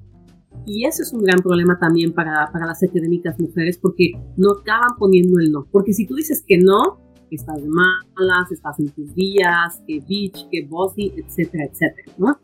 Y 0.65 0.85
eso 0.85 1.03
es 1.03 1.11
un 1.13 1.21
gran 1.23 1.39
problema 1.39 1.77
también 1.77 2.13
para, 2.13 2.49
para 2.51 2.65
las 2.65 2.81
académicas 2.83 3.37
mujeres 3.39 3.77
porque 3.77 4.11
no 4.37 4.51
acaban 4.61 4.97
poniendo 4.97 5.39
el 5.39 5.51
no. 5.51 5.67
Porque 5.71 5.93
si 5.93 6.07
tú 6.07 6.15
dices 6.15 6.43
que 6.47 6.57
no, 6.57 6.99
estás 7.35 7.61
de 7.61 7.67
malas, 7.67 8.51
estás 8.51 8.79
en 8.79 8.89
tus 8.89 9.13
días, 9.13 9.81
que 9.87 9.99
bitch, 10.07 10.49
que 10.49 10.65
bossy, 10.65 11.13
etcétera, 11.15 11.65
etcétera, 11.65 12.13
¿no? 12.17 12.39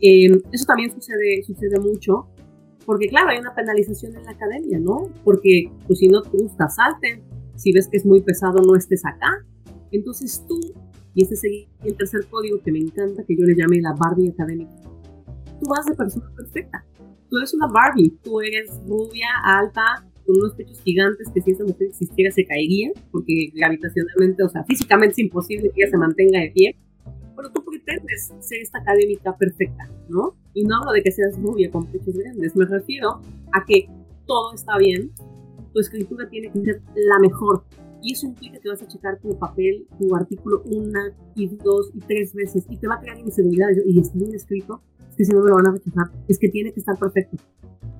Eh, 0.00 0.42
eso 0.50 0.64
también 0.66 0.90
sucede, 0.90 1.42
sucede 1.44 1.78
mucho, 1.78 2.26
porque 2.84 3.06
claro, 3.08 3.30
hay 3.30 3.38
una 3.38 3.54
penalización 3.54 4.16
en 4.16 4.24
la 4.24 4.32
academia, 4.32 4.78
¿no? 4.80 5.08
Porque 5.24 5.70
pues 5.86 6.00
si 6.00 6.08
no 6.08 6.22
te 6.22 6.36
gusta, 6.36 6.68
salte. 6.68 7.22
Si 7.54 7.72
ves 7.72 7.88
que 7.88 7.98
es 7.98 8.06
muy 8.06 8.22
pesado, 8.22 8.60
no 8.60 8.74
estés 8.74 9.04
acá. 9.04 9.46
Entonces 9.92 10.44
tú, 10.48 10.58
y 11.14 11.22
este 11.22 11.34
es 11.34 11.44
el 11.44 11.96
tercer 11.96 12.26
código 12.28 12.58
que 12.64 12.72
me 12.72 12.80
encanta, 12.80 13.22
que 13.24 13.36
yo 13.36 13.44
le 13.44 13.54
llame 13.54 13.80
la 13.80 13.92
Barbie 13.92 14.30
académica, 14.30 14.72
tú 15.60 15.66
vas 15.68 15.86
de 15.86 15.94
persona 15.94 16.30
perfecta. 16.34 16.84
Tú 17.32 17.38
eres 17.38 17.54
una 17.54 17.66
Barbie, 17.66 18.10
tú 18.22 18.42
eres 18.42 18.78
rubia, 18.86 19.26
alta, 19.42 20.04
con 20.26 20.36
unos 20.36 20.52
pechos 20.52 20.78
gigantes 20.82 21.30
que 21.32 21.40
si 21.40 21.52
esa 21.52 21.64
mujer 21.64 21.86
existiera 21.88 22.30
se 22.30 22.44
caería, 22.44 22.90
porque 23.10 23.50
gravitacionalmente, 23.54 24.42
o 24.42 24.50
sea, 24.50 24.62
físicamente 24.64 25.12
es 25.12 25.18
imposible 25.20 25.70
que 25.74 25.80
ella 25.80 25.90
se 25.90 25.96
mantenga 25.96 26.40
de 26.40 26.50
pie. 26.50 26.76
Pero 27.34 27.50
tú 27.50 27.64
pretendes 27.64 28.34
ser 28.40 28.60
esta 28.60 28.80
académica 28.80 29.34
perfecta, 29.34 29.88
¿no? 30.10 30.36
Y 30.52 30.64
no 30.64 30.76
hablo 30.76 30.92
de 30.92 31.02
que 31.02 31.10
seas 31.10 31.40
rubia 31.40 31.70
con 31.70 31.86
pechos 31.86 32.14
grandes, 32.14 32.54
me 32.54 32.66
refiero 32.66 33.22
a 33.52 33.64
que 33.66 33.88
todo 34.26 34.52
está 34.52 34.76
bien, 34.76 35.10
tu 35.72 35.80
escritura 35.80 36.28
tiene 36.28 36.52
que 36.52 36.60
ser 36.60 36.82
la 36.94 37.18
mejor. 37.18 37.64
Y 38.02 38.12
eso 38.12 38.26
implica 38.26 38.58
que 38.58 38.68
vas 38.68 38.82
a 38.82 38.88
checar 38.88 39.18
tu 39.20 39.38
papel, 39.38 39.86
tu 39.98 40.14
artículo 40.14 40.62
una 40.66 41.14
y 41.34 41.46
dos 41.46 41.92
y 41.94 42.00
tres 42.00 42.34
veces 42.34 42.66
y 42.68 42.76
te 42.76 42.88
va 42.88 42.96
a 42.96 43.00
crear 43.00 43.18
inseguridad. 43.18 43.68
Y 43.86 44.00
está 44.00 44.18
bien 44.18 44.34
escrito, 44.34 44.82
es 44.91 44.91
que 45.16 45.24
si 45.24 45.32
no 45.32 45.42
me 45.42 45.50
lo 45.50 45.56
van 45.56 45.68
a 45.68 45.72
rechazar, 45.72 46.10
es 46.28 46.38
que 46.38 46.48
tiene 46.48 46.72
que 46.72 46.80
estar 46.80 46.98
perfecto. 46.98 47.36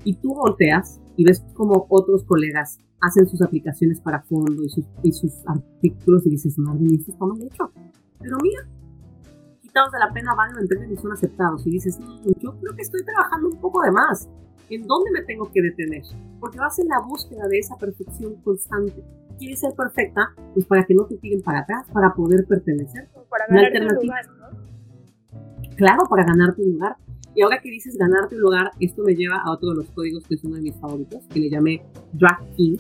Y 0.05 0.15
tú 0.15 0.35
volteas 0.35 1.01
y 1.17 1.25
ves 1.25 1.45
como 1.55 1.87
otros 1.89 2.25
colegas 2.25 2.79
hacen 3.01 3.27
sus 3.27 3.43
aplicaciones 3.43 4.01
para 4.01 4.23
fondo 4.23 4.63
y 4.63 4.69
sus, 4.69 4.85
y 5.03 5.13
sus 5.13 5.33
artículos 5.47 6.25
y 6.27 6.31
dices, 6.31 6.57
madre 6.59 6.81
mía, 6.81 6.99
esto 6.99 7.13
está 7.13 7.27
mal 7.27 7.43
hecho. 7.43 7.73
Pero 8.21 8.39
mira, 8.41 8.63
quitados 9.61 9.91
de 9.93 9.99
la 9.99 10.13
pena 10.13 10.35
van 10.35 10.57
a 10.57 10.93
y 10.93 10.97
son 10.97 11.13
aceptados. 11.13 11.67
Y 11.67 11.71
dices, 11.71 11.99
yo 12.39 12.57
creo 12.61 12.75
que 12.75 12.83
estoy 12.83 13.05
trabajando 13.05 13.49
un 13.49 13.61
poco 13.61 13.83
de 13.83 13.91
más. 13.91 14.29
¿En 14.71 14.87
dónde 14.87 15.11
me 15.11 15.23
tengo 15.23 15.51
que 15.53 15.61
detener? 15.61 16.03
Porque 16.41 16.59
vas 16.59 16.79
en 16.79 16.89
la 16.89 17.01
búsqueda 17.01 17.47
de 17.49 17.59
esa 17.59 17.77
perfección 17.77 18.37
constante. 18.43 19.05
quieres 19.39 19.61
ser 19.61 19.75
perfecta, 19.75 20.33
pues 20.55 20.65
para 20.67 20.85
que 20.85 20.95
no 20.95 21.05
te 21.05 21.17
tiren 21.17 21.43
para 21.43 21.61
atrás, 21.61 21.87
para 21.93 22.15
poder 22.15 22.47
pertenecer. 22.47 23.09
Para 23.29 23.47
ganar 23.49 23.73
tu 23.73 24.07
lugar, 24.07 24.27
¿no? 24.29 24.73
Claro, 25.77 26.03
para 26.09 26.25
ganar 26.25 26.55
tu 26.55 26.63
lugar. 26.63 26.97
Y 27.35 27.43
ahora 27.43 27.61
que 27.63 27.71
dices 27.71 27.97
ganarte 27.97 28.35
un 28.37 28.43
lugar, 28.43 28.71
esto 28.81 29.03
me 29.05 29.15
lleva 29.15 29.37
a 29.43 29.53
otro 29.53 29.71
de 29.71 29.77
los 29.77 29.91
códigos 29.91 30.25
que 30.27 30.35
es 30.35 30.45
uno 30.45 30.57
de 30.57 30.63
mis 30.63 30.77
favoritos, 30.77 31.23
que 31.33 31.41
le 31.41 31.51
llamé 31.51 31.83
Drag 32.13 32.55
King. 32.57 32.77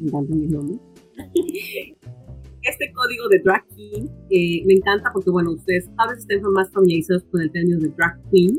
Encanta 0.00 0.34
mi 0.34 0.46
nombre. 0.46 0.78
Este 2.66 2.90
código 2.94 3.28
de 3.28 3.40
Drag 3.40 3.62
King 3.76 4.06
eh, 4.30 4.64
me 4.64 4.72
encanta 4.72 5.10
porque, 5.12 5.30
bueno, 5.30 5.50
ustedes 5.50 5.90
a 5.98 6.08
veces 6.08 6.26
están 6.26 6.50
más 6.50 6.72
familiarizados 6.72 7.24
con 7.24 7.42
el 7.42 7.52
término 7.52 7.78
de 7.78 7.88
Drag 7.90 8.18
Queen, 8.30 8.58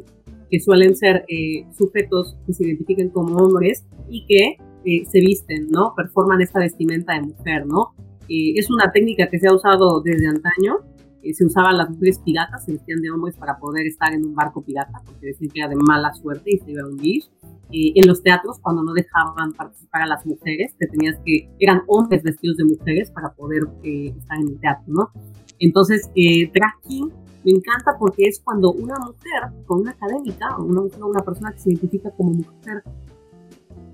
que 0.52 0.60
suelen 0.60 0.96
ser 0.96 1.26
eh, 1.28 1.66
sujetos 1.76 2.38
que 2.46 2.54
se 2.54 2.66
identifiquen 2.68 3.10
como 3.10 3.36
hombres 3.38 3.84
y 4.08 4.28
que 4.28 4.58
eh, 4.86 5.06
se 5.12 5.20
visten, 5.22 5.70
¿no? 5.72 5.96
Performan 5.98 6.40
esta 6.42 6.60
vestimenta 6.60 7.14
de 7.16 7.22
mujer, 7.22 7.66
¿no? 7.66 7.94
es 8.28 8.72
una 8.72 8.92
técnica 8.92 9.30
que 9.30 9.38
se 9.38 9.48
ha 9.48 9.54
usado 9.54 10.02
desde 10.02 10.26
antaño 10.26 10.80
eh, 11.26 11.34
se 11.34 11.46
usaban 11.46 11.78
las 11.78 11.90
mujeres 11.90 12.20
piratas, 12.20 12.64
se 12.64 12.74
vestían 12.74 13.02
de 13.02 13.10
hombres 13.10 13.36
para 13.36 13.58
poder 13.58 13.88
estar 13.88 14.14
en 14.14 14.26
un 14.26 14.36
barco 14.36 14.64
pirata, 14.64 15.02
porque 15.04 15.28
decían 15.28 15.50
que 15.52 15.60
era 15.60 15.70
de 15.70 15.76
mala 15.76 16.14
suerte 16.14 16.52
y 16.54 16.60
se 16.60 16.72
iba 16.72 16.84
a 16.84 16.88
hundir. 16.88 17.24
Eh, 17.72 17.94
en 17.96 18.08
los 18.08 18.22
teatros, 18.22 18.60
cuando 18.60 18.84
no 18.84 18.94
dejaban 18.94 19.52
participar 19.54 20.04
a 20.04 20.08
las 20.08 20.26
mujeres, 20.26 20.76
te 20.78 20.88
tenías 20.88 21.18
que, 21.26 21.50
eran 21.60 21.82
hombres 21.88 22.22
vestidos 22.22 22.58
de 22.58 22.66
mujeres 22.66 23.10
para 23.10 23.34
poder 23.34 23.64
eh, 23.84 24.14
estar 24.16 24.40
en 24.40 24.50
el 24.50 24.60
teatro, 24.60 24.86
¿no? 24.88 25.10
Entonces, 25.58 26.12
drag 26.14 26.82
king 26.88 27.10
me 27.44 27.52
encanta 27.52 27.98
porque 27.98 28.28
es 28.28 28.42
cuando 28.44 28.72
una 28.72 28.96
mujer 29.00 29.66
con 29.66 29.82
una 29.82 29.92
académica, 29.92 30.58
o 30.58 30.64
una, 30.64 30.82
una 30.82 31.22
persona 31.22 31.54
que 31.54 31.60
se 31.60 31.70
identifica 31.72 32.12
como 32.12 32.34
mujer, 32.34 32.84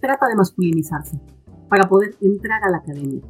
trata 0.01 0.27
de 0.27 0.35
masculinizarse 0.35 1.19
para 1.69 1.87
poder 1.87 2.15
entrar 2.19 2.61
a 2.63 2.71
la 2.71 2.77
academia. 2.77 3.21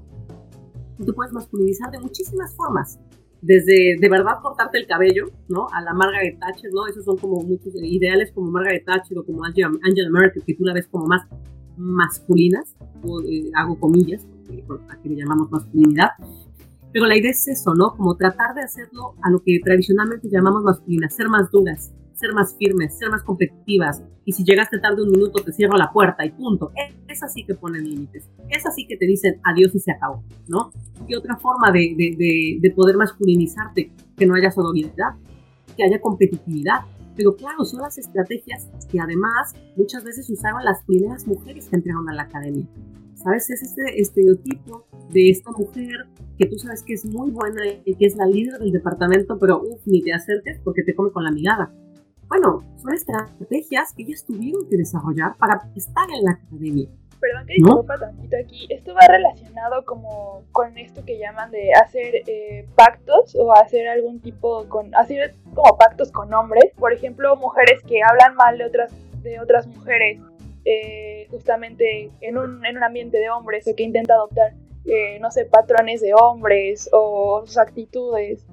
Tú 0.98 1.06
te 1.06 1.14
puedes 1.14 1.34
masculinizar 1.34 1.92
de 1.92 2.00
muchísimas 2.00 2.56
formas 2.56 3.00
desde 3.42 3.98
de 4.00 4.10
verdad 4.10 4.40
cortarte 4.42 4.78
el 4.78 4.88
cabello, 4.88 5.26
¿no? 5.50 5.68
A 5.74 5.82
la 5.82 5.94
Margaret 5.94 6.40
Thatcher, 6.40 6.72
¿no? 6.74 6.88
Esos 6.88 7.06
son 7.06 7.18
como 7.18 7.42
muchos 7.42 7.74
ideales 7.82 8.32
como 8.32 8.52
Margaret 8.52 8.86
Thatcher 8.86 9.18
o 9.18 9.26
como 9.26 9.44
Angela, 9.44 9.70
Merkel, 10.12 10.44
que 10.46 10.54
tú 10.54 10.64
la 10.64 10.74
ves 10.74 10.88
como 10.88 11.06
más 11.08 11.28
masculinas, 11.78 12.76
o, 13.04 13.22
eh, 13.22 13.50
hago 13.56 13.80
comillas, 13.80 14.28
porque, 14.46 14.64
aquí 14.90 15.10
le 15.10 15.16
llamamos 15.16 15.52
masculinidad. 15.52 16.10
Pero 16.94 17.06
la 17.06 17.18
idea 17.18 17.32
es 17.32 17.48
eso, 17.48 17.74
¿no? 17.74 17.96
Como 17.96 18.16
tratar 18.16 18.54
de 18.54 18.62
hacerlo 18.62 19.16
a 19.24 19.30
lo 19.32 19.42
que 19.42 19.60
tradicionalmente 19.64 20.30
llamamos 20.30 20.64
masculina, 20.64 21.10
ser 21.10 21.30
más 21.30 21.50
duras, 21.50 21.94
ser 22.22 22.34
más 22.34 22.56
firmes, 22.58 22.98
ser 22.98 23.10
más 23.10 23.24
competitivas. 23.24 24.02
Y 24.24 24.32
si 24.32 24.44
llegaste 24.44 24.80
tarde 24.80 25.02
un 25.04 25.10
minuto, 25.10 25.44
te 25.44 25.52
cierro 25.52 25.76
la 25.76 25.92
puerta 25.92 26.24
y 26.24 26.32
punto. 26.32 26.72
Es 27.08 27.24
así 27.24 27.44
que 27.44 27.56
ponen 27.56 27.84
límites. 27.84 28.30
Es 28.50 28.66
así 28.66 28.88
que 28.88 28.96
te 28.96 29.06
dicen 29.06 29.42
adiós 29.44 29.76
y 29.76 29.80
se 29.80 29.92
acabó, 29.92 30.24
¿no? 30.48 30.72
Y 31.08 31.16
otra 31.16 31.36
forma 31.38 31.72
de, 31.72 31.94
de, 31.98 32.60
de, 32.62 32.72
poder 32.72 32.96
masculinizarte, 32.96 33.92
que 34.16 34.26
no 34.26 34.36
haya 34.36 34.52
sororidad, 34.52 35.16
que 35.76 35.84
haya 35.84 36.00
competitividad. 36.00 36.82
Pero 37.16 37.36
claro, 37.36 37.66
son 37.66 37.82
las 37.82 37.98
estrategias 37.98 38.70
que 38.90 39.00
además 39.00 39.54
muchas 39.76 40.04
veces 40.04 40.30
usaban 40.30 40.64
las 40.64 40.84
primeras 40.86 41.28
mujeres 41.28 41.68
que 41.68 41.76
entraron 41.76 42.10
a 42.10 42.14
la 42.14 42.24
academia. 42.24 42.66
¿Sabes? 43.16 43.50
Es 43.50 43.62
este 43.62 44.00
estereotipo 44.00 44.88
de 45.12 45.30
esta 45.30 45.52
mujer 45.52 46.08
que 46.40 46.48
tú 46.48 46.58
sabes 46.58 46.82
que 46.82 46.94
es 46.94 47.06
muy 47.06 47.30
buena 47.30 47.62
y 47.86 47.94
que 47.96 48.06
es 48.06 48.16
la 48.16 48.26
líder 48.26 48.60
del 48.60 48.72
departamento, 48.72 49.38
pero 49.38 49.62
uff, 49.62 49.86
ni 49.86 50.02
te 50.02 50.14
acerques 50.14 50.60
porque 50.64 50.84
te 50.84 50.96
come 50.96 51.12
con 51.12 51.24
la 51.24 51.32
mirada 51.32 51.72
bueno, 52.32 52.64
son 52.78 52.94
estrategias 52.94 53.94
que 53.94 54.04
ellas 54.04 54.24
tuvieron 54.26 54.62
que 54.70 54.78
desarrollar 54.78 55.36
para 55.38 55.70
estar 55.76 56.06
en 56.18 56.24
la 56.24 56.32
academia. 56.32 56.88
Perdón 57.20 57.46
que 57.46 57.56
disculpa 57.56 58.00
tantito 58.00 58.38
aquí. 58.42 58.68
Esto 58.70 58.94
va 58.94 59.06
relacionado 59.06 59.84
como 59.84 60.44
con 60.54 60.78
esto 60.78 61.04
que 61.04 61.20
llaman 61.20 61.52
de 61.52 61.74
hacer 61.74 62.24
eh, 62.26 62.66
pactos 62.76 63.36
o 63.36 63.52
hacer 63.52 63.90
algún 63.90 64.22
tipo 64.22 64.66
con 64.70 64.96
hacer 64.96 65.36
como 65.54 65.78
pactos 65.78 66.10
con 66.14 66.34
hombres. 66.34 66.72
Por 66.80 66.94
ejemplo, 66.94 67.36
mujeres 67.36 67.84
que 67.86 68.02
hablan 68.02 68.36
mal 68.36 68.58
de 68.58 68.64
otras 68.64 68.94
de 69.24 69.42
otras 69.42 69.68
mujeres 69.68 70.22
eh, 70.64 71.28
justamente 71.32 72.12
en 72.22 72.38
un, 72.38 72.66
en 72.66 72.78
un 72.78 72.84
ambiente 72.84 73.18
de 73.18 73.30
hombres 73.30 73.68
o 73.68 73.76
que 73.76 73.84
intenta 73.84 74.14
adoptar 74.14 74.54
eh, 74.86 75.20
no 75.20 75.32
sé 75.32 75.46
patrones 75.46 76.00
de 76.00 76.14
hombres 76.14 76.90
o 76.94 77.44
sus 77.46 77.58
actitudes 77.58 78.46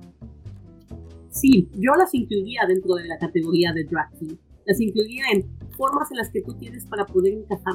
Sí, 1.31 1.69
yo 1.75 1.93
las 1.95 2.15
incluiría 2.15 2.63
dentro 2.67 2.95
de 2.95 3.07
la 3.07 3.19
categoría 3.19 3.73
de 3.73 3.85
drag 3.85 4.11
king. 4.19 4.37
Las 4.67 4.81
incluiría 4.81 5.25
en 5.33 5.47
formas 5.77 6.11
en 6.11 6.19
las 6.19 6.31
que 6.31 6.43
tú 6.43 6.55
tienes 6.55 6.87
para 6.87 7.07
poder 7.07 7.35
encajar, 7.35 7.75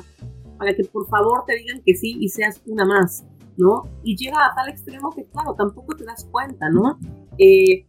para 0.57 0.73
que 0.75 0.83
por 0.83 1.07
favor 1.07 1.43
te 1.45 1.55
digan 1.55 1.81
que 1.85 1.95
sí 1.95 2.17
y 2.19 2.29
seas 2.29 2.61
una 2.65 2.85
más, 2.85 3.25
¿no? 3.57 3.83
Y 4.03 4.15
llega 4.15 4.37
a 4.37 4.53
tal 4.55 4.69
extremo 4.69 5.11
que, 5.11 5.25
claro, 5.25 5.55
tampoco 5.55 5.95
te 5.95 6.03
das 6.03 6.25
cuenta, 6.31 6.69
¿no? 6.69 6.99
Eh, 7.37 7.85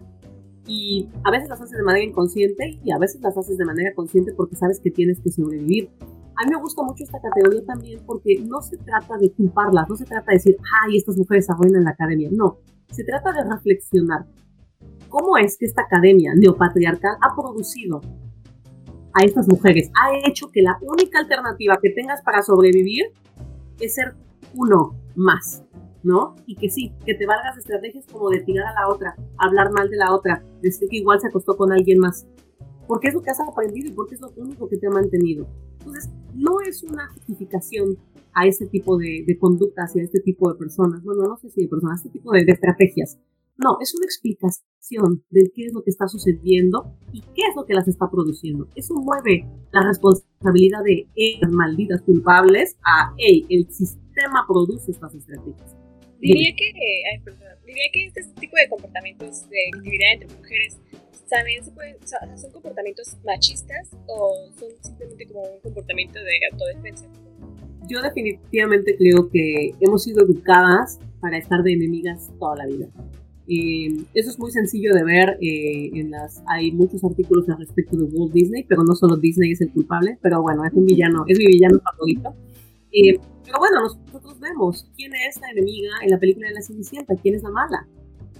y 0.66 1.08
a 1.24 1.30
veces 1.30 1.48
las 1.48 1.60
haces 1.60 1.76
de 1.76 1.82
manera 1.82 2.04
inconsciente 2.04 2.80
y 2.82 2.92
a 2.92 2.98
veces 2.98 3.20
las 3.20 3.36
haces 3.36 3.58
de 3.58 3.64
manera 3.64 3.94
consciente 3.94 4.32
porque 4.34 4.56
sabes 4.56 4.80
que 4.80 4.90
tienes 4.90 5.20
que 5.20 5.30
sobrevivir. 5.30 5.90
A 6.00 6.46
mí 6.46 6.50
me 6.50 6.60
gusta 6.60 6.82
mucho 6.82 7.04
esta 7.04 7.20
categoría 7.20 7.64
también 7.64 8.00
porque 8.06 8.42
no 8.48 8.60
se 8.62 8.76
trata 8.78 9.18
de 9.18 9.30
culparlas, 9.32 9.88
no 9.88 9.96
se 9.96 10.04
trata 10.04 10.30
de 10.30 10.36
decir, 10.36 10.56
ay, 10.82 10.96
estas 10.96 11.16
mujeres 11.16 11.48
arruinan 11.50 11.84
la 11.84 11.90
academia. 11.90 12.30
No, 12.32 12.58
se 12.90 13.04
trata 13.04 13.32
de 13.32 13.44
reflexionar 13.48 14.26
cómo 15.14 15.38
es 15.38 15.56
que 15.56 15.66
esta 15.66 15.82
academia 15.82 16.32
neopatriarcal 16.34 17.16
ha 17.20 17.36
producido 17.36 18.00
a 19.12 19.22
estas 19.22 19.46
mujeres, 19.46 19.88
ha 19.94 20.28
hecho 20.28 20.50
que 20.50 20.60
la 20.60 20.76
única 20.82 21.20
alternativa 21.20 21.78
que 21.80 21.90
tengas 21.90 22.20
para 22.22 22.42
sobrevivir 22.42 23.12
es 23.78 23.94
ser 23.94 24.16
uno 24.56 24.98
más, 25.14 25.62
¿no? 26.02 26.34
Y 26.46 26.56
que 26.56 26.68
sí, 26.68 26.92
que 27.06 27.14
te 27.14 27.26
valgas 27.26 27.56
estrategias 27.56 28.06
como 28.10 28.28
de 28.28 28.40
tirar 28.40 28.66
a 28.66 28.80
la 28.80 28.88
otra, 28.88 29.14
hablar 29.38 29.70
mal 29.70 29.88
de 29.88 29.98
la 29.98 30.12
otra, 30.12 30.42
decir 30.60 30.88
que 30.88 30.96
igual 30.96 31.20
se 31.20 31.28
acostó 31.28 31.56
con 31.56 31.70
alguien 31.70 32.00
más, 32.00 32.26
porque 32.88 33.06
es 33.06 33.14
lo 33.14 33.22
que 33.22 33.30
has 33.30 33.38
aprendido 33.38 33.90
y 33.90 33.92
porque 33.92 34.16
es 34.16 34.20
lo 34.20 34.32
único 34.36 34.68
que 34.68 34.78
te 34.78 34.88
ha 34.88 34.90
mantenido. 34.90 35.46
Entonces, 35.78 36.10
no 36.34 36.60
es 36.60 36.82
una 36.82 37.06
justificación 37.12 37.96
a 38.32 38.48
este 38.48 38.66
tipo 38.66 38.98
de, 38.98 39.24
conductas 39.38 39.94
y 39.94 40.00
a 40.00 40.02
este 40.02 40.18
tipo 40.18 40.50
de 40.52 40.58
personas, 40.58 41.04
bueno, 41.04 41.22
no 41.22 41.36
sé 41.36 41.50
si 41.50 41.62
de 41.62 41.68
personas, 41.68 42.00
a 42.00 42.02
este 42.02 42.18
tipo 42.18 42.32
de 42.32 42.40
estrategias, 42.40 43.16
no, 43.56 43.78
es 43.80 43.94
una 43.94 44.04
explicación 44.04 45.24
de 45.30 45.50
qué 45.54 45.66
es 45.66 45.72
lo 45.72 45.82
que 45.82 45.90
está 45.90 46.08
sucediendo 46.08 46.96
y 47.12 47.20
qué 47.20 47.42
es 47.48 47.56
lo 47.56 47.64
que 47.64 47.74
las 47.74 47.86
está 47.88 48.10
produciendo. 48.10 48.68
Eso 48.74 48.94
mueve 48.94 49.46
la 49.72 49.86
responsabilidad 49.86 50.82
de 50.84 51.06
ellas 51.14 51.50
malditas 51.50 52.02
culpables 52.02 52.76
a, 52.84 53.14
hey, 53.16 53.46
el 53.48 53.66
sistema 53.72 54.44
produce 54.46 54.90
estas 54.90 55.14
estrategias. 55.14 55.76
Diría 56.20 56.54
que, 56.56 56.72
diría 57.66 57.84
que 57.92 58.06
este 58.06 58.40
tipo 58.40 58.56
de 58.56 58.68
comportamientos 58.68 59.48
de 59.48 59.56
actividad 59.74 60.12
entre 60.14 60.36
mujeres 60.36 60.80
también 61.28 61.64
se 61.64 61.70
pueden, 61.72 61.96
son 62.06 62.50
comportamientos 62.52 63.16
machistas 63.24 63.90
o 64.06 64.50
son 64.58 64.70
simplemente 64.80 65.26
como 65.26 65.42
un 65.42 65.60
comportamiento 65.60 66.18
de 66.18 66.32
autodefensa. 66.52 67.06
Yo 67.88 68.00
definitivamente 68.00 68.96
creo 68.96 69.28
que 69.30 69.74
hemos 69.80 70.04
sido 70.04 70.24
educadas 70.24 70.98
para 71.20 71.38
estar 71.38 71.62
de 71.62 71.72
enemigas 71.72 72.30
toda 72.38 72.56
la 72.56 72.66
vida. 72.66 72.86
Eh, 73.46 74.04
eso 74.14 74.30
es 74.30 74.38
muy 74.38 74.50
sencillo 74.50 74.94
de 74.94 75.04
ver. 75.04 75.38
Eh, 75.40 75.90
en 75.94 76.10
las, 76.10 76.42
hay 76.46 76.72
muchos 76.72 77.04
artículos 77.04 77.48
al 77.48 77.58
respecto 77.58 77.96
de 77.96 78.04
Walt 78.04 78.32
Disney, 78.32 78.64
pero 78.64 78.82
no 78.82 78.94
solo 78.94 79.16
Disney 79.16 79.52
es 79.52 79.60
el 79.60 79.70
culpable, 79.70 80.18
pero 80.22 80.42
bueno, 80.42 80.64
es 80.64 80.72
un 80.72 80.86
villano, 80.86 81.24
es 81.26 81.38
mi 81.38 81.46
villano 81.46 81.78
favorito. 81.80 82.34
Eh, 82.92 83.18
pero 83.44 83.58
bueno, 83.58 83.80
nosotros 83.82 84.40
vemos 84.40 84.88
quién 84.96 85.12
es 85.14 85.40
la 85.40 85.50
enemiga 85.50 85.90
en 86.02 86.10
la 86.10 86.18
película 86.18 86.48
de 86.48 86.54
la 86.54 86.62
Cenicienta, 86.62 87.14
quién 87.16 87.34
es 87.34 87.42
la 87.42 87.50
mala, 87.50 87.86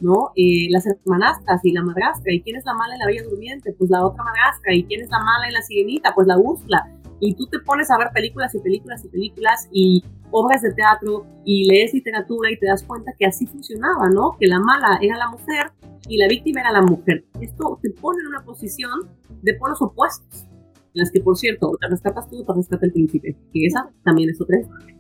¿no? 0.01 0.31
las 0.71 0.87
hermanastras 0.87 1.61
y 1.65 1.73
la 1.73 1.83
madrastra, 1.83 2.33
¿y 2.33 2.41
quién 2.41 2.57
es 2.57 2.65
la 2.65 2.75
mala 2.75 2.95
en 2.95 3.01
la 3.01 3.07
Bella 3.07 3.25
Durmiente? 3.25 3.75
Pues 3.77 3.91
la 3.91 4.05
otra 4.07 4.25
madrastra, 4.25 4.75
¿y 4.75 4.85
quién 4.85 5.03
es 5.03 5.11
la 5.11 5.19
mala 5.19 5.47
en 5.47 5.53
la 5.53 5.63
Sirenita? 5.63 6.15
Pues 6.15 6.27
la 6.27 6.39
Úrsula. 6.39 6.89
Y 7.27 7.35
tú 7.35 7.47
te 7.47 7.59
pones 7.61 7.91
a 7.91 7.97
ver 7.97 8.09
películas 8.13 8.55
y 8.55 8.59
películas 8.59 9.03
y 9.03 9.09
películas 9.09 9.69
y 9.73 10.05
obras 10.31 10.61
de 10.61 10.75
teatro 10.75 11.25
y 11.45 11.65
lees 11.65 11.95
literatura 11.95 12.51
y 12.51 12.59
te 12.59 12.67
das 12.67 12.83
cuenta 12.83 13.13
que 13.19 13.25
así 13.25 13.47
funcionaba, 13.47 14.11
¿no? 14.11 14.37
Que 14.39 14.47
la 14.47 14.61
mala 14.61 14.99
era 15.01 15.17
la 15.17 15.31
mujer 15.31 15.73
y 16.07 16.19
la 16.19 16.29
víctima 16.29 16.61
era 16.61 16.71
la 16.71 16.83
mujer. 16.83 17.25
Esto 17.41 17.79
te 17.81 17.91
pone 17.93 18.21
en 18.21 18.27
una 18.27 18.45
posición 18.45 19.09
de 19.41 19.55
polos 19.55 19.81
opuestos, 19.81 20.45
en 20.45 21.01
las 21.01 21.11
que, 21.11 21.23
por 21.23 21.39
cierto, 21.39 21.73
te 21.81 21.89
rescatas 21.89 22.29
tú 22.29 22.45
te 22.45 22.53
rescata 22.53 22.85
el 22.85 22.93
príncipe, 22.93 23.35
que 23.55 23.67
esa 23.67 23.89
también 24.05 24.29
es 24.29 24.39
otra 24.43 24.61
historia. 24.61 24.95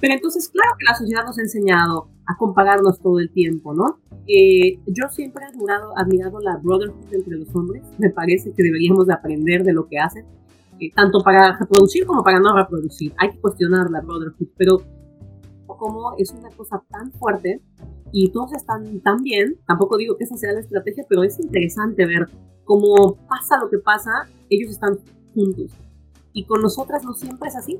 Pero 0.00 0.14
entonces, 0.14 0.48
claro 0.48 0.74
que 0.78 0.84
la 0.84 0.96
sociedad 0.96 1.24
nos 1.24 1.38
ha 1.38 1.42
enseñado 1.42 2.08
a 2.26 2.36
compararnos 2.36 3.00
todo 3.00 3.20
el 3.20 3.30
tiempo, 3.30 3.72
¿no? 3.72 4.00
Eh, 4.26 4.80
yo 4.86 5.08
siempre 5.10 5.44
he 5.44 5.48
admirado, 5.48 5.96
admirado 5.96 6.40
la 6.40 6.56
brotherhood 6.56 7.12
entre 7.12 7.36
los 7.36 7.54
hombres. 7.54 7.84
Me 7.98 8.10
parece 8.10 8.52
que 8.52 8.62
deberíamos 8.64 9.06
de 9.06 9.14
aprender 9.14 9.62
de 9.62 9.72
lo 9.72 9.86
que 9.86 9.98
hacen 9.98 10.24
tanto 10.94 11.20
para 11.22 11.58
reproducir 11.58 12.06
como 12.06 12.22
para 12.22 12.38
no 12.38 12.56
reproducir. 12.56 13.12
Hay 13.18 13.30
que 13.32 13.40
cuestionar 13.40 13.90
la 13.90 14.00
brotherhood, 14.00 14.48
pero 14.56 14.78
como 15.66 16.14
es 16.18 16.30
una 16.32 16.50
cosa 16.50 16.82
tan 16.90 17.12
fuerte 17.12 17.62
y 18.12 18.30
todos 18.30 18.52
están 18.54 19.00
tan 19.00 19.22
bien, 19.22 19.58
tampoco 19.66 19.96
digo 19.96 20.16
que 20.16 20.24
esa 20.24 20.36
sea 20.36 20.52
la 20.52 20.60
estrategia, 20.60 21.04
pero 21.08 21.22
es 21.22 21.38
interesante 21.38 22.06
ver 22.06 22.28
cómo 22.64 23.16
pasa 23.28 23.58
lo 23.60 23.70
que 23.70 23.78
pasa, 23.78 24.10
ellos 24.50 24.70
están 24.70 24.98
juntos. 25.34 25.72
Y 26.32 26.44
con 26.44 26.60
nosotras 26.60 27.04
no 27.04 27.12
siempre 27.14 27.48
es 27.48 27.56
así. 27.56 27.78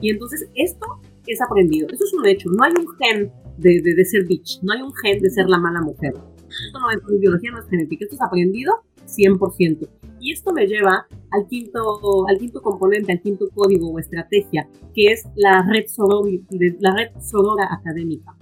Y 0.00 0.10
entonces 0.10 0.48
esto 0.54 0.86
es 1.26 1.40
aprendido, 1.40 1.88
eso 1.90 2.04
es 2.04 2.12
un 2.12 2.26
hecho, 2.26 2.50
no 2.50 2.62
hay 2.62 2.72
un 2.78 2.86
gen 2.98 3.32
de, 3.56 3.80
de, 3.82 4.04
ser 4.04 4.26
bitch, 4.26 4.62
no 4.62 4.74
hay 4.74 4.82
un 4.82 4.92
gen 4.94 5.20
de 5.20 5.30
ser 5.30 5.48
la 5.48 5.58
mala 5.58 5.80
mujer. 5.80 6.12
Esto 6.48 6.78
no 6.78 6.90
es 6.90 7.20
biología, 7.20 7.50
no 7.50 7.60
es 7.60 7.68
genética, 7.68 8.04
esto 8.04 8.16
es 8.16 8.22
aprendido 8.22 8.74
100%. 9.06 9.88
Y 10.20 10.32
esto 10.32 10.52
me 10.52 10.66
lleva 10.66 11.06
al 11.30 11.46
quinto, 11.48 12.26
al 12.28 12.38
quinto 12.38 12.60
componente, 12.62 13.12
al 13.12 13.20
quinto 13.20 13.48
código 13.54 13.88
o 13.88 13.98
estrategia, 13.98 14.68
que 14.94 15.12
es 15.12 15.24
la 15.34 15.66
red, 15.70 15.84
la 16.80 16.94
red 16.94 17.08
sorora 17.20 17.68
académica. 17.72 18.36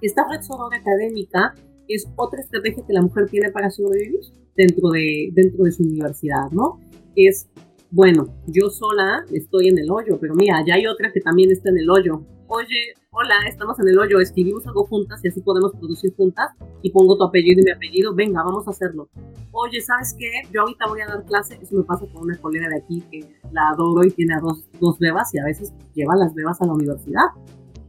Esta 0.00 0.26
red 0.28 0.42
sorora 0.42 0.78
académica 0.78 1.54
es 1.88 2.08
otra 2.16 2.40
estrategia 2.40 2.84
que 2.86 2.92
la 2.92 3.02
mujer 3.02 3.26
tiene 3.28 3.50
para 3.50 3.70
sobrevivir 3.70 4.20
dentro 4.56 4.90
de, 4.90 5.30
dentro 5.32 5.64
de 5.64 5.72
su 5.72 5.82
universidad, 5.82 6.50
¿no? 6.52 6.80
Es, 7.16 7.48
bueno, 7.90 8.26
yo 8.46 8.68
sola 8.68 9.24
estoy 9.32 9.68
en 9.68 9.78
el 9.78 9.90
hoyo, 9.90 10.18
pero 10.20 10.34
mira, 10.34 10.62
ya 10.66 10.74
hay 10.74 10.86
otra 10.86 11.12
que 11.12 11.20
también 11.20 11.50
está 11.50 11.70
en 11.70 11.78
el 11.78 11.90
hoyo. 11.90 12.22
Oye, 12.50 12.94
hola, 13.10 13.34
estamos 13.46 13.78
en 13.78 13.88
el 13.88 13.98
hoyo, 13.98 14.20
escribimos 14.20 14.66
algo 14.66 14.86
juntas 14.86 15.20
y 15.22 15.28
así 15.28 15.42
podemos 15.42 15.70
producir 15.72 16.16
juntas 16.16 16.50
y 16.80 16.90
pongo 16.90 17.14
tu 17.18 17.24
apellido 17.24 17.60
y 17.60 17.64
mi 17.64 17.70
apellido, 17.70 18.14
venga, 18.14 18.42
vamos 18.42 18.66
a 18.66 18.70
hacerlo. 18.70 19.10
Oye, 19.52 19.82
¿sabes 19.82 20.16
qué? 20.18 20.30
Yo 20.50 20.62
ahorita 20.62 20.86
voy 20.88 21.02
a 21.02 21.08
dar 21.08 21.26
clase, 21.26 21.58
eso 21.60 21.76
me 21.76 21.82
pasa 21.84 22.06
con 22.10 22.22
una 22.22 22.38
colega 22.38 22.70
de 22.70 22.78
aquí 22.78 23.02
que 23.10 23.20
la 23.52 23.68
adoro 23.68 24.02
y 24.02 24.12
tiene 24.12 24.32
a 24.32 24.40
dos, 24.40 24.66
dos 24.80 24.98
bebas 24.98 25.34
y 25.34 25.38
a 25.40 25.44
veces 25.44 25.74
lleva 25.94 26.16
las 26.16 26.32
bebas 26.32 26.58
a 26.62 26.64
la 26.64 26.72
universidad 26.72 27.26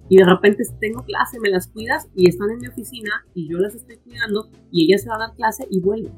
y 0.10 0.18
de 0.18 0.26
repente 0.26 0.64
tengo 0.82 1.06
clase, 1.06 1.40
me 1.40 1.52
las 1.52 1.68
cuidas 1.70 2.10
y 2.14 2.28
están 2.28 2.50
en 2.50 2.60
mi 2.60 2.68
oficina 2.68 3.12
y 3.34 3.50
yo 3.50 3.60
las 3.60 3.76
estoy 3.76 3.96
cuidando 4.00 4.50
y 4.72 4.92
ella 4.92 4.98
se 4.98 5.08
va 5.08 5.16
a 5.16 5.20
dar 5.20 5.36
clase 5.36 5.68
y 5.72 5.80
vuelve. 5.80 6.12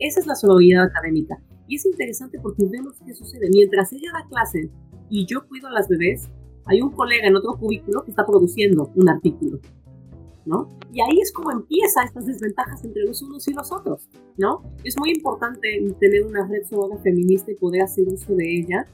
Esa 0.00 0.18
es 0.18 0.26
la 0.26 0.34
sororidad 0.34 0.86
académica. 0.86 1.40
Y 1.68 1.76
es 1.76 1.86
interesante 1.86 2.40
porque 2.42 2.64
vemos 2.68 2.96
qué 3.06 3.14
sucede. 3.14 3.48
Mientras 3.52 3.92
ella 3.92 4.10
da 4.12 4.26
clase 4.28 4.72
y 5.08 5.24
yo 5.26 5.46
cuido 5.46 5.68
a 5.68 5.72
las 5.72 5.86
bebés, 5.86 6.30
hay 6.70 6.80
un 6.80 6.90
colega 6.90 7.26
en 7.26 7.36
otro 7.36 7.58
cubículo 7.58 8.04
que 8.04 8.10
está 8.10 8.24
produciendo 8.24 8.90
un 8.94 9.08
artículo. 9.08 9.58
¿no? 10.46 10.68
Y 10.92 11.00
ahí 11.00 11.20
es 11.20 11.32
como 11.32 11.50
empieza 11.52 12.02
estas 12.04 12.26
desventajas 12.26 12.84
entre 12.84 13.04
los 13.04 13.20
unos 13.22 13.46
y 13.46 13.52
los 13.52 13.70
otros, 13.70 14.08
¿no? 14.36 14.62
Es 14.82 14.98
muy 14.98 15.10
importante 15.10 15.68
tener 16.00 16.26
una 16.26 16.46
red 16.46 16.64
sobre 16.64 16.98
feminista 16.98 17.52
y 17.52 17.56
poder 17.56 17.82
hacer 17.82 18.08
uso 18.08 18.34
de 18.34 18.58
ella. 18.58 18.86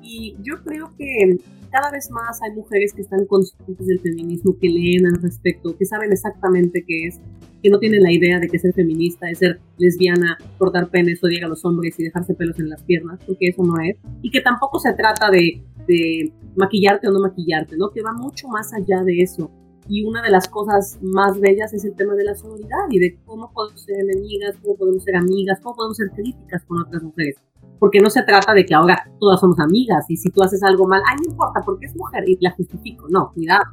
Y 0.00 0.36
yo 0.42 0.62
creo 0.64 0.94
que 0.96 1.38
cada 1.70 1.90
vez 1.90 2.10
más 2.10 2.40
hay 2.42 2.52
mujeres 2.52 2.92
que 2.92 3.02
están 3.02 3.26
conscientes 3.26 3.86
del 3.86 4.00
feminismo, 4.00 4.56
que 4.60 4.68
leen 4.68 5.06
al 5.06 5.20
respecto, 5.20 5.76
que 5.76 5.84
saben 5.84 6.12
exactamente 6.12 6.84
qué 6.86 7.06
es, 7.08 7.20
que 7.62 7.70
no 7.70 7.78
tienen 7.78 8.02
la 8.02 8.12
idea 8.12 8.38
de 8.38 8.48
que 8.48 8.58
ser 8.58 8.72
feminista 8.72 9.30
es 9.30 9.38
ser 9.38 9.60
lesbiana, 9.78 10.38
cortar 10.58 10.88
penes, 10.90 11.22
odiar 11.22 11.44
a 11.44 11.48
los 11.48 11.64
hombres 11.64 11.98
y 11.98 12.04
dejarse 12.04 12.34
pelos 12.34 12.58
en 12.58 12.68
las 12.68 12.82
piernas, 12.82 13.20
porque 13.26 13.48
eso 13.48 13.62
no 13.62 13.80
es. 13.80 13.96
Y 14.22 14.30
que 14.30 14.40
tampoco 14.40 14.78
se 14.78 14.92
trata 14.94 15.30
de, 15.30 15.62
de 15.86 16.32
maquillarte 16.56 17.08
o 17.08 17.12
no 17.12 17.20
maquillarte, 17.20 17.76
¿no? 17.76 17.90
Que 17.90 18.02
va 18.02 18.12
mucho 18.12 18.48
más 18.48 18.72
allá 18.72 19.02
de 19.04 19.20
eso. 19.20 19.50
Y 19.88 20.04
una 20.04 20.22
de 20.22 20.30
las 20.30 20.48
cosas 20.48 20.98
más 21.02 21.40
bellas 21.40 21.72
es 21.74 21.84
el 21.84 21.94
tema 21.94 22.14
de 22.14 22.24
la 22.24 22.34
solidaridad 22.34 22.86
y 22.90 22.98
de 22.98 23.18
cómo 23.24 23.50
podemos 23.52 23.82
ser 23.82 24.00
enemigas, 24.00 24.56
cómo 24.62 24.76
podemos 24.76 25.02
ser 25.02 25.16
amigas, 25.16 25.58
cómo 25.60 25.74
podemos 25.76 25.96
ser 25.96 26.10
críticas 26.10 26.64
con 26.64 26.80
otras 26.80 27.02
mujeres 27.02 27.36
porque 27.82 27.98
no 27.98 28.10
se 28.10 28.22
trata 28.22 28.54
de 28.54 28.64
que 28.64 28.76
ahora 28.76 29.10
todas 29.18 29.40
somos 29.40 29.58
amigas 29.58 30.08
y 30.08 30.16
si 30.16 30.30
tú 30.30 30.40
haces 30.40 30.62
algo 30.62 30.86
mal, 30.86 31.02
ay, 31.04 31.16
no 31.20 31.32
importa, 31.32 31.62
porque 31.64 31.86
es 31.86 31.96
mujer 31.96 32.22
y 32.28 32.38
la 32.40 32.52
justifico. 32.52 33.08
No, 33.08 33.32
cuidado. 33.34 33.64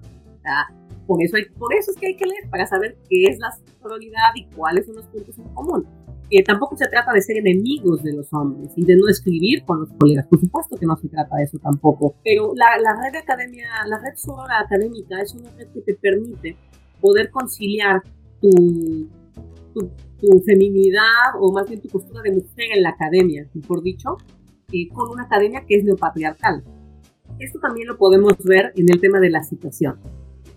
por, 1.06 1.22
eso 1.22 1.38
hay, 1.38 1.46
por 1.60 1.72
eso 1.76 1.92
es 1.92 1.98
que 1.98 2.08
hay 2.08 2.18
que 2.18 2.26
leer, 2.26 2.50
para 2.50 2.66
saber 2.66 2.98
qué 3.08 3.26
es 3.26 3.38
la 3.38 3.52
sororidad 3.80 4.32
y 4.34 4.48
cuáles 4.48 4.88
son 4.88 4.96
los 4.96 5.06
puntos 5.06 5.38
en 5.38 5.48
común. 5.54 5.86
Eh, 6.32 6.44
tampoco 6.44 6.78
se 6.78 6.88
trata 6.88 7.12
de 7.12 7.22
ser 7.22 7.38
enemigos 7.38 8.04
de 8.04 8.14
los 8.14 8.32
hombres 8.34 8.72
y 8.76 8.86
de 8.86 8.96
no 8.96 9.08
escribir 9.08 9.64
con 9.66 9.82
los 9.82 9.90
colegas. 9.94 10.28
Por 10.28 10.40
supuesto 10.40 10.76
que 10.78 10.86
no 10.86 10.96
se 10.96 11.10
trata 11.10 11.38
de 11.38 11.44
eso 11.44 11.58
tampoco. 11.60 12.16
Pero 12.24 12.54
la, 12.56 12.78
red 12.78 13.16
academia, 13.16 13.68
la 13.88 13.98
red 13.98 14.14
académica 14.64 15.22
es 15.22 15.34
una 15.34 15.50
red 15.52 15.68
que 15.74 15.82
te 15.82 15.96
permite 15.96 16.56
poder 17.02 17.32
conciliar 17.32 18.04
tu, 18.42 19.10
tu 19.74 19.90
tu 20.20 20.40
feminidad 20.46 21.36
o 21.40 21.52
más 21.52 21.68
bien 21.68 21.82
tu 21.82 21.88
postura 21.88 22.22
de 22.22 22.32
mujer 22.32 22.66
en 22.76 22.84
la 22.84 22.90
academia, 22.90 23.48
mejor 23.54 23.82
dicho, 23.82 24.18
eh, 24.72 24.88
con 24.90 25.10
una 25.10 25.24
academia 25.24 25.64
que 25.66 25.76
es 25.76 25.84
neopatriarcal. 25.84 26.64
Esto 27.40 27.60
también 27.60 27.88
lo 27.88 27.98
podemos 27.98 28.38
ver 28.44 28.74
en 28.76 28.92
el 28.92 29.00
tema 29.00 29.20
de 29.20 29.30
la 29.30 29.44
citación. 29.44 30.00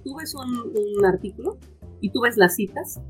Tú 0.05 0.17
ves 0.17 0.35
un, 0.35 1.05
artículo 1.05 1.59
y 2.01 2.11
tú 2.11 2.23
ves 2.23 2.37
las 2.37 2.57
citas 2.57 3.01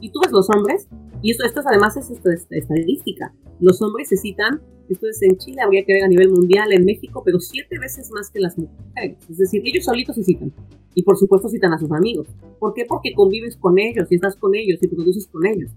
y 0.00 0.10
tú 0.10 0.20
ves 0.20 0.32
los 0.32 0.48
hombres, 0.50 0.88
y 1.22 1.32
esto, 1.32 1.44
esto 1.44 1.60
además 1.66 1.96
es, 1.96 2.10
esto 2.10 2.30
es 2.30 2.46
estadística. 2.50 3.34
Los 3.60 3.82
hombres 3.82 4.08
se 4.08 4.16
citan, 4.16 4.60
esto 4.88 5.06
es 5.08 5.22
en 5.22 5.36
Chile, 5.36 5.60
habría 5.60 5.84
que 5.84 5.92
ver 5.92 6.04
a 6.04 6.08
nivel 6.08 6.30
mundial, 6.30 6.72
en 6.72 6.84
México, 6.84 7.22
pero 7.24 7.40
siete 7.40 7.78
veces 7.78 8.10
más 8.10 8.30
que 8.30 8.40
las 8.40 8.56
mujeres. 8.56 9.18
Es 9.28 9.38
decir, 9.38 9.62
ellos 9.64 9.84
solitos 9.84 10.16
se 10.16 10.24
citan. 10.24 10.52
Y 10.94 11.02
por 11.02 11.16
supuesto 11.16 11.48
citan 11.48 11.72
a 11.72 11.78
sus 11.78 11.90
amigos. 11.92 12.26
¿Por 12.58 12.74
qué? 12.74 12.84
Porque 12.86 13.12
convives 13.14 13.56
con 13.56 13.78
ellos 13.78 14.08
y 14.10 14.14
estás 14.14 14.36
con 14.36 14.54
ellos 14.54 14.78
y 14.82 14.88
produces 14.88 15.26
con 15.28 15.46
ellos. 15.46 15.70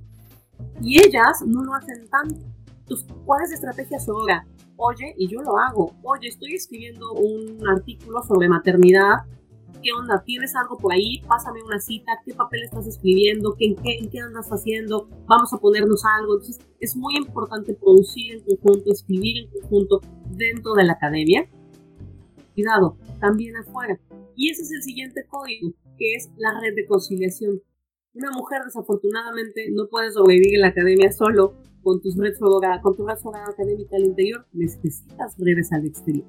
Y 0.81 0.99
ellas 0.99 1.43
no 1.45 1.63
lo 1.63 1.73
hacen 1.73 2.07
tanto. 2.09 2.43
Entonces, 2.79 3.07
¿cuál 3.25 3.43
es 3.43 3.49
la 3.49 3.55
estrategia 3.55 3.97
ahora? 4.07 4.45
Oye, 4.77 5.13
y 5.17 5.27
yo 5.27 5.41
lo 5.41 5.57
hago. 5.57 5.93
Oye, 6.03 6.27
estoy 6.27 6.53
escribiendo 6.53 7.11
un 7.13 7.67
artículo 7.67 8.23
sobre 8.23 8.49
maternidad. 8.49 9.19
¿Qué 9.81 9.91
onda? 9.97 10.23
¿Tienes 10.25 10.55
algo 10.55 10.77
por 10.77 10.93
ahí? 10.93 11.21
Pásame 11.27 11.63
una 11.63 11.79
cita. 11.79 12.11
¿Qué 12.25 12.33
papel 12.33 12.63
estás 12.63 12.87
escribiendo? 12.87 13.55
¿Qué, 13.57 13.75
qué, 13.83 13.97
en 13.97 14.09
qué 14.09 14.19
andas 14.19 14.49
haciendo? 14.49 15.09
Vamos 15.27 15.53
a 15.53 15.57
ponernos 15.57 16.03
algo. 16.05 16.35
Entonces, 16.35 16.59
es 16.79 16.95
muy 16.95 17.15
importante 17.15 17.73
producir 17.73 18.33
en 18.33 18.57
conjunto, 18.57 18.91
escribir 18.91 19.37
en 19.37 19.49
conjunto 19.49 20.01
dentro 20.29 20.73
de 20.73 20.83
la 20.83 20.93
academia. 20.93 21.49
Cuidado, 22.53 22.97
también 23.19 23.55
afuera. 23.57 23.99
Y 24.35 24.49
ese 24.49 24.63
es 24.63 24.71
el 24.71 24.83
siguiente 24.83 25.25
código, 25.27 25.73
que 25.97 26.13
es 26.15 26.29
la 26.37 26.59
red 26.59 26.75
de 26.75 26.85
conciliación. 26.85 27.61
Una 28.13 28.31
mujer 28.31 28.63
desafortunadamente 28.65 29.69
no 29.71 29.87
puede 29.87 30.11
sobrevivir 30.11 30.55
en 30.55 30.61
la 30.61 30.67
academia 30.67 31.11
solo 31.11 31.55
con, 31.81 32.01
tus 32.01 32.17
redes 32.17 32.39
con 32.39 32.95
tu 32.95 33.07
red 33.07 33.15
académica 33.15 33.95
al 33.95 34.03
interior, 34.03 34.45
necesitas 34.51 35.35
redes 35.37 35.71
al 35.71 35.85
exterior. 35.85 36.27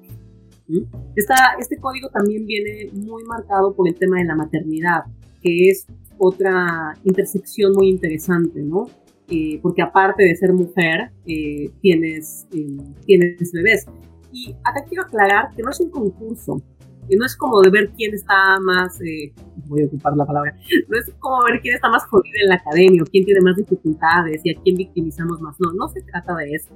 Este 1.59 1.77
código 1.77 2.09
también 2.09 2.45
viene 2.45 2.89
muy 2.93 3.23
marcado 3.23 3.73
por 3.75 3.87
el 3.87 3.95
tema 3.95 4.17
de 4.17 4.25
la 4.25 4.35
maternidad, 4.35 5.03
que 5.41 5.69
es 5.69 5.85
otra 6.17 6.93
intersección 7.03 7.73
muy 7.73 7.89
interesante, 7.89 8.61
¿no? 8.61 8.87
Eh, 9.29 9.59
porque 9.61 9.81
aparte 9.81 10.23
de 10.23 10.35
ser 10.35 10.53
mujer, 10.53 11.11
eh, 11.25 11.69
tienes, 11.81 12.47
eh, 12.53 12.77
tienes 13.05 13.51
bebés. 13.51 13.85
Y 14.31 14.51
acá 14.63 14.83
quiero 14.87 15.03
aclarar 15.03 15.49
que 15.55 15.61
no 15.61 15.69
es 15.69 15.79
un 15.79 15.89
concurso, 15.89 16.61
y 17.09 17.15
no 17.15 17.25
es 17.25 17.35
como 17.35 17.61
de 17.61 17.69
ver 17.69 17.91
quién 17.95 18.13
está 18.13 18.59
más, 18.61 18.99
eh, 19.01 19.33
voy 19.67 19.83
a 19.83 19.85
ocupar 19.87 20.15
la 20.15 20.25
palabra, 20.25 20.55
no 20.87 20.97
es 20.97 21.11
como 21.19 21.43
ver 21.43 21.59
quién 21.61 21.75
está 21.75 21.89
más 21.89 22.05
jodido 22.05 22.35
en 22.41 22.49
la 22.49 22.55
academia 22.55 23.03
o 23.03 23.05
quién 23.05 23.25
tiene 23.25 23.41
más 23.41 23.55
dificultades 23.55 24.41
y 24.43 24.51
a 24.51 24.61
quién 24.61 24.77
victimizamos 24.77 25.41
más. 25.41 25.55
No, 25.59 25.73
no 25.73 25.87
se 25.89 26.01
trata 26.01 26.35
de 26.35 26.51
eso. 26.51 26.73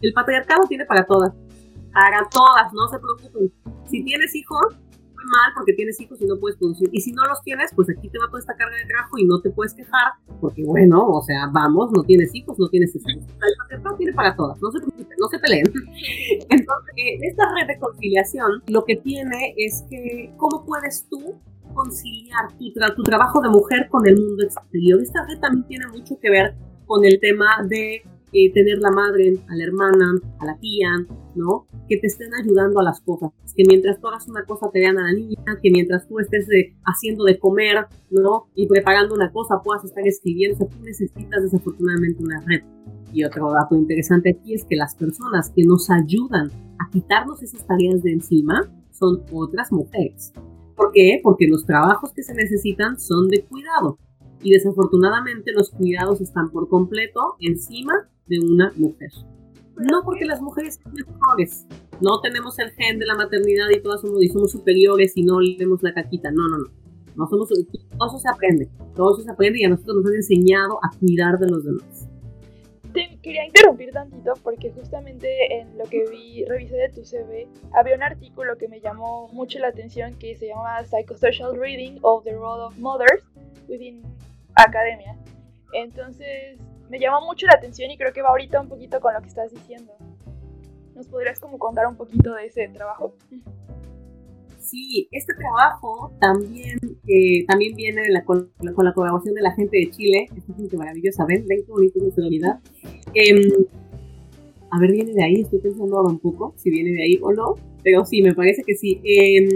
El 0.00 0.12
patriarcado 0.12 0.62
tiene 0.68 0.84
para 0.84 1.04
todas. 1.06 1.32
Para 1.92 2.28
todas, 2.30 2.72
no 2.72 2.88
se 2.88 2.98
preocupen. 2.98 3.52
Si 3.84 4.04
tienes 4.04 4.34
hijos, 4.34 4.78
mal 5.30 5.52
porque 5.54 5.72
tienes 5.74 6.00
hijos 6.00 6.20
y 6.20 6.26
no 6.26 6.38
puedes 6.38 6.58
producir. 6.58 6.88
Y 6.92 7.00
si 7.00 7.12
no 7.12 7.24
los 7.26 7.42
tienes, 7.42 7.70
pues 7.74 7.88
aquí 7.90 8.08
te 8.08 8.18
va 8.18 8.26
toda 8.26 8.40
esta 8.40 8.54
carga 8.54 8.76
de 8.76 8.86
trabajo 8.86 9.18
y 9.18 9.24
no 9.24 9.40
te 9.40 9.50
puedes 9.50 9.74
quejar, 9.74 10.12
porque 10.40 10.64
bueno, 10.64 11.06
o 11.06 11.22
sea, 11.22 11.48
vamos, 11.52 11.90
no 11.92 12.02
tienes 12.02 12.34
hijos, 12.34 12.58
no 12.58 12.68
tienes 12.68 12.94
hijos. 12.94 13.12
El 13.14 13.56
patriarcado 13.58 13.96
tiene 13.96 14.12
para 14.12 14.36
todas, 14.36 14.60
no 14.60 14.70
se 14.70 14.80
preocupen, 14.80 15.16
no 15.18 15.28
se 15.28 15.38
peleen. 15.38 15.66
Entonces, 16.50 16.94
eh, 16.96 17.18
esta 17.22 17.44
red 17.54 17.66
de 17.66 17.78
conciliación 17.78 18.62
lo 18.68 18.84
que 18.84 18.96
tiene 18.96 19.54
es 19.56 19.84
que, 19.88 20.32
¿cómo 20.36 20.64
puedes 20.64 21.06
tú 21.08 21.40
conciliar 21.74 22.52
tu, 22.58 22.94
tu 22.96 23.02
trabajo 23.02 23.40
de 23.40 23.48
mujer 23.48 23.88
con 23.88 24.06
el 24.06 24.16
mundo 24.16 24.44
exterior? 24.44 25.00
Esta 25.00 25.24
red 25.26 25.38
también 25.40 25.66
tiene 25.66 25.86
mucho 25.88 26.18
que 26.20 26.30
ver 26.30 26.54
con 26.86 27.04
el 27.04 27.18
tema 27.20 27.62
de 27.68 28.02
eh, 28.32 28.52
tener 28.52 28.78
la 28.78 28.90
madre, 28.90 29.34
a 29.48 29.54
la 29.54 29.64
hermana, 29.64 30.14
a 30.40 30.46
la 30.46 30.58
tía, 30.58 30.88
¿no? 31.34 31.66
Que 31.88 31.98
te 31.98 32.06
estén 32.06 32.34
ayudando 32.34 32.80
a 32.80 32.82
las 32.82 33.00
cosas. 33.00 33.30
Que 33.56 33.64
mientras 33.66 34.00
tú 34.00 34.08
hagas 34.08 34.28
una 34.28 34.44
cosa 34.44 34.70
te 34.72 34.80
vean 34.80 34.98
a 34.98 35.04
la 35.04 35.12
niña, 35.12 35.58
que 35.62 35.70
mientras 35.70 36.06
tú 36.08 36.18
estés 36.18 36.48
eh, 36.50 36.74
haciendo 36.84 37.24
de 37.24 37.38
comer, 37.38 37.86
¿no? 38.10 38.46
Y 38.54 38.66
preparando 38.66 39.14
una 39.14 39.32
cosa 39.32 39.60
puedas 39.62 39.84
estar 39.84 40.06
escribiendo. 40.06 40.56
O 40.56 40.58
sea, 40.58 40.68
tú 40.68 40.84
necesitas 40.84 41.42
desafortunadamente 41.42 42.22
una 42.22 42.40
red. 42.40 42.62
Y 43.12 43.24
otro 43.24 43.50
dato 43.52 43.76
interesante 43.76 44.30
aquí 44.30 44.54
es 44.54 44.64
que 44.64 44.76
las 44.76 44.94
personas 44.94 45.50
que 45.54 45.64
nos 45.64 45.90
ayudan 45.90 46.50
a 46.78 46.90
quitarnos 46.90 47.42
esas 47.42 47.66
tareas 47.66 48.02
de 48.02 48.12
encima 48.12 48.72
son 48.90 49.22
otras 49.32 49.70
mujeres. 49.70 50.32
¿Por 50.76 50.92
qué? 50.92 51.20
Porque 51.22 51.46
los 51.48 51.64
trabajos 51.66 52.12
que 52.12 52.22
se 52.22 52.34
necesitan 52.34 52.98
son 52.98 53.28
de 53.28 53.44
cuidado. 53.44 53.98
Y 54.42 54.50
desafortunadamente 54.50 55.52
los 55.52 55.70
cuidados 55.70 56.20
están 56.20 56.50
por 56.50 56.68
completo 56.68 57.36
encima 57.38 58.08
de 58.26 58.40
una 58.40 58.72
mujer. 58.76 59.10
No 59.76 60.02
porque 60.04 60.24
las 60.24 60.40
mujeres 60.40 60.78
sean 60.82 60.94
mejores, 60.94 61.66
no 62.00 62.20
tenemos 62.20 62.58
el 62.58 62.70
gen 62.72 62.98
de 62.98 63.06
la 63.06 63.14
maternidad 63.14 63.68
y 63.70 63.80
todas 63.80 64.00
somos, 64.00 64.22
y 64.22 64.28
somos 64.28 64.50
superiores 64.50 65.12
y 65.16 65.22
no 65.22 65.40
leemos 65.40 65.82
la 65.82 65.94
caquita, 65.94 66.30
no, 66.30 66.48
no, 66.48 66.58
no. 66.58 66.66
no 67.16 67.26
somos, 67.26 67.48
todo 67.48 68.08
eso 68.08 68.18
se 68.18 68.28
aprende, 68.28 68.68
todo 68.94 69.14
eso 69.14 69.22
se 69.22 69.30
aprende 69.30 69.60
y 69.60 69.64
a 69.64 69.68
nosotros 69.68 69.96
nos 69.96 70.06
han 70.06 70.16
enseñado 70.16 70.78
a 70.82 70.90
cuidar 70.98 71.38
de 71.38 71.48
los 71.48 71.64
demás. 71.64 72.08
quería 73.22 73.46
interrumpir 73.46 73.92
tantito 73.92 74.34
porque 74.42 74.70
justamente 74.72 75.28
en 75.60 75.78
lo 75.78 75.84
que 75.84 76.04
vi, 76.10 76.44
revisé 76.44 76.76
de 76.76 76.88
tu 76.90 77.04
CV, 77.04 77.48
había 77.72 77.94
un 77.94 78.02
artículo 78.02 78.58
que 78.58 78.68
me 78.68 78.80
llamó 78.80 79.28
mucho 79.32 79.58
la 79.58 79.68
atención 79.68 80.14
que 80.18 80.36
se 80.36 80.48
llama 80.48 80.84
Psychosocial 80.84 81.56
Reading 81.56 81.98
of 82.02 82.24
the 82.24 82.32
Role 82.32 82.62
of 82.62 82.76
Mothers 82.78 83.22
within 83.68 84.02
Academia. 84.54 85.16
Entonces, 85.72 86.58
me 86.92 87.00
llamó 87.00 87.24
mucho 87.24 87.46
la 87.46 87.54
atención 87.54 87.90
y 87.90 87.96
creo 87.96 88.12
que 88.12 88.20
va 88.20 88.28
ahorita 88.28 88.60
un 88.60 88.68
poquito 88.68 89.00
con 89.00 89.14
lo 89.14 89.20
que 89.22 89.28
estás 89.28 89.50
diciendo. 89.50 89.94
¿Nos 90.94 91.08
podrías 91.08 91.40
como 91.40 91.58
contar 91.58 91.86
un 91.86 91.96
poquito 91.96 92.34
de 92.34 92.44
ese 92.44 92.68
trabajo? 92.68 93.14
Sí, 94.58 95.08
este 95.10 95.32
trabajo 95.34 96.12
también, 96.20 96.78
eh, 97.08 97.46
también 97.46 97.74
viene 97.74 98.02
con, 98.26 98.52
la 98.60 98.74
colaboración 98.74 99.34
de 99.34 99.40
la 99.40 99.54
gente 99.54 99.78
de 99.78 99.90
Chile. 99.90 100.28
Esta 100.36 100.52
gente 100.52 100.76
maravillosa, 100.76 101.24
ven, 101.24 101.46
ven 101.46 101.64
qué 101.64 101.72
bonito 101.72 101.98
es 102.06 102.18
unidad. 102.18 102.60
Eh, 103.14 103.66
a 104.70 104.78
ver, 104.78 104.92
viene 104.92 105.14
de 105.14 105.24
ahí, 105.24 105.40
estoy 105.40 105.60
pensando 105.60 105.96
ahora 105.96 106.10
un 106.10 106.18
poco, 106.18 106.52
si 106.58 106.68
viene 106.68 106.90
de 106.90 107.04
ahí 107.04 107.18
o 107.22 107.32
no, 107.32 107.54
pero 107.82 108.04
sí, 108.04 108.20
me 108.20 108.34
parece 108.34 108.64
que 108.64 108.74
sí. 108.74 109.00
Eh, 109.02 109.48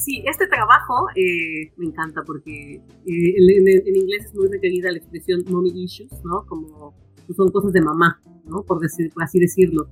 sí, 0.00 0.22
este 0.26 0.46
trabajo 0.46 1.06
eh, 1.14 1.72
me 1.76 1.86
encanta 1.86 2.22
porque 2.24 2.74
eh, 2.74 2.82
en, 3.06 3.96
inglés 3.96 4.26
es 4.26 4.34
muy 4.34 4.48
requerida 4.48 4.90
la 4.90 4.98
expresión 4.98 5.44
mommy 5.48 5.70
issues, 5.74 6.10
¿no? 6.24 6.44
Como 6.46 6.94
pues, 7.26 7.36
son 7.36 7.50
cosas 7.50 7.72
de 7.72 7.82
mamá, 7.82 8.20
¿no? 8.46 8.62
Por, 8.62 8.80
decir, 8.80 9.10
por 9.12 9.22
así 9.22 9.38
decirlo. 9.38 9.88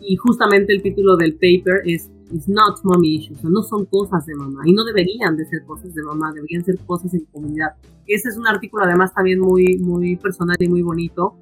Y 0.00 0.16
justamente 0.16 0.72
el 0.72 0.82
título 0.82 1.16
del 1.16 1.34
paper 1.34 1.82
es 1.84 2.10
It's 2.32 2.48
not 2.48 2.82
mommy 2.82 3.16
issues, 3.16 3.38
o 3.38 3.42
sea, 3.42 3.50
no 3.50 3.62
son 3.62 3.84
cosas 3.84 4.24
de 4.24 4.34
mamá 4.34 4.62
y 4.64 4.72
no 4.72 4.84
deberían 4.84 5.36
de 5.36 5.44
ser 5.44 5.64
cosas 5.66 5.94
de 5.94 6.02
mamá, 6.02 6.32
deberían 6.32 6.64
ser 6.64 6.78
cosas 6.86 7.12
en 7.12 7.26
comunidad. 7.26 7.74
Ese 8.06 8.30
es 8.30 8.38
un 8.38 8.46
artículo 8.46 8.84
además 8.84 9.12
también 9.14 9.38
muy, 9.38 9.76
muy 9.78 10.16
personal 10.16 10.56
y 10.58 10.68
muy 10.68 10.80
bonito, 10.80 11.36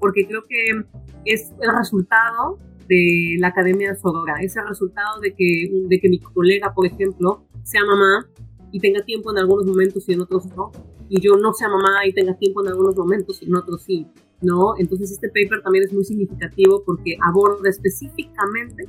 porque 0.00 0.26
creo 0.26 0.42
que 0.48 0.84
es 1.24 1.52
el 1.60 1.76
resultado 1.76 2.58
de 2.88 3.36
la 3.38 3.48
Academia 3.48 3.94
Sodora, 3.94 4.34
es 4.42 4.56
el 4.56 4.66
resultado 4.66 5.20
de 5.20 5.32
que, 5.34 5.70
de 5.88 6.00
que 6.00 6.08
mi 6.08 6.18
colega, 6.18 6.74
por 6.74 6.86
ejemplo, 6.86 7.46
sea 7.62 7.84
mamá 7.84 8.28
y 8.70 8.80
tenga 8.80 9.04
tiempo 9.04 9.30
en 9.30 9.38
algunos 9.38 9.66
momentos 9.66 10.08
y 10.08 10.12
en 10.12 10.20
otros 10.22 10.46
no, 10.56 10.72
y 11.08 11.20
yo 11.20 11.36
no 11.36 11.52
sea 11.52 11.68
mamá 11.68 12.06
y 12.06 12.12
tenga 12.12 12.34
tiempo 12.36 12.62
en 12.62 12.68
algunos 12.68 12.96
momentos 12.96 13.42
y 13.42 13.46
en 13.46 13.54
otros 13.54 13.82
sí, 13.82 14.06
¿no? 14.40 14.74
Entonces 14.78 15.12
este 15.12 15.28
paper 15.28 15.62
también 15.62 15.84
es 15.84 15.92
muy 15.92 16.04
significativo 16.04 16.82
porque 16.84 17.16
aborda 17.20 17.68
específicamente 17.68 18.88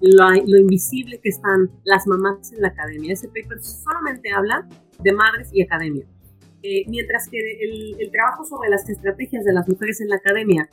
lo, 0.00 0.34
invisible 0.34 1.20
que 1.22 1.28
están 1.28 1.70
las 1.84 2.06
mamás 2.06 2.52
en 2.52 2.62
la 2.62 2.68
academia. 2.68 3.12
Ese 3.12 3.28
paper 3.28 3.60
solamente 3.62 4.32
habla 4.32 4.66
de 5.02 5.12
madres 5.12 5.50
y 5.52 5.62
academia. 5.62 6.06
Eh, 6.62 6.84
mientras 6.88 7.28
que 7.28 7.38
el, 7.38 8.10
trabajo 8.10 8.44
sobre 8.44 8.70
las 8.70 8.88
estrategias 8.88 9.44
de 9.44 9.52
las 9.52 9.68
mujeres 9.68 10.00
en 10.00 10.08
la 10.08 10.16
academia, 10.16 10.68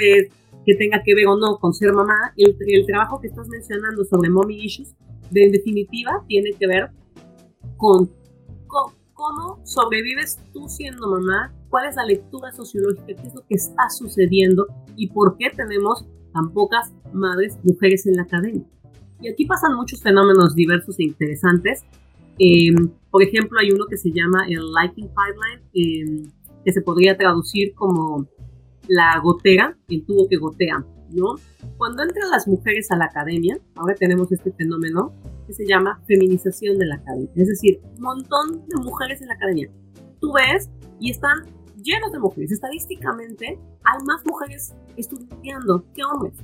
eh, 0.00 0.28
que 0.66 0.74
tenga 0.76 1.02
que 1.04 1.14
ver 1.14 1.26
o 1.26 1.36
no 1.36 1.58
con 1.58 1.74
ser 1.74 1.92
mamá, 1.92 2.32
el, 2.36 2.56
el 2.66 2.86
trabajo 2.86 3.20
que 3.20 3.28
estás 3.28 3.48
mencionando 3.48 4.04
sobre 4.04 4.30
mommy 4.30 4.64
issues, 4.64 4.94
en 5.42 5.52
definitiva, 5.52 6.24
tiene 6.28 6.52
que 6.52 6.66
ver 6.66 6.90
con, 7.76 8.10
cómo 9.14 9.60
sobrevives 9.64 10.38
tú 10.52 10.68
siendo 10.68 11.08
mamá, 11.08 11.52
cuál 11.70 11.88
es 11.88 11.96
la 11.96 12.04
lectura 12.04 12.52
sociológica, 12.52 13.06
qué 13.06 13.28
es 13.28 13.34
lo 13.34 13.42
que 13.46 13.54
está 13.54 13.88
sucediendo 13.90 14.66
y 14.96 15.08
por 15.08 15.36
qué 15.38 15.50
tenemos 15.50 16.06
tan 16.32 16.52
pocas 16.52 16.92
madres 17.12 17.58
mujeres 17.62 18.06
en 18.06 18.16
la 18.16 18.22
academia. 18.22 18.64
Y 19.20 19.28
aquí 19.28 19.46
pasan 19.46 19.74
muchos 19.74 20.02
fenómenos 20.02 20.54
diversos 20.54 20.98
e 20.98 21.04
interesantes. 21.04 21.84
Em, 22.38 22.90
por 23.10 23.22
ejemplo, 23.22 23.58
hay 23.60 23.70
uno 23.70 23.86
que 23.88 23.96
se 23.96 24.10
llama 24.10 24.44
el 24.48 24.60
lighting 24.72 25.08
pipeline, 25.08 25.62
em, 25.72 26.32
que 26.64 26.72
se 26.72 26.82
podría 26.82 27.16
traducir 27.16 27.74
como 27.74 28.26
la 28.88 29.18
gotera, 29.22 29.78
el 29.88 30.04
tubo 30.04 30.28
que 30.28 30.36
gotea, 30.36 30.84
¿no? 31.10 31.36
Cuando 31.76 32.02
entran 32.02 32.30
las 32.30 32.46
mujeres 32.46 32.90
a 32.90 32.96
la 32.96 33.06
academia, 33.06 33.58
ahora 33.76 33.94
tenemos 33.94 34.30
este 34.32 34.52
fenómeno 34.52 35.12
que 35.46 35.52
se 35.52 35.66
llama 35.66 36.00
feminización 36.06 36.78
de 36.78 36.86
la 36.86 36.96
academia. 36.96 37.30
Es 37.34 37.48
decir, 37.48 37.80
un 37.96 38.00
montón 38.00 38.66
de 38.66 38.76
mujeres 38.82 39.20
en 39.22 39.28
la 39.28 39.34
academia. 39.34 39.70
Tú 40.20 40.32
ves 40.32 40.70
y 41.00 41.10
están 41.10 41.44
llenos 41.82 42.12
de 42.12 42.18
mujeres. 42.18 42.52
Estadísticamente 42.52 43.58
hay 43.84 43.98
más 44.06 44.22
mujeres 44.26 44.74
estudiando 44.96 45.84
que 45.92 46.02
hombres, 46.04 46.34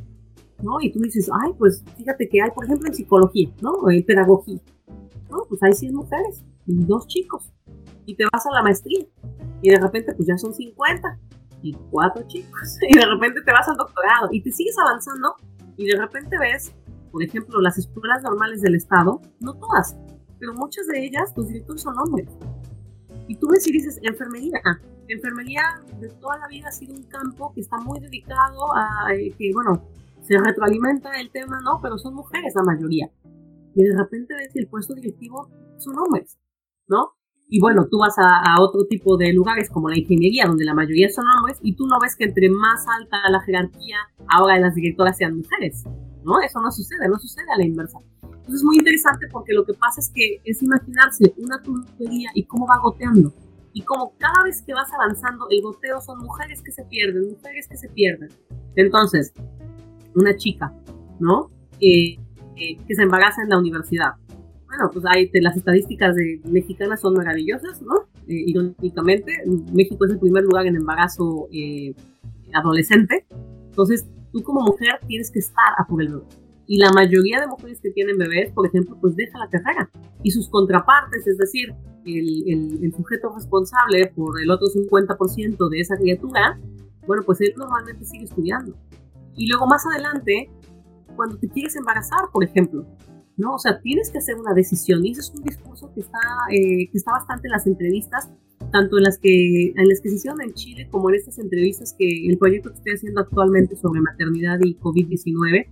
¿no? 0.62 0.80
Y 0.80 0.92
tú 0.92 1.00
dices, 1.00 1.30
ay, 1.42 1.52
pues 1.58 1.82
fíjate 1.96 2.28
que 2.28 2.42
hay, 2.42 2.50
por 2.50 2.64
ejemplo, 2.64 2.88
en 2.88 2.94
psicología, 2.94 3.50
¿no? 3.62 3.90
En 3.90 4.04
pedagogía, 4.04 4.60
¿no? 5.30 5.44
Pues 5.48 5.62
hay 5.62 5.72
100 5.72 5.94
mujeres 5.94 6.44
y 6.66 6.84
dos 6.84 7.06
chicos. 7.06 7.50
Y 8.06 8.16
te 8.16 8.24
vas 8.32 8.44
a 8.46 8.54
la 8.54 8.62
maestría 8.62 9.06
y 9.62 9.70
de 9.70 9.76
repente 9.76 10.14
pues 10.14 10.26
ya 10.26 10.36
son 10.36 10.52
50 10.52 11.18
y 11.62 11.74
cuatro 11.90 12.26
chicos. 12.26 12.78
Y 12.88 12.96
de 12.96 13.06
repente 13.06 13.40
te 13.42 13.52
vas 13.52 13.68
al 13.68 13.76
doctorado 13.76 14.28
y 14.30 14.42
te 14.42 14.50
sigues 14.52 14.76
avanzando 14.78 15.34
y 15.76 15.86
de 15.86 15.96
repente 15.96 16.36
ves, 16.38 16.74
por 17.10 17.22
ejemplo, 17.22 17.60
las 17.60 17.78
escuelas 17.78 18.22
normales 18.22 18.60
del 18.60 18.74
Estado, 18.74 19.20
no 19.40 19.54
todas, 19.54 19.96
pero 20.38 20.54
muchas 20.54 20.86
de 20.86 21.04
ellas, 21.04 21.32
los 21.36 21.48
directores 21.48 21.82
son 21.82 21.98
hombres. 21.98 22.28
Y 23.28 23.36
tú 23.36 23.48
ves 23.48 23.66
y 23.66 23.72
dices, 23.72 23.98
enfermería, 24.02 24.60
enfermería 25.08 25.62
de 26.00 26.08
toda 26.08 26.38
la 26.38 26.48
vida 26.48 26.68
ha 26.68 26.72
sido 26.72 26.94
un 26.94 27.02
campo 27.04 27.52
que 27.54 27.60
está 27.60 27.78
muy 27.78 28.00
dedicado 28.00 28.74
a 28.74 29.14
eh, 29.14 29.34
que, 29.38 29.52
bueno, 29.52 29.84
se 30.22 30.38
retroalimenta 30.38 31.10
el 31.20 31.30
tema, 31.30 31.60
¿no? 31.62 31.78
Pero 31.82 31.98
son 31.98 32.14
mujeres 32.14 32.54
la 32.54 32.62
mayoría. 32.62 33.10
Y 33.74 33.84
de 33.84 33.96
repente 33.96 34.34
ves 34.34 34.52
que 34.52 34.60
el 34.60 34.68
puesto 34.68 34.94
directivo 34.94 35.48
son 35.78 35.98
hombres, 35.98 36.38
¿no? 36.88 37.14
Y 37.52 37.60
bueno, 37.60 37.86
tú 37.90 37.98
vas 37.98 38.14
a, 38.16 38.54
otro 38.60 38.84
tipo 38.84 39.16
de 39.16 39.32
lugares 39.32 39.68
como 39.68 39.88
la 39.88 39.98
ingeniería, 39.98 40.46
donde 40.46 40.64
la 40.64 40.72
mayoría 40.72 41.08
son 41.10 41.24
hombres, 41.26 41.58
y 41.62 41.74
tú 41.74 41.86
no 41.86 41.98
ves 42.00 42.14
que 42.16 42.24
entre 42.24 42.48
más 42.48 42.86
alta 42.88 43.18
la 43.28 43.40
jerarquía, 43.40 43.96
ahora 44.28 44.58
las 44.58 44.74
directoras 44.74 45.16
sean 45.16 45.36
mujeres, 45.36 45.84
¿no? 46.24 46.40
Eso 46.40 46.60
no 46.60 46.70
sucede, 46.70 47.08
no 47.08 47.18
sucede 47.18 47.46
a 47.52 47.58
la 47.58 47.64
inversa. 47.64 47.98
Entonces 48.22 48.54
es 48.54 48.64
muy 48.64 48.76
interesante 48.76 49.26
porque 49.30 49.52
lo 49.52 49.64
que 49.64 49.74
pasa 49.74 50.00
es 50.00 50.10
que 50.14 50.40
es 50.44 50.62
imaginarse 50.62 51.34
una 51.38 51.60
tubería 51.60 52.30
y 52.34 52.44
cómo 52.44 52.66
va 52.66 52.78
goteando 52.78 53.32
y 53.72 53.82
como 53.82 54.14
cada 54.18 54.42
vez 54.44 54.62
que 54.62 54.74
vas 54.74 54.92
avanzando, 54.92 55.46
el 55.50 55.62
goteo 55.62 56.00
son 56.00 56.18
mujeres 56.18 56.62
que 56.62 56.72
se 56.72 56.84
pierden, 56.84 57.30
mujeres 57.30 57.68
que 57.68 57.76
se 57.76 57.88
pierden. 57.88 58.28
Entonces, 58.74 59.32
una 60.14 60.36
chica, 60.36 60.72
¿no? 61.20 61.50
Eh, 61.80 62.18
eh, 62.56 62.76
que 62.86 62.94
se 62.94 63.02
embaraza 63.02 63.42
en 63.42 63.48
la 63.48 63.58
universidad. 63.58 64.12
Bueno, 64.80 64.92
pues 64.94 65.04
hay, 65.06 65.30
las 65.42 65.56
estadísticas 65.58 66.16
de, 66.16 66.40
mexicanas 66.44 67.02
son 67.02 67.12
maravillosas, 67.12 67.82
¿no? 67.82 68.08
Eh, 68.26 68.44
irónicamente, 68.46 69.34
México 69.74 70.06
es 70.06 70.12
el 70.12 70.18
primer 70.18 70.44
lugar 70.44 70.66
en 70.66 70.76
embarazo 70.76 71.48
adolescente. 72.54 73.26
Entonces, 73.68 74.06
tú 74.32 74.42
como 74.42 74.62
mujer 74.62 74.98
tienes 75.06 75.30
que 75.30 75.40
estar 75.40 75.74
a 75.76 75.86
por 75.86 76.00
el 76.00 76.08
bebé. 76.08 76.24
Y 76.66 76.78
la 76.78 76.90
mayoría 76.92 77.40
de 77.40 77.46
mujeres 77.46 77.78
que 77.82 77.90
tienen 77.90 78.16
bebés, 78.16 78.52
por 78.52 78.66
ejemplo, 78.66 78.96
pues 79.02 79.14
deja 79.16 79.38
la 79.38 79.50
carrera. 79.50 79.90
Y 80.22 80.30
sus 80.30 80.48
contrapartes, 80.48 81.26
es 81.26 81.36
decir, 81.36 81.74
el, 82.06 82.94
sujeto 82.96 83.34
responsable 83.34 84.06
por 84.16 84.40
el 84.40 84.50
otro 84.50 84.66
50% 84.68 85.68
de 85.68 85.80
esa 85.80 85.98
criatura, 85.98 86.58
bueno, 87.06 87.22
pues 87.26 87.42
él 87.42 87.52
normalmente 87.54 88.06
sigue 88.06 88.24
estudiando. 88.24 88.74
Y 89.36 89.46
luego 89.46 89.66
más 89.66 89.84
adelante, 89.84 90.50
cuando 91.16 91.36
te 91.36 91.48
quieres 91.48 91.76
embarazar, 91.76 92.30
por 92.32 92.44
ejemplo, 92.44 92.86
¿no? 93.40 93.54
O 93.54 93.58
sea, 93.58 93.80
tienes 93.80 94.10
que 94.10 94.18
hacer 94.18 94.36
una 94.36 94.54
decisión 94.54 95.04
y 95.04 95.12
ese 95.12 95.22
es 95.22 95.32
un 95.34 95.42
discurso 95.42 95.92
que 95.94 96.00
está, 96.00 96.18
eh, 96.50 96.88
que 96.90 96.98
está 96.98 97.12
bastante 97.12 97.48
en 97.48 97.52
las 97.52 97.66
entrevistas, 97.66 98.30
tanto 98.70 98.98
en 98.98 99.04
las, 99.04 99.18
que, 99.18 99.72
en 99.74 99.88
las 99.88 100.00
que 100.00 100.10
se 100.10 100.16
hicieron 100.16 100.40
en 100.42 100.54
Chile 100.54 100.88
como 100.90 101.08
en 101.10 101.16
estas 101.16 101.38
entrevistas 101.38 101.94
que 101.98 102.28
el 102.28 102.38
proyecto 102.38 102.70
que 102.70 102.76
estoy 102.76 102.92
haciendo 102.92 103.22
actualmente 103.22 103.74
sobre 103.76 104.00
maternidad 104.00 104.58
y 104.62 104.76
COVID-19, 104.76 105.66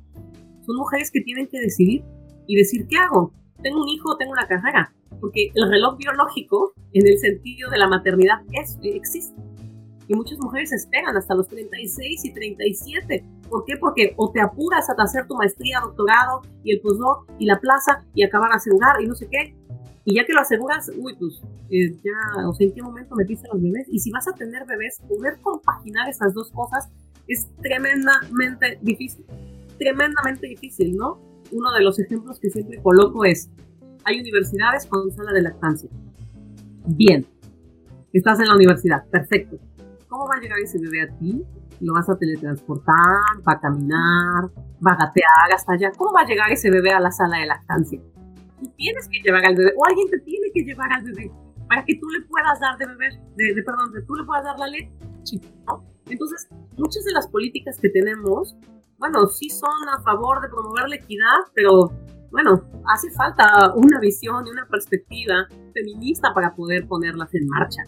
son 0.66 0.76
mujeres 0.76 1.10
que 1.10 1.20
tienen 1.20 1.46
que 1.46 1.60
decidir 1.60 2.02
y 2.46 2.56
decir, 2.56 2.86
¿qué 2.88 2.96
hago? 2.96 3.32
¿Tengo 3.62 3.82
un 3.82 3.88
hijo 3.88 4.10
o 4.10 4.16
tengo 4.16 4.32
una 4.32 4.46
carrera? 4.46 4.92
porque 5.20 5.50
el 5.54 5.70
reloj 5.70 5.96
biológico, 5.98 6.72
en 6.92 7.06
el 7.06 7.18
sentido 7.18 7.70
de 7.70 7.78
la 7.78 7.88
maternidad, 7.88 8.40
es, 8.52 8.78
existe. 8.82 9.40
Y 10.09 10.14
muchas 10.14 10.38
mujeres 10.38 10.72
esperan 10.72 11.16
hasta 11.16 11.34
los 11.34 11.46
36 11.48 12.24
y 12.24 12.32
37. 12.32 13.24
¿Por 13.48 13.64
qué? 13.66 13.76
Porque 13.76 14.14
o 14.16 14.32
te 14.32 14.40
apuras 14.40 14.88
a 14.88 14.94
hacer 15.02 15.26
tu 15.26 15.36
maestría, 15.36 15.80
doctorado 15.80 16.40
y 16.64 16.72
el 16.72 16.80
postdoc 16.80 17.30
y 17.38 17.44
la 17.44 17.61
plaza 17.61 18.04
y 18.14 18.22
acabar 18.24 18.52
a 18.52 18.56
asegurar 18.56 19.00
y 19.02 19.06
no 19.06 19.14
sé 19.14 19.28
qué. 19.30 19.54
Y 20.06 20.14
ya 20.14 20.24
que 20.24 20.32
lo 20.32 20.40
aseguras, 20.40 20.90
uy, 20.96 21.14
pues 21.18 21.42
eh, 21.68 21.92
ya, 22.02 22.48
o 22.48 22.54
sea, 22.54 22.66
¿en 22.66 22.72
qué 22.72 22.80
momento 22.80 23.14
metiste 23.14 23.46
los 23.52 23.61
bebés? 23.61 23.86
Y 23.90 23.98
si 23.98 24.11
vas 24.11 24.26
a 24.26 24.32
tener 24.32 24.64
bebés, 24.64 25.02
poder 25.06 25.38
compaginar 25.42 26.09
esas 26.09 26.32
dos 26.32 26.50
cosas 26.52 26.88
es 27.26 27.46
tremendamente 27.61 28.78
difícil. 28.80 29.26
Tremendamente 29.78 30.46
difícil, 30.46 30.96
¿no? 30.96 31.20
Uno 31.52 31.70
de 31.72 31.82
los 31.82 31.98
ejemplos 31.98 32.40
que 32.40 32.48
siempre 32.48 32.80
coloco 32.82 33.26
es, 33.26 33.50
hay 34.04 34.18
universidades 34.18 34.86
con 34.86 35.12
sala 35.12 35.32
de 35.32 35.42
lactancia. 35.42 35.90
Bien, 36.86 37.26
estás 38.14 38.40
en 38.40 38.46
la 38.46 38.54
universidad, 38.54 39.06
perfecto. 39.11 39.59
¿Cómo 40.09 40.26
va 40.26 40.36
a 40.36 40.40
llegar 40.40 40.59
ese 40.59 40.78
bebé 40.78 41.02
a 41.02 41.18
ti? 41.18 41.44
¿Lo 41.80 41.92
vas 41.92 42.09
a 42.09 42.16
teletransportar? 42.16 42.96
¿Va 43.46 43.52
a 43.52 43.61
caminar? 43.61 44.44
¿Va 44.84 44.92
a 44.92 44.96
gatear 44.96 45.52
hasta 45.54 45.74
allá? 45.74 45.92
¿Cómo 45.96 46.12
va 46.12 46.22
a 46.22 46.26
llegar 46.26 46.50
ese 46.50 46.70
bebé 46.70 46.92
a 46.92 47.00
la 47.00 47.11
sala 47.11 47.38
de 47.38 47.46
lactancia? 47.46 48.00
Tú 48.59 48.72
tienes 48.76 49.06
que 49.09 49.20
llevar 49.22 49.44
al 49.44 49.54
bebé, 49.54 49.72
o 49.76 49.86
alguien 49.86 50.09
te 50.09 50.18
tiene 50.20 50.48
que 50.52 50.62
llevar 50.62 50.92
al 50.92 51.04
bebé. 51.04 51.30
para 51.68 51.84
que 51.84 51.96
tú 52.00 52.09
le 52.09 52.22
puedas 52.22 52.59
dar 52.61 52.78
de 52.78 52.86
beber, 52.86 53.12
de, 53.36 53.62
perdón, 53.62 53.92
de 53.92 54.00
tú 54.02 54.14
le 54.14 54.24
puedas 54.24 54.42
dar 54.42 54.59
la 54.59 54.68
leche. 54.68 55.38
¿no? 55.66 55.84
Entonces, 56.06 56.48
muchas 56.78 57.04
de 57.04 57.12
las 57.12 57.28
políticas 57.28 57.78
que 57.78 57.90
tenemos, 57.90 58.56
bueno, 58.96 59.26
sí 59.26 59.50
son 59.50 59.86
a 59.94 60.00
favor 60.02 60.40
de 60.40 60.48
promover 60.48 60.88
la 60.88 60.96
equidad, 60.96 61.36
pero 61.54 61.92
bueno, 62.30 62.62
hace 62.86 63.11
falta 63.11 63.74
una 63.74 64.00
visión 64.00 64.46
y 64.46 64.50
una 64.50 64.66
perspectiva 64.66 65.46
feminista 65.74 66.32
para 66.32 66.54
poder 66.54 66.88
ponerlas 66.88 67.34
en 67.34 67.46
marcha. 67.48 67.82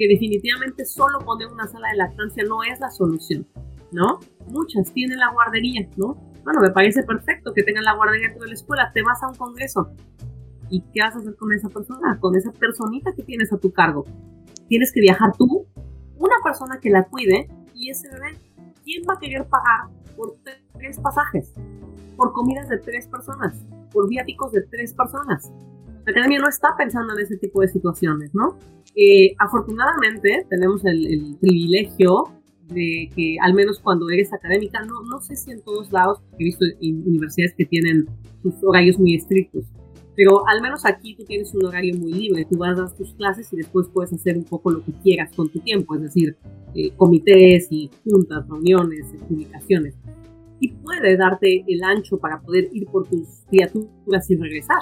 Que 0.00 0.08
definitivamente 0.08 0.86
solo 0.86 1.18
poner 1.18 1.48
una 1.48 1.66
sala 1.66 1.88
de 1.90 1.98
lactancia 1.98 2.42
no 2.48 2.62
es 2.62 2.80
la 2.80 2.88
solución, 2.88 3.46
¿no? 3.92 4.18
Muchas 4.46 4.90
tienen 4.94 5.18
la 5.18 5.30
guardería, 5.30 5.86
¿no? 5.98 6.14
Bueno, 6.42 6.62
me 6.62 6.70
parece 6.70 7.02
perfecto 7.02 7.52
que 7.52 7.62
tengan 7.62 7.84
la 7.84 7.94
guardería 7.94 8.28
dentro 8.28 8.44
de 8.44 8.48
la 8.48 8.54
escuela, 8.54 8.90
te 8.94 9.02
vas 9.02 9.22
a 9.22 9.28
un 9.28 9.34
congreso. 9.34 9.90
¿Y 10.70 10.80
qué 10.94 11.02
vas 11.02 11.16
a 11.16 11.18
hacer 11.18 11.36
con 11.36 11.52
esa 11.52 11.68
persona? 11.68 12.18
Con 12.18 12.34
esa 12.34 12.50
personita 12.50 13.12
que 13.12 13.24
tienes 13.24 13.52
a 13.52 13.58
tu 13.58 13.72
cargo. 13.72 14.06
Tienes 14.68 14.90
que 14.90 15.02
viajar 15.02 15.36
tú, 15.36 15.66
una 16.16 16.36
persona 16.42 16.80
que 16.80 16.88
la 16.88 17.04
cuide 17.04 17.50
y 17.74 17.90
ese 17.90 18.08
bebé, 18.08 18.38
¿quién 18.82 19.02
va 19.06 19.16
a 19.16 19.18
querer 19.18 19.46
pagar 19.48 19.90
por 20.16 20.34
tres 20.78 20.98
pasajes? 20.98 21.52
Por 22.16 22.32
comidas 22.32 22.70
de 22.70 22.78
tres 22.78 23.06
personas 23.06 23.66
por 23.92 24.08
viáticos 24.08 24.52
de 24.52 24.62
tres 24.62 24.94
personas. 24.94 25.50
La 26.10 26.22
academia 26.22 26.40
no 26.40 26.48
está 26.48 26.74
pensando 26.76 27.14
en 27.16 27.24
ese 27.24 27.36
tipo 27.36 27.60
de 27.60 27.68
situaciones, 27.68 28.34
¿no? 28.34 28.58
Eh, 28.96 29.34
afortunadamente 29.38 30.44
tenemos 30.48 30.84
el, 30.84 31.36
privilegio 31.40 32.24
de 32.66 33.08
que 33.14 33.36
al 33.40 33.54
menos 33.54 33.78
cuando 33.78 34.10
eres 34.10 34.32
académica, 34.32 34.80
no, 34.84 35.02
no 35.02 35.20
sé 35.20 35.36
si 35.36 35.52
en 35.52 35.62
todos 35.62 35.92
lados, 35.92 36.20
he 36.38 36.44
visto 36.44 36.64
universidades 36.80 37.54
que 37.54 37.64
tienen 37.64 38.06
sus 38.42 38.54
horarios 38.64 38.98
muy 38.98 39.14
estrictos, 39.14 39.64
pero 40.16 40.46
al 40.48 40.60
menos 40.62 40.84
aquí 40.84 41.14
tú 41.14 41.24
tienes 41.24 41.54
un 41.54 41.66
horario 41.66 41.96
muy 41.96 42.12
libre, 42.12 42.46
tú 42.50 42.58
vas 42.58 42.78
a 42.78 42.92
tus 42.96 43.14
clases 43.14 43.52
y 43.52 43.56
después 43.56 43.86
puedes 43.92 44.12
hacer 44.12 44.36
un 44.36 44.44
poco 44.44 44.72
lo 44.72 44.84
que 44.84 44.92
quieras 45.02 45.30
con 45.34 45.48
tu 45.48 45.60
tiempo, 45.60 45.94
es 45.94 46.02
decir, 46.02 46.36
eh, 46.74 46.90
comités 46.96 47.68
y 47.70 47.88
juntas, 48.04 48.48
reuniones, 48.48 49.06
publicaciones 49.28 49.94
y 50.60 50.68
puede 50.72 51.16
darte 51.16 51.64
el 51.66 51.82
ancho 51.82 52.18
para 52.18 52.40
poder 52.40 52.68
ir 52.72 52.86
por 52.86 53.08
tus 53.08 53.26
criaturas 53.48 54.30
y 54.30 54.36
regresar. 54.36 54.78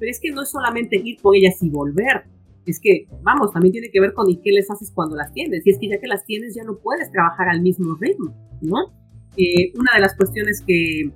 Pero 0.00 0.10
es 0.10 0.18
que 0.18 0.30
no 0.32 0.42
es 0.42 0.50
solamente 0.50 0.96
ir 0.96 1.20
por 1.20 1.36
ellas 1.36 1.62
y 1.62 1.68
volver. 1.68 2.24
Es 2.66 2.80
que, 2.80 3.06
vamos, 3.22 3.52
también 3.52 3.72
tiene 3.72 3.90
que 3.90 4.00
ver 4.00 4.14
con 4.14 4.28
y 4.28 4.40
qué 4.40 4.50
les 4.50 4.70
haces 4.70 4.90
cuando 4.92 5.14
las 5.14 5.32
tienes. 5.32 5.64
Y 5.66 5.70
es 5.70 5.78
que 5.78 5.88
ya 5.88 6.00
que 6.00 6.08
las 6.08 6.24
tienes 6.24 6.54
ya 6.54 6.64
no 6.64 6.78
puedes 6.78 7.10
trabajar 7.12 7.48
al 7.48 7.60
mismo 7.60 7.94
ritmo, 8.00 8.34
¿no? 8.62 8.92
Eh, 9.36 9.72
una 9.74 9.92
de 9.94 10.00
las 10.00 10.16
cuestiones 10.16 10.62
que, 10.66 11.12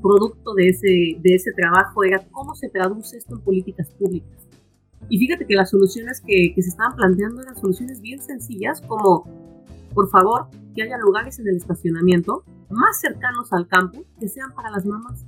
producto 0.00 0.54
de 0.54 0.68
ese, 0.68 1.20
de 1.20 1.34
ese 1.34 1.52
trabajo, 1.52 2.04
era 2.04 2.24
cómo 2.30 2.54
se 2.54 2.68
traduce 2.68 3.18
esto 3.18 3.34
en 3.34 3.42
políticas 3.42 3.90
públicas. 3.92 4.46
Y 5.08 5.18
fíjate 5.18 5.46
que 5.46 5.54
las 5.54 5.70
soluciones 5.70 6.22
que, 6.26 6.52
que 6.54 6.62
se 6.62 6.70
estaban 6.70 6.96
planteando 6.96 7.42
eran 7.42 7.56
soluciones 7.56 8.00
bien 8.00 8.20
sencillas, 8.20 8.80
como, 8.82 9.24
por 9.92 10.08
favor, 10.08 10.46
que 10.74 10.82
haya 10.82 10.96
lugares 10.98 11.38
en 11.38 11.48
el 11.48 11.56
estacionamiento 11.56 12.44
más 12.70 13.00
cercanos 13.00 13.52
al 13.52 13.68
campo 13.68 14.04
que 14.18 14.28
sean 14.28 14.54
para 14.54 14.70
las 14.70 14.86
mamás. 14.86 15.24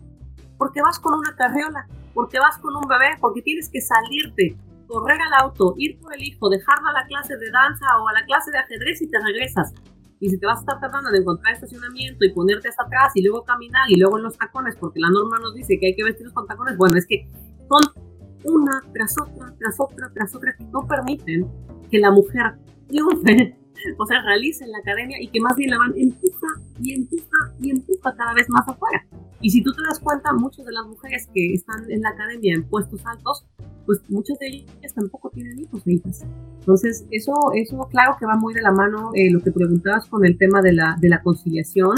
Porque 0.59 0.81
vas 0.81 0.99
con 0.99 1.15
una 1.15 1.35
carriola, 1.37 1.87
porque 2.15 2.39
vas 2.39 2.59
con 2.59 2.75
un 2.75 2.89
bebé, 2.89 3.17
porque 3.21 3.43
tienes 3.43 3.69
que 3.71 3.81
salirte, 3.81 4.57
correr 4.87 5.21
al 5.21 5.45
auto, 5.45 5.75
ir 5.77 5.99
por 6.01 6.15
el 6.15 6.23
hijo, 6.23 6.49
dejarlo 6.49 6.89
a 6.89 6.93
la 6.93 7.07
clase 7.07 7.37
de 7.37 7.51
danza 7.51 7.87
o 8.03 8.09
a 8.09 8.13
la 8.13 8.25
clase 8.25 8.51
de 8.51 8.59
ajedrez 8.59 9.03
y 9.03 9.11
te 9.11 9.19
regresas. 9.21 9.75
Y 10.19 10.31
si 10.31 10.39
te 10.39 10.47
vas 10.47 10.59
a 10.59 10.61
estar 10.61 10.81
tratando 10.81 11.11
de 11.11 11.19
encontrar 11.19 11.55
estacionamiento 11.55 12.25
y 12.25 12.33
ponerte 12.33 12.69
hasta 12.69 12.85
atrás 12.85 13.13
y 13.15 13.23
luego 13.23 13.45
caminar 13.45 13.91
y 13.91 13.97
luego 13.97 14.17
en 14.17 14.25
los 14.25 14.39
tacones, 14.39 14.75
porque 14.77 14.99
la 14.99 15.11
norma 15.11 15.39
nos 15.39 15.55
dice 15.55 15.79
que 15.79 15.89
hay 15.89 15.97
que 15.97 16.05
vestirnos 16.05 16.33
con 16.33 16.47
tacones, 16.47 16.77
bueno, 16.79 16.97
es 16.97 17.07
que 17.07 17.29
son 17.69 18.05
una 18.45 18.81
tras 18.95 19.15
otra, 19.21 19.55
tras 19.59 19.79
otra, 19.79 20.11
tras 20.15 20.35
otra, 20.35 20.57
que 20.57 20.65
no 20.65 20.87
permiten 20.87 21.47
que 21.91 21.99
la 21.99 22.11
mujer 22.11 22.57
triunfe 22.89 23.59
o 23.99 24.07
sea, 24.07 24.23
realiza 24.23 24.65
en 24.65 24.73
la 24.73 24.79
academia 24.79 25.17
y 25.21 25.29
que 25.29 25.41
más 25.41 25.57
bien 25.57 25.71
la 25.71 25.79
van 25.79 25.93
empuja 25.97 26.47
y 26.81 26.95
empuja 26.95 27.53
y 27.61 27.71
empuja 27.71 28.15
cada 28.17 28.35
vez 28.35 28.49
más 28.49 28.69
afuera. 28.69 29.05
Y 29.47 29.51
si 29.51 29.63
tú 29.63 29.71
te 29.71 29.81
das 29.89 30.01
cuenta, 30.01 30.33
muchas 30.33 30.67
de 30.67 30.73
las 30.73 30.85
mujeres 30.89 31.29
que 31.33 31.55
están 31.55 31.89
en 31.89 32.01
la 32.01 32.09
academia 32.09 32.53
en 32.53 32.65
puestos 32.65 33.01
altos, 33.07 33.47
pues 33.87 34.03
muchas 34.09 34.37
de 34.41 34.49
ellas 34.49 34.93
tampoco 34.93 35.31
tienen 35.31 35.61
hijos 35.61 35.87
e 35.87 35.93
hijas. 35.93 36.27
Entonces, 36.59 37.07
eso, 37.13 37.33
eso 37.55 37.79
claro 37.89 38.17
que 38.19 38.27
va 38.27 38.35
muy 38.35 38.55
de 38.55 38.63
la 38.63 38.73
mano 38.73 39.13
eh, 39.15 39.31
lo 39.31 39.39
que 39.39 39.53
preguntabas 39.53 40.09
con 40.09 40.27
el 40.27 40.37
tema 40.37 40.63
de 40.63 40.73
la, 40.73 40.97
de 41.01 41.09
la 41.09 41.23
conciliación 41.23 41.95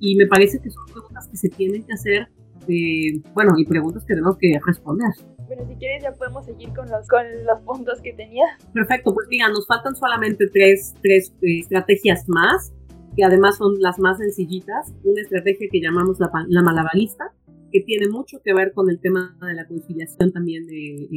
y 0.00 0.16
me 0.16 0.26
parece 0.28 0.60
que 0.60 0.70
son 0.70 0.86
preguntas 0.86 1.28
que 1.28 1.36
se 1.36 1.50
tienen 1.50 1.84
que 1.84 1.92
hacer, 1.92 2.28
eh, 2.68 3.20
bueno, 3.34 3.52
y 3.58 3.66
preguntas 3.66 4.06
que 4.06 4.14
tenemos 4.14 4.38
que 4.38 4.58
responder. 4.64 5.12
Bueno, 5.46 5.66
si 5.68 5.74
quieres 5.74 6.02
ya 6.02 6.12
podemos 6.12 6.46
seguir 6.46 6.70
con 6.70 6.88
los, 6.88 7.06
con 7.06 7.22
los 7.44 7.60
puntos 7.66 8.00
que 8.00 8.14
tenía. 8.14 8.46
Perfecto, 8.72 9.12
pues 9.12 9.26
mira, 9.28 9.50
nos 9.50 9.66
faltan 9.66 9.94
solamente 9.94 10.46
tres, 10.50 10.94
tres 11.02 11.34
eh, 11.42 11.58
estrategias 11.60 12.24
más, 12.28 12.72
que 13.18 13.24
además 13.24 13.56
son 13.56 13.80
las 13.80 13.98
más 13.98 14.18
sencillitas. 14.18 14.94
Una 15.02 15.22
estrategia 15.22 15.66
que 15.72 15.80
llamamos 15.80 16.20
la, 16.20 16.30
la 16.46 16.62
malabarista, 16.62 17.32
que 17.72 17.80
tiene 17.80 18.08
mucho 18.08 18.38
que 18.44 18.54
ver 18.54 18.72
con 18.72 18.88
el 18.88 19.00
tema 19.00 19.36
de 19.44 19.54
la 19.54 19.66
conciliación 19.66 20.30
también 20.30 20.64
de, 20.66 21.08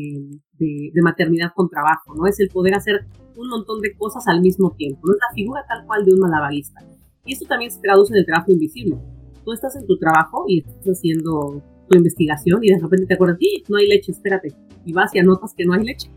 de, 0.57 0.89
de, 0.91 1.01
maternidad 1.03 1.51
con 1.55 1.69
trabajo, 1.69 2.15
¿no? 2.15 2.25
Es 2.25 2.39
el 2.39 2.49
poder 2.49 2.73
hacer 2.73 3.05
un 3.37 3.49
montón 3.49 3.81
de 3.81 3.95
cosas 3.95 4.27
al 4.27 4.41
mismo 4.41 4.71
tiempo, 4.71 5.01
¿no? 5.05 5.13
Es 5.13 5.19
la 5.29 5.35
figura 5.35 5.63
tal 5.69 5.85
cual 5.85 6.03
de 6.03 6.13
un 6.13 6.19
malabarista. 6.21 6.81
Y 7.23 7.33
eso 7.33 7.45
también 7.47 7.69
se 7.69 7.79
traduce 7.79 8.13
en 8.13 8.21
el 8.21 8.25
trabajo 8.25 8.51
invisible. 8.51 8.97
Tú 9.45 9.53
estás 9.53 9.75
en 9.75 9.85
tu 9.85 9.95
trabajo 9.99 10.45
y 10.47 10.61
estás 10.61 10.97
haciendo 10.97 11.61
investigación 11.91 12.63
y 12.63 12.73
de 12.73 12.79
repente 12.79 13.05
te 13.05 13.13
acuerdas, 13.13 13.37
¡Sí! 13.39 13.63
no 13.69 13.77
hay 13.77 13.87
leche, 13.87 14.11
espérate, 14.11 14.55
y 14.85 14.91
vas 14.91 15.13
y 15.13 15.19
anotas 15.19 15.53
que 15.55 15.65
no 15.65 15.73
hay 15.73 15.83
leche. 15.83 16.09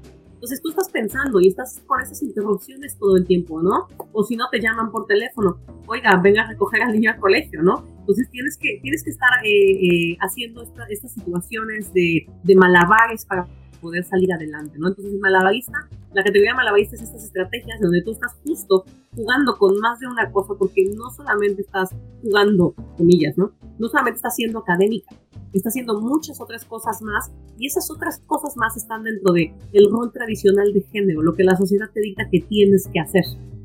Entonces 0.44 0.60
tú 0.60 0.68
estás 0.68 0.90
pensando 0.90 1.40
y 1.40 1.48
estás 1.48 1.82
con 1.86 2.02
esas 2.02 2.22
interrupciones 2.22 2.98
todo 2.98 3.16
el 3.16 3.26
tiempo, 3.26 3.62
¿no? 3.62 3.88
O 4.12 4.22
si 4.24 4.36
no 4.36 4.44
te 4.52 4.60
llaman 4.60 4.92
por 4.92 5.06
teléfono, 5.06 5.56
oiga, 5.86 6.20
venga 6.22 6.42
a 6.42 6.48
recoger 6.48 6.82
al 6.82 6.92
niño 6.92 7.12
al 7.12 7.18
colegio, 7.18 7.62
¿no? 7.62 7.82
Entonces 8.00 8.28
tienes 8.30 8.58
que, 8.58 8.78
tienes 8.82 9.02
que 9.02 9.08
estar 9.08 9.30
eh, 9.42 9.48
eh, 9.48 10.18
haciendo 10.20 10.62
estas 10.62 11.12
situaciones 11.14 11.94
de, 11.94 12.26
de 12.42 12.56
malabares 12.56 13.24
para 13.24 13.46
poder 13.80 14.04
salir 14.04 14.30
adelante, 14.34 14.78
¿no? 14.78 14.88
Entonces, 14.88 15.18
malabarista, 15.18 15.88
la 16.12 16.22
categoría 16.22 16.54
malabarista 16.54 16.96
es 16.96 17.02
estas 17.02 17.24
estrategias 17.24 17.80
donde 17.80 18.02
tú 18.02 18.12
estás 18.12 18.34
justo 18.44 18.84
jugando 19.16 19.56
con 19.56 19.78
más 19.78 19.98
de 20.00 20.08
una 20.08 20.30
cosa, 20.30 20.52
porque 20.58 20.84
no 20.94 21.08
solamente 21.10 21.62
estás 21.62 21.90
jugando, 22.22 22.74
comillas, 22.98 23.38
¿no? 23.38 23.52
No 23.78 23.88
solamente 23.88 24.16
estás 24.16 24.36
siendo 24.36 24.58
académica, 24.58 25.14
está 25.58 25.68
haciendo 25.68 26.00
muchas 26.00 26.40
otras 26.40 26.64
cosas 26.64 27.00
más 27.02 27.30
y 27.58 27.66
esas 27.66 27.90
otras 27.90 28.20
cosas 28.26 28.56
más 28.56 28.76
están 28.76 29.04
dentro 29.04 29.32
de 29.32 29.54
el 29.72 29.90
rol 29.90 30.12
tradicional 30.12 30.72
de 30.72 30.82
género, 30.82 31.22
lo 31.22 31.34
que 31.34 31.44
la 31.44 31.56
sociedad 31.56 31.90
te 31.92 32.00
dicta 32.00 32.28
que 32.30 32.40
tienes 32.40 32.88
que 32.92 33.00
hacer. 33.00 33.24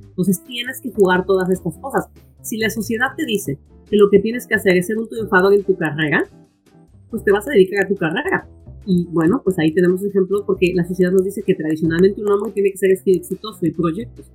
Entonces 0.10 0.44
tienes 0.44 0.82
que 0.82 0.92
jugar 0.92 1.26
todas 1.26 1.50
estas 1.50 1.78
cosas. 1.78 2.08
Si 2.42 2.58
la 2.58 2.70
sociedad 2.70 3.08
te 3.16 3.26
dice 3.26 3.58
que 3.90 3.98
lo 3.98 4.10
que 4.10 4.20
tienes 4.20 4.46
que 4.48 4.56
hacer 4.56 4.78
es 4.78 4.88
ser 4.88 4.98
un 4.98 5.08
triunfador 5.08 5.54
en 5.54 5.64
tu 5.64 5.76
carrera, 5.76 6.24
pues 7.10 7.24
te 7.24 7.32
vas 7.32 7.48
a 7.48 7.52
dedicar 7.52 7.86
a 7.86 7.88
tu 7.88 7.96
carrera. 7.96 8.48
Y 8.86 9.08
bueno, 9.12 9.42
pues 9.44 9.58
ahí 9.60 9.74
tenemos 9.74 10.04
ejemplos 10.04 10.44
porque 10.46 10.72
la 10.74 10.86
sociedad 10.86 11.12
nos 11.12 11.24
dice 11.24 11.44
que 11.44 11.56
tradicionalmente 11.56 12.22
un 12.22 12.32
hombre 12.32 12.52
tiene 12.52 12.72
que 12.72 12.78
ser 12.78 12.92
exitoso 12.92 13.66
y 13.66 13.72
proyectos. 13.72 14.26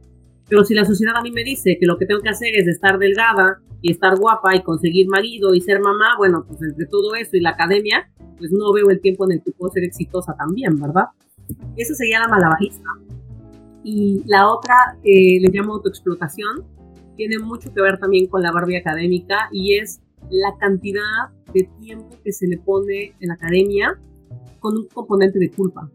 Pero 0.48 0.64
si 0.64 0.74
la 0.74 0.84
sociedad 0.84 1.16
a 1.16 1.22
mí 1.22 1.30
me 1.30 1.44
dice 1.44 1.76
que 1.80 1.86
lo 1.86 1.96
que 1.98 2.06
tengo 2.06 2.20
que 2.20 2.28
hacer 2.28 2.50
es 2.54 2.66
estar 2.66 2.98
delgada 2.98 3.60
y 3.80 3.90
estar 3.90 4.18
guapa 4.18 4.54
y 4.54 4.62
conseguir 4.62 5.08
marido 5.08 5.54
y 5.54 5.60
ser 5.60 5.80
mamá, 5.80 6.16
bueno, 6.18 6.44
pues 6.46 6.60
entre 6.62 6.86
todo 6.86 7.14
eso 7.14 7.36
y 7.36 7.40
la 7.40 7.50
academia, 7.50 8.10
pues 8.36 8.50
no 8.52 8.72
veo 8.72 8.90
el 8.90 9.00
tiempo 9.00 9.24
en 9.24 9.32
el 9.32 9.42
que 9.42 9.52
puedo 9.52 9.72
ser 9.72 9.84
exitosa 9.84 10.34
también, 10.36 10.78
¿verdad? 10.78 11.06
Esa 11.76 11.94
sería 11.94 12.20
la 12.20 12.28
malabajista. 12.28 12.88
Y 13.82 14.22
la 14.26 14.48
otra, 14.48 14.74
eh, 15.02 15.38
le 15.40 15.48
llamo 15.50 15.74
autoexplotación, 15.74 16.64
tiene 17.16 17.38
mucho 17.38 17.72
que 17.72 17.80
ver 17.80 17.98
también 17.98 18.26
con 18.26 18.42
la 18.42 18.50
Barbie 18.50 18.76
académica 18.76 19.48
y 19.52 19.74
es 19.74 20.00
la 20.30 20.56
cantidad 20.58 21.30
de 21.52 21.68
tiempo 21.80 22.16
que 22.24 22.32
se 22.32 22.46
le 22.46 22.58
pone 22.58 23.14
en 23.20 23.28
la 23.28 23.34
academia 23.34 23.98
con 24.58 24.76
un 24.76 24.86
componente 24.88 25.38
de 25.38 25.50
culpa 25.50 25.90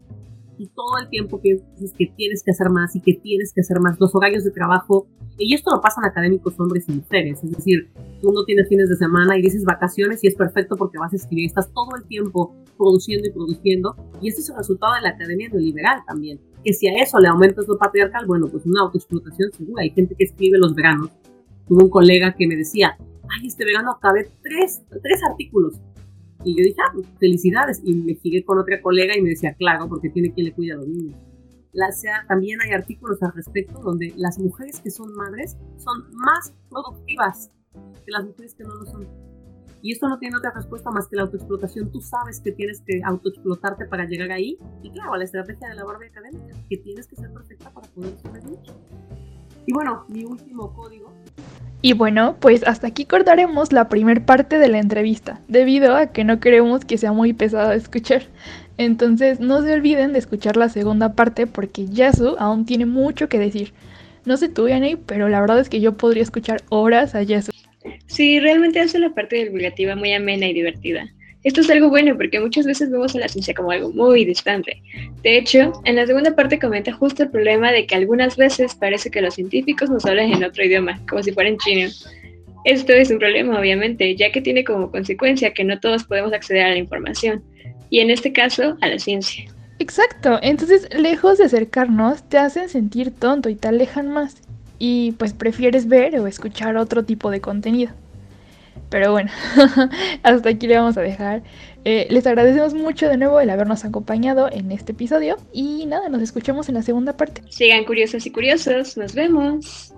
y 0.60 0.68
todo 0.68 0.98
el 1.02 1.08
tiempo 1.08 1.40
piensas 1.40 1.94
que 1.96 2.12
tienes 2.14 2.42
que 2.44 2.50
hacer 2.50 2.68
más 2.68 2.94
y 2.94 3.00
que 3.00 3.14
tienes 3.14 3.50
que 3.54 3.62
hacer 3.62 3.80
más, 3.80 3.98
los 3.98 4.14
horarios 4.14 4.44
de 4.44 4.50
trabajo, 4.50 5.06
y 5.38 5.54
esto 5.54 5.70
lo 5.74 5.80
pasan 5.80 6.04
académicos 6.04 6.60
hombres 6.60 6.84
y 6.86 6.92
mujeres, 6.92 7.42
es 7.42 7.50
decir, 7.50 7.90
tú 8.20 8.30
no 8.30 8.44
tienes 8.44 8.68
fines 8.68 8.90
de 8.90 8.96
semana 8.96 9.38
y 9.38 9.40
dices 9.40 9.64
vacaciones 9.64 10.22
y 10.22 10.26
es 10.26 10.34
perfecto 10.34 10.76
porque 10.76 10.98
vas 10.98 11.14
a 11.14 11.16
escribir, 11.16 11.46
estás 11.46 11.72
todo 11.72 11.96
el 11.96 12.04
tiempo 12.06 12.54
produciendo 12.76 13.26
y 13.26 13.32
produciendo, 13.32 13.96
y 14.20 14.28
este 14.28 14.42
es 14.42 14.50
el 14.50 14.56
resultado 14.56 14.92
de 14.96 15.00
la 15.00 15.08
academia 15.10 15.48
neoliberal 15.48 16.02
también, 16.06 16.38
que 16.62 16.74
si 16.74 16.88
a 16.88 17.02
eso 17.02 17.18
le 17.18 17.28
aumentas 17.28 17.66
lo 17.66 17.78
patriarcal, 17.78 18.26
bueno, 18.26 18.46
pues 18.46 18.66
una 18.66 18.82
autoexplotación 18.82 19.52
segura, 19.52 19.82
hay 19.82 19.90
gente 19.92 20.14
que 20.14 20.24
escribe 20.24 20.58
los 20.58 20.74
veranos, 20.74 21.08
tuve 21.68 21.84
un 21.84 21.90
colega 21.90 22.34
que 22.36 22.46
me 22.46 22.56
decía, 22.56 22.98
ay, 22.98 23.46
este 23.46 23.64
verano 23.64 23.92
acabé 23.92 24.30
tres, 24.42 24.82
tres 25.02 25.20
artículos, 25.30 25.80
y 26.44 26.56
yo 26.56 26.64
dije, 26.64 26.76
ah, 26.86 26.90
pues, 26.94 27.06
felicidades. 27.18 27.80
Y 27.84 27.94
me 27.94 28.14
giré 28.14 28.44
con 28.44 28.58
otra 28.58 28.80
colega 28.80 29.16
y 29.16 29.22
me 29.22 29.30
decía, 29.30 29.54
claro, 29.54 29.88
porque 29.88 30.10
tiene 30.10 30.32
quien 30.32 30.46
le 30.46 30.52
cuida 30.52 30.74
a 30.74 30.78
los 30.78 30.88
niños. 30.88 31.18
La, 31.72 31.92
sea, 31.92 32.24
también 32.26 32.60
hay 32.60 32.72
artículos 32.72 33.22
al 33.22 33.32
respecto 33.32 33.78
donde 33.78 34.12
las 34.16 34.38
mujeres 34.38 34.80
que 34.80 34.90
son 34.90 35.14
madres 35.14 35.56
son 35.76 36.10
más 36.14 36.52
productivas 36.68 37.50
que 38.04 38.10
las 38.10 38.24
mujeres 38.24 38.54
que 38.54 38.64
no 38.64 38.74
lo 38.74 38.86
son. 38.86 39.06
Y 39.82 39.92
esto 39.92 40.08
no 40.08 40.18
tiene 40.18 40.36
otra 40.36 40.50
respuesta 40.50 40.90
más 40.90 41.08
que 41.08 41.16
la 41.16 41.22
autoexplotación. 41.22 41.90
Tú 41.90 42.00
sabes 42.00 42.40
que 42.40 42.52
tienes 42.52 42.82
que 42.82 43.00
autoexplotarte 43.04 43.86
para 43.86 44.04
llegar 44.04 44.30
ahí. 44.30 44.58
Y 44.82 44.90
claro, 44.90 45.16
la 45.16 45.24
estrategia 45.24 45.68
de 45.68 45.74
la 45.74 45.84
barbie 45.84 46.08
académica, 46.08 46.54
que 46.68 46.76
tienes 46.78 47.06
que 47.06 47.16
ser 47.16 47.32
perfecta 47.32 47.72
para 47.72 47.88
poder 47.88 48.18
sobrevivir. 48.18 48.58
Y 49.66 49.72
bueno, 49.72 50.04
mi 50.08 50.24
último 50.24 50.74
código. 50.74 51.12
Y 51.82 51.94
bueno, 51.94 52.36
pues 52.40 52.62
hasta 52.66 52.88
aquí 52.88 53.06
cortaremos 53.06 53.72
la 53.72 53.88
primer 53.88 54.24
parte 54.24 54.58
de 54.58 54.68
la 54.68 54.78
entrevista, 54.78 55.40
debido 55.48 55.96
a 55.96 56.12
que 56.12 56.24
no 56.24 56.38
queremos 56.38 56.84
que 56.84 56.98
sea 56.98 57.12
muy 57.12 57.32
pesada 57.32 57.70
de 57.70 57.76
escuchar. 57.76 58.24
Entonces 58.76 59.40
no 59.40 59.62
se 59.62 59.72
olviden 59.72 60.12
de 60.12 60.18
escuchar 60.18 60.56
la 60.56 60.68
segunda 60.68 61.14
parte 61.14 61.46
porque 61.46 61.86
Yasu 61.86 62.36
aún 62.38 62.66
tiene 62.66 62.86
mucho 62.86 63.28
que 63.28 63.38
decir. 63.38 63.72
No 64.26 64.36
sé 64.36 64.48
tú, 64.48 64.68
Yanni, 64.68 64.96
pero 64.96 65.28
la 65.28 65.40
verdad 65.40 65.58
es 65.58 65.70
que 65.70 65.80
yo 65.80 65.96
podría 65.96 66.22
escuchar 66.22 66.62
horas 66.68 67.14
a 67.14 67.22
Yasu. 67.22 67.50
Sí, 68.06 68.40
realmente 68.40 68.80
hace 68.80 68.98
la 68.98 69.14
parte 69.14 69.36
divulgativa 69.36 69.96
muy 69.96 70.12
amena 70.12 70.46
y 70.46 70.52
divertida. 70.52 71.08
Esto 71.42 71.62
es 71.62 71.70
algo 71.70 71.88
bueno 71.88 72.16
porque 72.16 72.38
muchas 72.38 72.66
veces 72.66 72.90
vemos 72.90 73.14
a 73.14 73.18
la 73.18 73.28
ciencia 73.28 73.54
como 73.54 73.70
algo 73.70 73.90
muy 73.90 74.26
distante. 74.26 74.82
De 75.22 75.38
hecho, 75.38 75.72
en 75.84 75.96
la 75.96 76.06
segunda 76.06 76.34
parte 76.34 76.58
comenta 76.58 76.92
justo 76.92 77.22
el 77.22 77.30
problema 77.30 77.72
de 77.72 77.86
que 77.86 77.94
algunas 77.94 78.36
veces 78.36 78.74
parece 78.74 79.10
que 79.10 79.22
los 79.22 79.34
científicos 79.34 79.88
nos 79.88 80.04
hablan 80.04 80.32
en 80.32 80.44
otro 80.44 80.64
idioma, 80.64 81.00
como 81.08 81.22
si 81.22 81.32
fueran 81.32 81.56
chino. 81.56 81.88
Esto 82.64 82.92
es 82.92 83.10
un 83.10 83.18
problema, 83.18 83.58
obviamente, 83.58 84.14
ya 84.16 84.30
que 84.30 84.42
tiene 84.42 84.64
como 84.64 84.90
consecuencia 84.90 85.54
que 85.54 85.64
no 85.64 85.80
todos 85.80 86.04
podemos 86.04 86.34
acceder 86.34 86.64
a 86.64 86.70
la 86.70 86.76
información, 86.76 87.42
y 87.88 88.00
en 88.00 88.10
este 88.10 88.32
caso, 88.32 88.76
a 88.82 88.88
la 88.88 88.98
ciencia. 88.98 89.44
Exacto, 89.78 90.38
entonces 90.42 90.88
lejos 90.94 91.38
de 91.38 91.44
acercarnos, 91.44 92.28
te 92.28 92.36
hacen 92.36 92.68
sentir 92.68 93.12
tonto 93.12 93.48
y 93.48 93.54
te 93.54 93.68
alejan 93.68 94.08
más, 94.08 94.42
y 94.78 95.12
pues 95.12 95.32
prefieres 95.32 95.88
ver 95.88 96.18
o 96.20 96.26
escuchar 96.26 96.76
otro 96.76 97.02
tipo 97.02 97.30
de 97.30 97.40
contenido. 97.40 97.92
Pero 98.88 99.12
bueno, 99.12 99.30
hasta 100.22 100.48
aquí 100.48 100.66
le 100.66 100.76
vamos 100.76 100.96
a 100.96 101.02
dejar. 101.02 101.42
Eh, 101.84 102.06
les 102.10 102.26
agradecemos 102.26 102.74
mucho 102.74 103.08
de 103.08 103.16
nuevo 103.16 103.40
el 103.40 103.50
habernos 103.50 103.84
acompañado 103.84 104.50
en 104.52 104.70
este 104.72 104.92
episodio 104.92 105.36
y 105.52 105.86
nada, 105.86 106.08
nos 106.08 106.22
escuchamos 106.22 106.68
en 106.68 106.74
la 106.74 106.82
segunda 106.82 107.16
parte. 107.16 107.42
Sigan 107.48 107.84
curiosos 107.84 108.26
y 108.26 108.30
curiosos, 108.30 108.96
nos 108.96 109.14
vemos. 109.14 109.94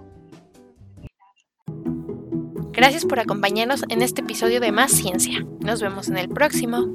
Gracias 2.72 3.04
por 3.04 3.20
acompañarnos 3.20 3.84
en 3.88 4.02
este 4.02 4.22
episodio 4.22 4.60
de 4.60 4.72
Más 4.72 4.92
Ciencia. 4.92 5.44
Nos 5.60 5.82
vemos 5.82 6.08
en 6.08 6.16
el 6.16 6.28
próximo. 6.28 6.88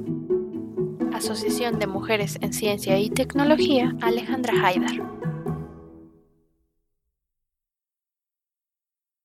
Asociación 1.12 1.78
de 1.78 1.86
Mujeres 1.86 2.38
en 2.40 2.52
Ciencia 2.52 2.98
y 2.98 3.10
Tecnología, 3.10 3.94
Alejandra 4.00 4.54
Haidar. 4.64 5.17